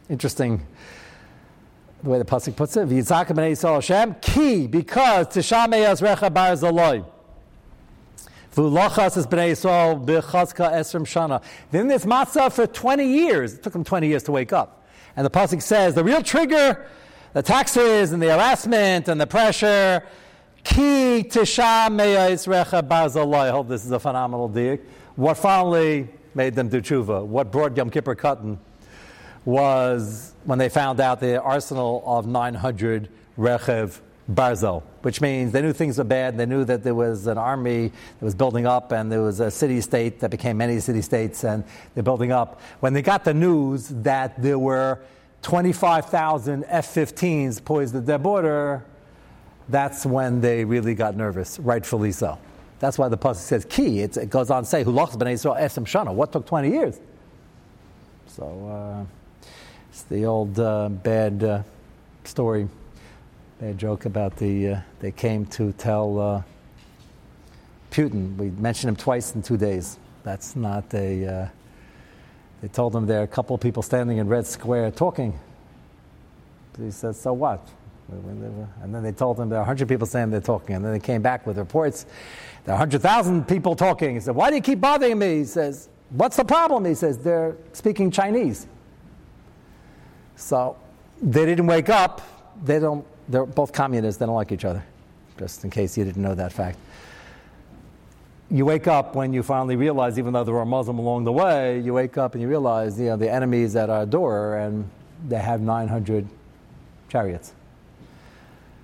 Interesting 0.10 0.66
the 2.04 2.10
way 2.10 2.20
the 2.20 2.26
pasuk 2.26 2.56
puts 2.56 2.78
it. 2.78 2.88
V'yitzak 2.88 3.28
b'nei 3.28 3.52
Yisrael 3.52 3.76
Hashem 3.76 4.16
ki 4.22 4.68
because 4.68 5.28
tishamei 5.28 5.86
azrecha 5.86 6.34
bar 6.34 6.54
zaloi. 6.54 7.06
V'ulachas 8.56 9.18
is 9.18 9.28
b'nei 9.28 9.52
Yisrael 9.52 10.06
b'chazka 10.06 10.72
esrim 10.72 11.02
shana. 11.02 11.42
Then 11.72 11.88
this 11.88 12.06
matzah 12.06 12.52
for 12.52 12.68
20 12.68 13.06
years. 13.06 13.56
It 13.56 13.64
took 13.64 13.74
them 13.74 13.84
20 13.84 14.08
years 14.08 14.24
to 14.24 14.32
wake 14.32 14.54
up. 14.54 14.86
And 15.16 15.26
the 15.26 15.30
pasuk 15.30 15.62
says 15.62 15.96
the 15.96 16.04
real 16.04 16.22
trigger, 16.22 16.86
the 17.34 17.42
taxes 17.42 18.12
and 18.12 18.22
the 18.22 18.30
harassment 18.30 19.08
and 19.08 19.20
the 19.20 19.28
pressure, 19.28 20.04
ki 20.64 21.24
tishamei 21.24 22.16
azrecha 22.16 22.88
bar 22.88 23.08
zaloi. 23.08 23.48
I 23.48 23.50
hope 23.50 23.68
this 23.68 23.84
is 23.84 23.92
a 23.92 24.00
phenomenal 24.00 24.50
diak. 24.50 24.82
What 25.16 25.36
finally 25.38 26.08
made 26.36 26.54
them 26.54 26.70
do 26.70 26.80
tshuva? 26.80 27.26
What 27.26 27.52
brought 27.52 27.76
Yom 27.76 27.90
Kippur 27.90 28.14
cutting? 28.14 28.60
Was 29.48 30.34
when 30.44 30.60
they 30.60 30.68
found 30.68 31.00
out 31.00 31.22
the 31.22 31.42
arsenal 31.42 32.04
of 32.06 32.28
900 32.28 33.08
Rechev 33.38 33.98
Barzel, 34.30 34.84
which 35.04 35.22
means 35.22 35.54
they 35.54 35.62
knew 35.62 35.72
things 35.72 35.98
were 35.98 36.04
bad. 36.04 36.38
They 36.38 36.46
knew 36.46 36.66
that 36.66 36.84
there 36.84 36.94
was 36.94 37.28
an 37.28 37.38
army 37.38 37.88
that 37.88 38.26
was 38.26 38.36
building 38.36 38.68
up, 38.68 38.92
and 38.92 39.10
there 39.10 39.22
was 39.22 39.40
a 39.40 39.50
city 39.50 39.80
state 39.80 40.20
that 40.20 40.32
became 40.32 40.58
many 40.58 40.82
city 40.82 41.02
states, 41.02 41.46
and 41.46 41.64
they're 41.94 42.04
building 42.04 42.34
up. 42.34 42.60
When 42.82 42.92
they 42.92 43.02
got 43.02 43.24
the 43.24 43.34
news 43.34 43.88
that 43.88 44.42
there 44.42 44.60
were 44.60 45.00
25,000 45.44 46.66
F 46.68 46.94
15s 46.94 47.64
poised 47.64 47.96
at 47.96 48.06
their 48.06 48.18
border, 48.18 48.84
that's 49.70 50.06
when 50.06 50.42
they 50.42 50.66
really 50.66 50.94
got 50.94 51.16
nervous, 51.16 51.58
rightfully 51.58 52.12
so. 52.12 52.38
That's 52.80 52.98
why 52.98 53.08
the 53.08 53.18
pasuk 53.18 53.36
says 53.38 53.64
key. 53.64 54.02
It's, 54.02 54.18
it 54.18 54.30
goes 54.30 54.52
on 54.52 54.64
to 54.64 54.70
say, 54.70 54.84
"Who 54.84 54.92
lost 54.92 55.18
b'nei 55.18 55.36
Yisrael 55.36 55.58
esem 55.58 55.86
shana?" 55.86 56.14
What 56.14 56.34
took 56.34 56.46
20 56.46 56.70
years? 56.70 57.00
So. 58.28 59.06
Uh, 59.08 59.14
it's 59.98 60.04
the 60.04 60.28
old 60.28 60.60
uh, 60.60 60.90
bad 60.90 61.44
uh, 61.44 61.64
story, 62.24 62.70
bad 63.60 63.80
joke 63.80 64.06
about 64.06 64.38
the. 64.38 64.68
Uh, 64.68 64.82
they 65.00 65.12
came 65.12 65.44
to 65.48 65.72
tell 65.72 66.20
uh, 66.20 66.44
Putin. 67.90 68.36
We 68.36 68.52
mentioned 68.52 68.90
him 68.90 68.96
twice 68.96 69.34
in 69.34 69.42
two 69.42 69.58
days. 69.58 69.98
That's 70.22 70.56
not 70.56 70.94
a. 70.94 71.26
Uh, 71.26 71.48
they 72.62 72.68
told 72.68 72.96
him 72.96 73.08
there 73.08 73.22
are 73.22 73.24
a 73.24 73.28
couple 73.28 73.56
of 73.56 73.62
people 73.62 73.82
standing 73.82 74.20
in 74.20 74.28
Red 74.28 74.46
Square 74.46 74.92
talking. 74.92 75.34
He 76.78 76.92
said, 76.92 77.16
"So 77.16 77.34
what?" 77.34 77.68
And 78.12 78.94
then 78.94 79.02
they 79.02 79.14
told 79.14 79.40
him 79.40 79.50
there 79.50 79.58
are 79.58 79.66
100 79.66 79.88
people 79.88 80.06
saying 80.06 80.30
they're 80.30 80.42
talking. 80.42 80.76
And 80.76 80.86
then 80.86 80.94
they 80.94 81.00
came 81.00 81.24
back 81.24 81.48
with 81.48 81.58
reports. 81.58 82.06
There 82.66 82.76
are 82.76 82.78
100,000 82.78 83.48
people 83.48 83.76
talking. 83.76 84.14
He 84.14 84.22
said, 84.22 84.36
Why 84.36 84.50
do 84.50 84.56
you 84.56 84.62
keep 84.62 84.80
bothering 84.80 85.18
me? 85.18 85.40
He 85.40 85.44
says, 85.44 85.90
What's 86.12 86.38
the 86.38 86.46
problem? 86.46 86.86
He 86.86 86.94
says, 86.94 87.18
They're 87.18 87.58
speaking 87.74 88.12
Chinese. 88.12 88.68
So 90.38 90.78
they 91.22 91.46
didn't 91.46 91.68
wake 91.68 91.90
up. 91.90 92.22
They 92.64 92.80
don't, 92.80 93.06
they're 93.28 93.46
both 93.46 93.74
communists. 93.74 94.20
They 94.20 94.26
don't 94.26 94.36
like 94.36 94.52
each 94.52 94.66
other, 94.66 94.84
just 95.38 95.64
in 95.64 95.70
case 95.70 95.98
you 95.98 96.06
didn't 96.06 96.22
know 96.22 96.36
that 96.36 96.54
fact. 96.54 96.80
You 98.50 98.66
wake 98.66 98.88
up 98.88 99.14
when 99.14 99.34
you 99.34 99.44
finally 99.44 99.76
realize, 99.76 100.18
even 100.18 100.32
though 100.32 100.46
there 100.46 100.54
were 100.54 100.66
Muslim 100.66 101.00
along 101.00 101.26
the 101.26 101.34
way, 101.34 101.82
you 101.82 101.94
wake 101.94 102.18
up 102.18 102.34
and 102.34 102.42
you 102.42 102.48
realize, 102.48 102.98
you 102.98 103.08
know, 103.08 103.18
the 103.18 103.30
enemy 103.30 103.62
is 103.62 103.76
at 103.76 103.90
our 103.90 104.06
door 104.06 104.56
and 104.56 104.90
they 105.28 105.40
have 105.40 105.60
900 105.60 106.26
chariots. 107.10 107.52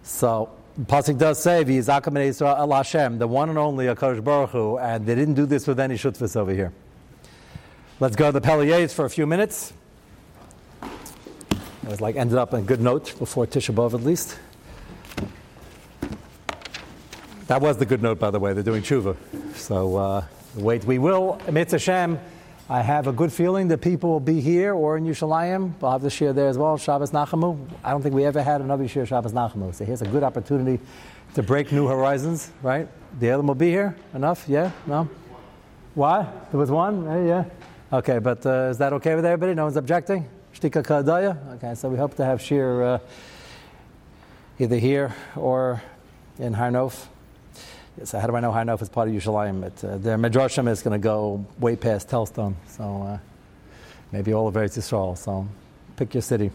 So 0.01 0.49
Pasuk 0.81 1.17
does 1.17 1.41
say, 1.41 1.63
"V'yizakim 1.63 2.19
Israel 2.19 2.55
El 2.57 2.71
Hashem," 2.73 3.19
the 3.19 3.27
one 3.27 3.47
and 3.49 3.57
only 3.57 3.85
Akash 3.85 4.21
Baruch 4.21 4.49
Hu, 4.49 4.77
and 4.79 5.05
they 5.05 5.15
didn't 5.15 5.35
do 5.35 5.45
this 5.45 5.67
with 5.67 5.79
any 5.79 5.95
shutfis 5.95 6.35
over 6.35 6.51
here. 6.51 6.73
Let's 7.99 8.15
go 8.15 8.31
to 8.31 8.39
the 8.39 8.45
Peliyes 8.45 8.93
for 8.93 9.05
a 9.05 9.09
few 9.09 9.25
minutes. 9.25 9.71
It 11.83 11.89
was 11.89 11.99
like 11.99 12.15
ended 12.15 12.37
up 12.37 12.53
on 12.53 12.61
a 12.61 12.63
good 12.63 12.79
note 12.79 13.13
before 13.19 13.45
Tisha 13.45 13.75
B'av 13.75 13.93
at 13.93 14.03
least. 14.03 14.39
That 17.47 17.61
was 17.61 17.77
the 17.77 17.85
good 17.85 18.01
note, 18.01 18.19
by 18.19 18.31
the 18.31 18.39
way. 18.39 18.53
They're 18.53 18.63
doing 18.63 18.81
tshuva. 18.81 19.17
So 19.55 19.97
uh, 19.97 20.25
wait, 20.55 20.85
we 20.85 20.97
will. 20.97 21.39
Mitzvah 21.51 21.75
Hashem. 21.75 22.19
I 22.69 22.81
have 22.81 23.07
a 23.07 23.11
good 23.11 23.33
feeling 23.33 23.67
that 23.67 23.79
people 23.79 24.09
will 24.09 24.21
be 24.21 24.39
here 24.39 24.73
or 24.73 24.95
in 24.95 25.03
Yerushalayim. 25.03 25.73
We'll 25.81 25.91
have 25.91 26.01
the 26.01 26.09
share 26.09 26.31
there 26.31 26.47
as 26.47 26.57
well. 26.57 26.77
Shabbos 26.77 27.11
Nachamu. 27.11 27.59
I 27.83 27.91
don't 27.91 28.01
think 28.01 28.15
we 28.15 28.23
ever 28.23 28.41
had 28.41 28.61
another 28.61 28.87
share 28.87 29.05
Shabbos 29.05 29.33
Nachamu. 29.33 29.75
So 29.75 29.83
here's 29.83 30.01
a 30.01 30.07
good 30.07 30.23
opportunity 30.23 30.81
to 31.35 31.43
break 31.43 31.73
new 31.73 31.87
horizons, 31.87 32.49
right? 32.61 32.87
The 33.19 33.31
other 33.31 33.43
will 33.43 33.55
be 33.55 33.69
here? 33.69 33.97
Enough? 34.13 34.45
Yeah? 34.47 34.71
No? 34.87 35.09
Why? 35.93 36.25
There 36.51 36.59
was 36.59 36.71
one? 36.71 37.03
Yeah, 37.03 37.25
yeah. 37.25 37.97
Okay, 37.97 38.19
but 38.19 38.45
uh, 38.45 38.69
is 38.71 38.77
that 38.77 38.93
okay 38.93 39.15
with 39.15 39.25
everybody? 39.25 39.53
No 39.53 39.65
one's 39.65 39.75
objecting? 39.75 40.29
Shtika 40.63 40.81
Kadaya? 40.81 41.55
Okay, 41.55 41.75
so 41.75 41.89
we 41.89 41.97
hope 41.97 42.15
to 42.15 42.23
have 42.23 42.41
Shir 42.41 42.83
uh, 42.83 42.99
either 44.59 44.77
here 44.77 45.13
or 45.35 45.83
in 46.39 46.53
Harnof. 46.53 47.07
So 48.05 48.17
how 48.17 48.27
do 48.27 48.35
I 48.37 48.39
know 48.39 48.51
Harnof 48.51 48.81
is 48.81 48.87
part 48.87 49.09
of 49.09 49.13
Yerushalayim? 49.13 49.65
It, 49.65 49.83
uh, 49.83 49.97
their 49.97 50.17
Midrashim 50.17 50.69
is 50.69 50.81
going 50.81 50.93
to 50.93 51.03
go 51.03 51.45
way 51.59 51.75
past 51.75 52.07
Telzstone, 52.07 52.55
so 52.65 53.03
uh, 53.03 53.17
maybe 54.13 54.33
all 54.33 54.47
of 54.47 54.55
Eretz 54.55 54.77
Yisrael. 54.77 55.17
So 55.17 55.45
pick 55.97 56.13
your 56.13 56.21
city. 56.21 56.49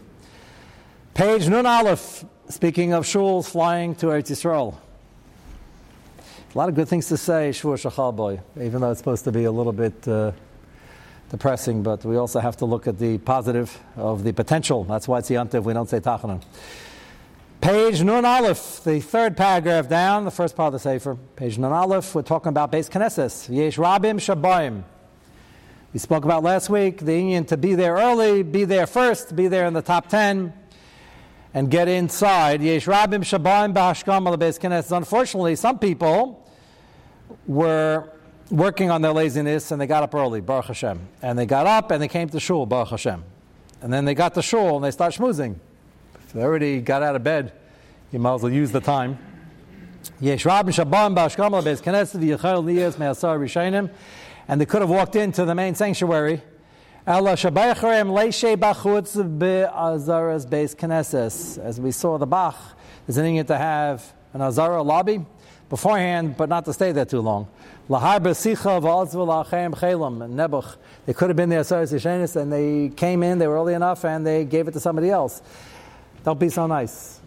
Page 1.13 1.47
Nun 1.47 1.67
Aleph, 1.67 2.25
speaking 2.49 2.93
of 2.93 3.05
shuls 3.05 3.51
flying 3.51 3.93
to 3.95 4.07
Eretz 4.07 4.31
Yisrael. 4.31 4.75
A 6.55 6.57
lot 6.57 6.67
of 6.67 6.73
good 6.73 6.87
things 6.87 7.07
to 7.09 7.17
say, 7.17 7.51
Shvur 7.51 7.75
Shachal 7.75 8.15
Boy, 8.15 8.39
even 8.59 8.81
though 8.81 8.89
it's 8.89 8.99
supposed 9.01 9.25
to 9.25 9.31
be 9.31 9.43
a 9.43 9.51
little 9.51 9.71
bit 9.71 10.07
uh, 10.07 10.31
depressing, 11.29 11.83
but 11.83 12.03
we 12.03 12.17
also 12.17 12.39
have 12.39 12.57
to 12.57 12.65
look 12.65 12.87
at 12.87 12.97
the 12.97 13.17
positive 13.19 13.79
of 13.95 14.23
the 14.23 14.33
potential. 14.33 14.83
That's 14.83 15.07
why 15.07 15.19
it's 15.19 15.29
Yantiv, 15.29 15.63
we 15.63 15.73
don't 15.73 15.89
say 15.89 15.99
Tachanan. 15.99 16.41
Page 17.61 18.01
Nun 18.03 18.25
Aleph, 18.25 18.83
the 18.83 18.99
third 19.01 19.35
paragraph 19.35 19.89
down, 19.89 20.25
the 20.25 20.31
first 20.31 20.55
part 20.55 20.67
of 20.67 20.73
the 20.73 20.79
Sefer. 20.79 21.17
Page 21.35 21.57
Nun 21.57 21.73
Aleph, 21.73 22.15
we're 22.15 22.21
talking 22.21 22.49
about 22.49 22.71
Beis 22.71 22.89
Knesses. 22.89 23.53
Yesh 23.53 23.77
Rabim 23.77 24.15
Shabayim. 24.15 24.83
We 25.91 25.99
spoke 25.99 26.23
about 26.23 26.43
last 26.43 26.69
week 26.69 26.99
the 26.99 27.13
union 27.13 27.45
to 27.45 27.57
be 27.57 27.75
there 27.75 27.95
early, 27.95 28.43
be 28.43 28.63
there 28.63 28.87
first, 28.87 29.35
be 29.35 29.47
there 29.47 29.65
in 29.65 29.73
the 29.73 29.81
top 29.81 30.07
ten 30.07 30.53
and 31.53 31.69
get 31.69 31.87
inside. 31.87 32.61
Yesh 32.61 32.85
Rabim 32.85 33.23
Shabayim 33.23 33.73
B'Hashkam 33.73 34.37
Beis 34.37 34.57
Knesses. 34.57 34.95
Unfortunately, 34.95 35.55
some 35.55 35.79
people 35.79 36.47
were 37.45 38.09
working 38.49 38.89
on 38.91 39.01
their 39.01 39.13
laziness 39.13 39.71
and 39.71 39.79
they 39.79 39.87
got 39.87 40.03
up 40.03 40.13
early, 40.15 40.41
Baruch 40.41 40.65
Hashem. 40.65 40.99
And 41.21 41.37
they 41.37 41.45
got 41.45 41.67
up 41.67 41.91
and 41.91 42.01
they 42.01 42.07
came 42.07 42.29
to 42.29 42.39
shul, 42.39 42.65
Baruch 42.65 42.89
Hashem. 42.89 43.23
And 43.81 43.93
then 43.93 44.05
they 44.05 44.13
got 44.13 44.33
to 44.35 44.41
shul 44.41 44.75
and 44.75 44.83
they 44.83 44.91
start 44.91 45.13
schmoozing. 45.13 45.55
If 46.15 46.33
they 46.33 46.41
already 46.41 46.81
got 46.81 47.03
out 47.03 47.15
of 47.15 47.23
bed, 47.23 47.53
you 48.11 48.19
might 48.19 48.35
as 48.35 48.43
well 48.43 48.51
use 48.51 48.71
the 48.71 48.81
time. 48.81 49.17
And 54.47 54.61
they 54.61 54.65
could 54.65 54.81
have 54.81 54.89
walked 54.89 55.15
into 55.15 55.45
the 55.45 55.55
main 55.55 55.75
sanctuary 55.75 56.41
as 61.57 61.79
we 61.79 61.91
saw 61.91 62.17
the 62.17 62.27
Bach, 62.27 62.55
there's 63.07 63.17
an 63.17 63.25
need 63.25 63.47
to 63.47 63.57
have 63.57 64.13
an 64.33 64.41
Azara 64.41 64.83
lobby 64.83 65.25
beforehand, 65.69 66.37
but 66.37 66.49
not 66.49 66.65
to 66.65 66.73
stay 66.73 66.91
there 66.91 67.05
too 67.05 67.21
long. 67.21 67.47
They 71.07 71.13
could 71.13 71.29
have 71.29 71.35
been 71.35 71.49
there 71.49 71.63
and 72.35 72.53
they 72.53 72.89
came 72.95 73.23
in, 73.23 73.39
they 73.39 73.47
were 73.47 73.55
early 73.55 73.73
enough, 73.73 74.05
and 74.05 74.25
they 74.25 74.45
gave 74.45 74.67
it 74.67 74.73
to 74.73 74.79
somebody 74.79 75.09
else. 75.09 75.41
Don't 76.23 76.39
be 76.39 76.49
so 76.49 76.67
nice. 76.67 77.19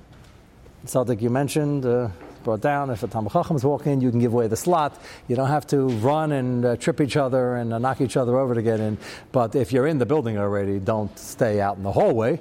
Something 0.84 1.18
you 1.18 1.30
mentioned. 1.30 1.84
Uh, 1.84 2.10
brought 2.44 2.60
down. 2.60 2.90
If 2.90 3.02
a 3.02 3.08
Talmud 3.08 3.32
Chacham 3.32 3.56
is 3.56 3.64
walking 3.64 3.92
in, 3.92 4.00
you 4.00 4.10
can 4.10 4.20
give 4.20 4.32
away 4.32 4.46
the 4.46 4.56
slot. 4.56 5.00
You 5.28 5.36
don't 5.36 5.48
have 5.48 5.66
to 5.68 5.88
run 5.88 6.32
and 6.32 6.64
uh, 6.64 6.76
trip 6.76 7.00
each 7.00 7.16
other 7.16 7.56
and 7.56 7.72
uh, 7.72 7.78
knock 7.78 8.00
each 8.00 8.16
other 8.16 8.38
over 8.38 8.54
to 8.54 8.62
get 8.62 8.80
in. 8.80 8.98
But 9.32 9.54
if 9.54 9.72
you're 9.72 9.86
in 9.86 9.98
the 9.98 10.06
building 10.06 10.38
already, 10.38 10.78
don't 10.78 11.16
stay 11.18 11.60
out 11.60 11.76
in 11.76 11.82
the 11.82 11.92
hallway. 11.92 12.40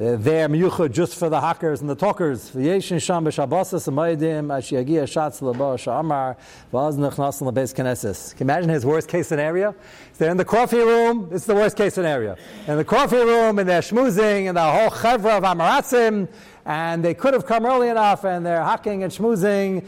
Uh, 0.00 0.16
they're 0.16 0.48
miyuchad 0.48 0.92
just 0.92 1.14
for 1.14 1.28
the 1.28 1.38
hackers 1.38 1.82
and 1.82 1.90
the 1.90 1.94
talkers. 1.94 2.52
V'yeshin 2.52 3.02
sham 3.02 3.22
b'shabbosas 3.22 3.86
amaydim 3.86 4.46
ashiyagia 4.46 5.02
shatz 5.02 5.42
lebo 5.42 5.76
sha'amar 5.76 6.36
v'az 6.72 6.96
nechnas 6.96 7.42
lebeis 7.42 7.74
knesses. 7.74 8.34
Can 8.34 8.48
you 8.48 8.50
imagine 8.50 8.70
his 8.70 8.86
worst 8.86 9.08
case 9.08 9.28
scenario? 9.28 9.74
They're 10.16 10.30
in 10.30 10.38
the 10.38 10.44
coffee 10.46 10.78
room. 10.78 11.28
It's 11.30 11.44
the 11.44 11.54
worst 11.54 11.76
case 11.76 11.92
scenario. 11.92 12.36
In 12.66 12.78
the 12.78 12.84
coffee 12.84 13.18
room, 13.18 13.58
and 13.58 13.68
they're 13.68 13.82
schmoozing, 13.82 14.48
and 14.48 14.56
the 14.56 14.62
whole 14.62 14.88
chevra 14.88 15.36
of 15.36 15.44
amaratzim, 15.44 16.28
and 16.64 17.04
they 17.04 17.12
could 17.12 17.34
have 17.34 17.44
come 17.44 17.66
early 17.66 17.88
enough, 17.88 18.24
and 18.24 18.46
they're 18.46 18.64
hacking 18.64 19.02
and 19.02 19.12
schmoozing, 19.12 19.84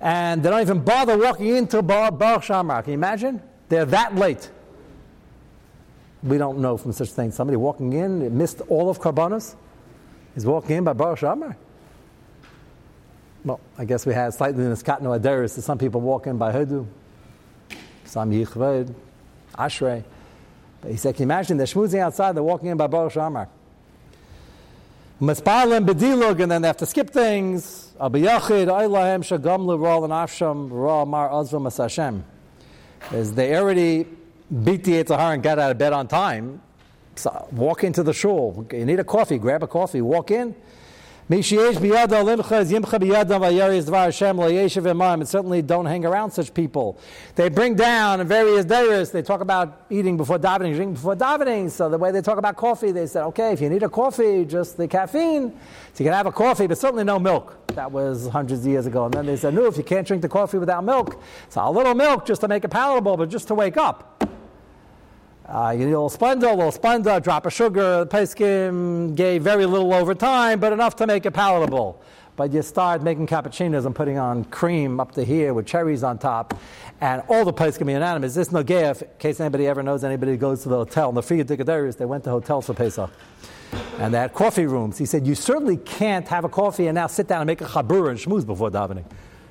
and 0.00 0.44
they 0.44 0.50
don't 0.50 0.60
even 0.60 0.78
bother 0.78 1.18
walking 1.18 1.56
into 1.56 1.82
Baruch 1.82 2.44
Shamar. 2.44 2.84
Can 2.84 2.92
you 2.92 2.98
imagine? 2.98 3.42
They're 3.68 3.86
that 3.86 4.14
late. 4.14 4.48
We 6.26 6.38
don't 6.38 6.58
know 6.58 6.76
from 6.76 6.92
such 6.92 7.10
things. 7.10 7.36
Somebody 7.36 7.56
walking 7.56 7.92
in 7.92 8.36
missed 8.36 8.60
all 8.68 8.90
of 8.90 8.98
Karbanas. 9.00 9.54
He's 10.34 10.44
walking 10.44 10.76
in 10.76 10.84
by 10.84 10.92
Baruch 10.92 11.20
Shamar. 11.20 11.56
Well, 13.44 13.60
I 13.78 13.84
guess 13.84 14.04
we 14.04 14.12
had 14.12 14.34
slightly 14.34 14.64
in 14.64 14.70
the 14.70 14.76
Skatno 14.76 15.18
Adaris 15.18 15.54
that 15.54 15.62
some 15.62 15.78
people 15.78 16.00
walk 16.00 16.26
in 16.26 16.36
by 16.36 16.52
Hudu, 16.52 16.86
some 18.04 18.32
Yichved, 18.32 18.92
Ashrei. 19.56 20.02
But 20.80 20.90
he 20.90 20.96
said, 20.96 21.14
Can 21.14 21.22
you 21.22 21.26
imagine 21.26 21.56
they're 21.58 21.66
schmoozing 21.66 22.00
outside, 22.00 22.34
they're 22.34 22.42
walking 22.42 22.70
in 22.70 22.76
by 22.76 22.88
Baruch 22.88 23.12
Shamar. 23.12 23.48
Maspalim 25.20 25.86
bedilug, 25.86 26.42
and 26.42 26.50
then 26.50 26.60
they 26.62 26.68
have 26.68 26.76
to 26.78 26.86
skip 26.86 27.10
things. 27.10 27.92
Abiyachid, 28.00 28.66
Aylahem, 28.66 29.20
Shagam, 29.22 29.64
Leral, 29.64 30.04
and 30.04 30.12
Afsham, 30.12 30.68
Ra, 30.72 31.04
Mar, 31.04 31.32
Azra, 31.32 31.60
Masashem 31.60 32.22
is 33.12 33.34
they 33.34 33.56
already 33.56 34.06
beat 34.64 34.84
the 34.84 34.92
Yitzhahar 34.92 35.34
and 35.34 35.42
got 35.42 35.58
out 35.58 35.70
of 35.70 35.78
bed 35.78 35.92
on 35.92 36.06
time. 36.08 36.60
So 37.16 37.48
walk 37.52 37.82
into 37.84 38.02
the 38.02 38.12
shul. 38.12 38.66
You 38.72 38.84
need 38.84 39.00
a 39.00 39.04
coffee, 39.04 39.38
grab 39.38 39.62
a 39.62 39.66
coffee, 39.66 40.00
walk 40.00 40.30
in. 40.30 40.54
And 41.28 41.44
certainly 41.44 41.90
don't 45.62 45.86
hang 45.86 46.04
around 46.04 46.30
such 46.30 46.54
people. 46.54 47.00
They 47.34 47.48
bring 47.48 47.74
down 47.74 48.24
various 48.28 48.64
days. 48.64 49.10
They 49.10 49.22
talk 49.22 49.40
about 49.40 49.86
eating 49.90 50.16
before 50.16 50.38
davening, 50.38 50.76
drinking 50.76 50.94
before 50.94 51.16
davening. 51.16 51.68
So 51.72 51.88
the 51.88 51.98
way 51.98 52.12
they 52.12 52.20
talk 52.22 52.38
about 52.38 52.54
coffee, 52.56 52.92
they 52.92 53.08
said, 53.08 53.24
okay, 53.24 53.52
if 53.52 53.60
you 53.60 53.68
need 53.68 53.82
a 53.82 53.88
coffee, 53.88 54.44
just 54.44 54.76
the 54.76 54.86
caffeine. 54.86 55.50
So 55.94 56.04
you 56.04 56.10
can 56.10 56.12
have 56.12 56.26
a 56.26 56.32
coffee, 56.32 56.68
but 56.68 56.78
certainly 56.78 57.02
no 57.02 57.18
milk. 57.18 57.58
That 57.74 57.90
was 57.90 58.28
hundreds 58.28 58.60
of 58.60 58.68
years 58.68 58.86
ago. 58.86 59.06
And 59.06 59.14
then 59.14 59.26
they 59.26 59.36
said, 59.36 59.52
no, 59.52 59.66
if 59.66 59.76
you 59.76 59.82
can't 59.82 60.06
drink 60.06 60.22
the 60.22 60.28
coffee 60.28 60.58
without 60.58 60.84
milk, 60.84 61.20
so 61.48 61.68
a 61.68 61.70
little 61.72 61.94
milk 61.94 62.24
just 62.24 62.40
to 62.42 62.48
make 62.48 62.62
it 62.62 62.68
palatable, 62.68 63.16
but 63.16 63.30
just 63.30 63.48
to 63.48 63.54
wake 63.56 63.76
up. 63.76 64.15
Uh, 65.48 65.70
you 65.70 65.86
need 65.86 65.92
a 65.92 66.00
little 66.00 66.10
Splenda, 66.10 66.52
a 66.52 66.54
little 66.54 66.72
Splenda, 66.72 67.22
drop 67.22 67.46
of 67.46 67.52
sugar. 67.52 68.04
The 68.04 68.06
Peskim 68.06 69.14
gave 69.14 69.42
very 69.42 69.64
little 69.64 69.94
over 69.94 70.12
time, 70.12 70.58
but 70.58 70.72
enough 70.72 70.96
to 70.96 71.06
make 71.06 71.24
it 71.24 71.30
palatable. 71.30 72.02
But 72.34 72.52
you 72.52 72.62
start 72.62 73.02
making 73.02 73.28
cappuccinos 73.28 73.86
and 73.86 73.94
putting 73.94 74.18
on 74.18 74.44
cream 74.46 74.98
up 74.98 75.12
to 75.12 75.24
here 75.24 75.54
with 75.54 75.66
cherries 75.66 76.02
on 76.02 76.18
top, 76.18 76.58
and 77.00 77.22
all 77.28 77.44
the 77.44 77.52
Peskim 77.52 77.86
are 77.86 77.92
unanimous. 77.92 78.34
This 78.34 78.48
Nogea, 78.48 79.00
in 79.00 79.08
case 79.18 79.38
anybody 79.38 79.68
ever 79.68 79.84
knows 79.84 80.02
anybody 80.02 80.32
who 80.32 80.38
goes 80.38 80.64
to 80.64 80.68
the 80.68 80.76
hotel, 80.76 81.08
and 81.08 81.16
the 81.16 81.22
Free 81.22 81.42
Digadarius, 81.44 81.96
they 81.96 82.06
went 82.06 82.24
to 82.24 82.30
hotels 82.30 82.66
for 82.66 82.74
Pesach. 82.74 83.10
And 83.98 84.12
they 84.12 84.18
had 84.18 84.34
coffee 84.34 84.66
rooms. 84.66 84.98
He 84.98 85.06
said, 85.06 85.26
You 85.26 85.36
certainly 85.36 85.76
can't 85.76 86.26
have 86.28 86.44
a 86.44 86.48
coffee 86.48 86.88
and 86.88 86.96
now 86.96 87.06
sit 87.06 87.28
down 87.28 87.40
and 87.40 87.46
make 87.46 87.60
a 87.60 87.64
chabur 87.66 88.10
and 88.10 88.18
shmooze 88.18 88.44
before 88.44 88.70
davening. 88.70 89.04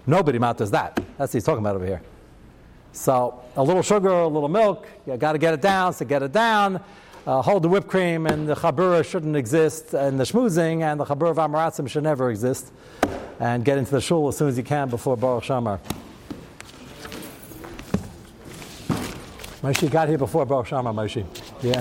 Nobody 0.06 0.40
matters 0.40 0.72
that. 0.72 0.96
That's 1.18 1.18
what 1.18 1.34
he's 1.34 1.44
talking 1.44 1.60
about 1.60 1.76
over 1.76 1.86
here. 1.86 2.02
So 2.96 3.42
a 3.58 3.64
little 3.64 3.82
sugar, 3.82 4.10
a 4.10 4.28
little 4.28 4.48
milk, 4.48 4.88
you 5.06 5.18
got 5.18 5.34
to 5.34 5.38
get 5.38 5.54
it 5.54 5.62
down, 5.62 5.94
so 5.94 6.06
get 6.06 6.24
it 6.24 6.32
down. 6.32 6.82
Uh, 7.28 7.42
hold 7.42 7.64
the 7.64 7.68
whipped 7.68 7.88
cream, 7.88 8.26
and 8.26 8.48
the 8.48 8.56
chabura 8.56 9.04
shouldn't 9.04 9.36
exist, 9.36 9.94
and 9.94 10.18
the 10.20 10.24
schmoozing 10.24 10.82
and 10.82 11.00
the 11.00 11.06
chabura 11.06 11.32
of 11.32 11.38
amaratzim 11.38 11.90
should 11.90 12.04
never 12.04 12.30
exist. 12.30 12.72
And 13.40 13.66
get 13.66 13.78
into 13.78 13.92
the 13.92 14.00
shul 14.00 14.30
as 14.30 14.38
soon 14.38 14.48
as 14.48 14.58
you 14.58 14.64
can 14.64 14.90
before 14.90 15.18
Baruch 15.18 15.44
Shamar. 15.44 15.80
Moshe 19.62 19.92
got 19.92 20.08
here 20.08 20.18
before 20.18 20.46
Baruch 20.46 20.68
Shamar, 20.68 20.94
Moshe. 20.94 21.26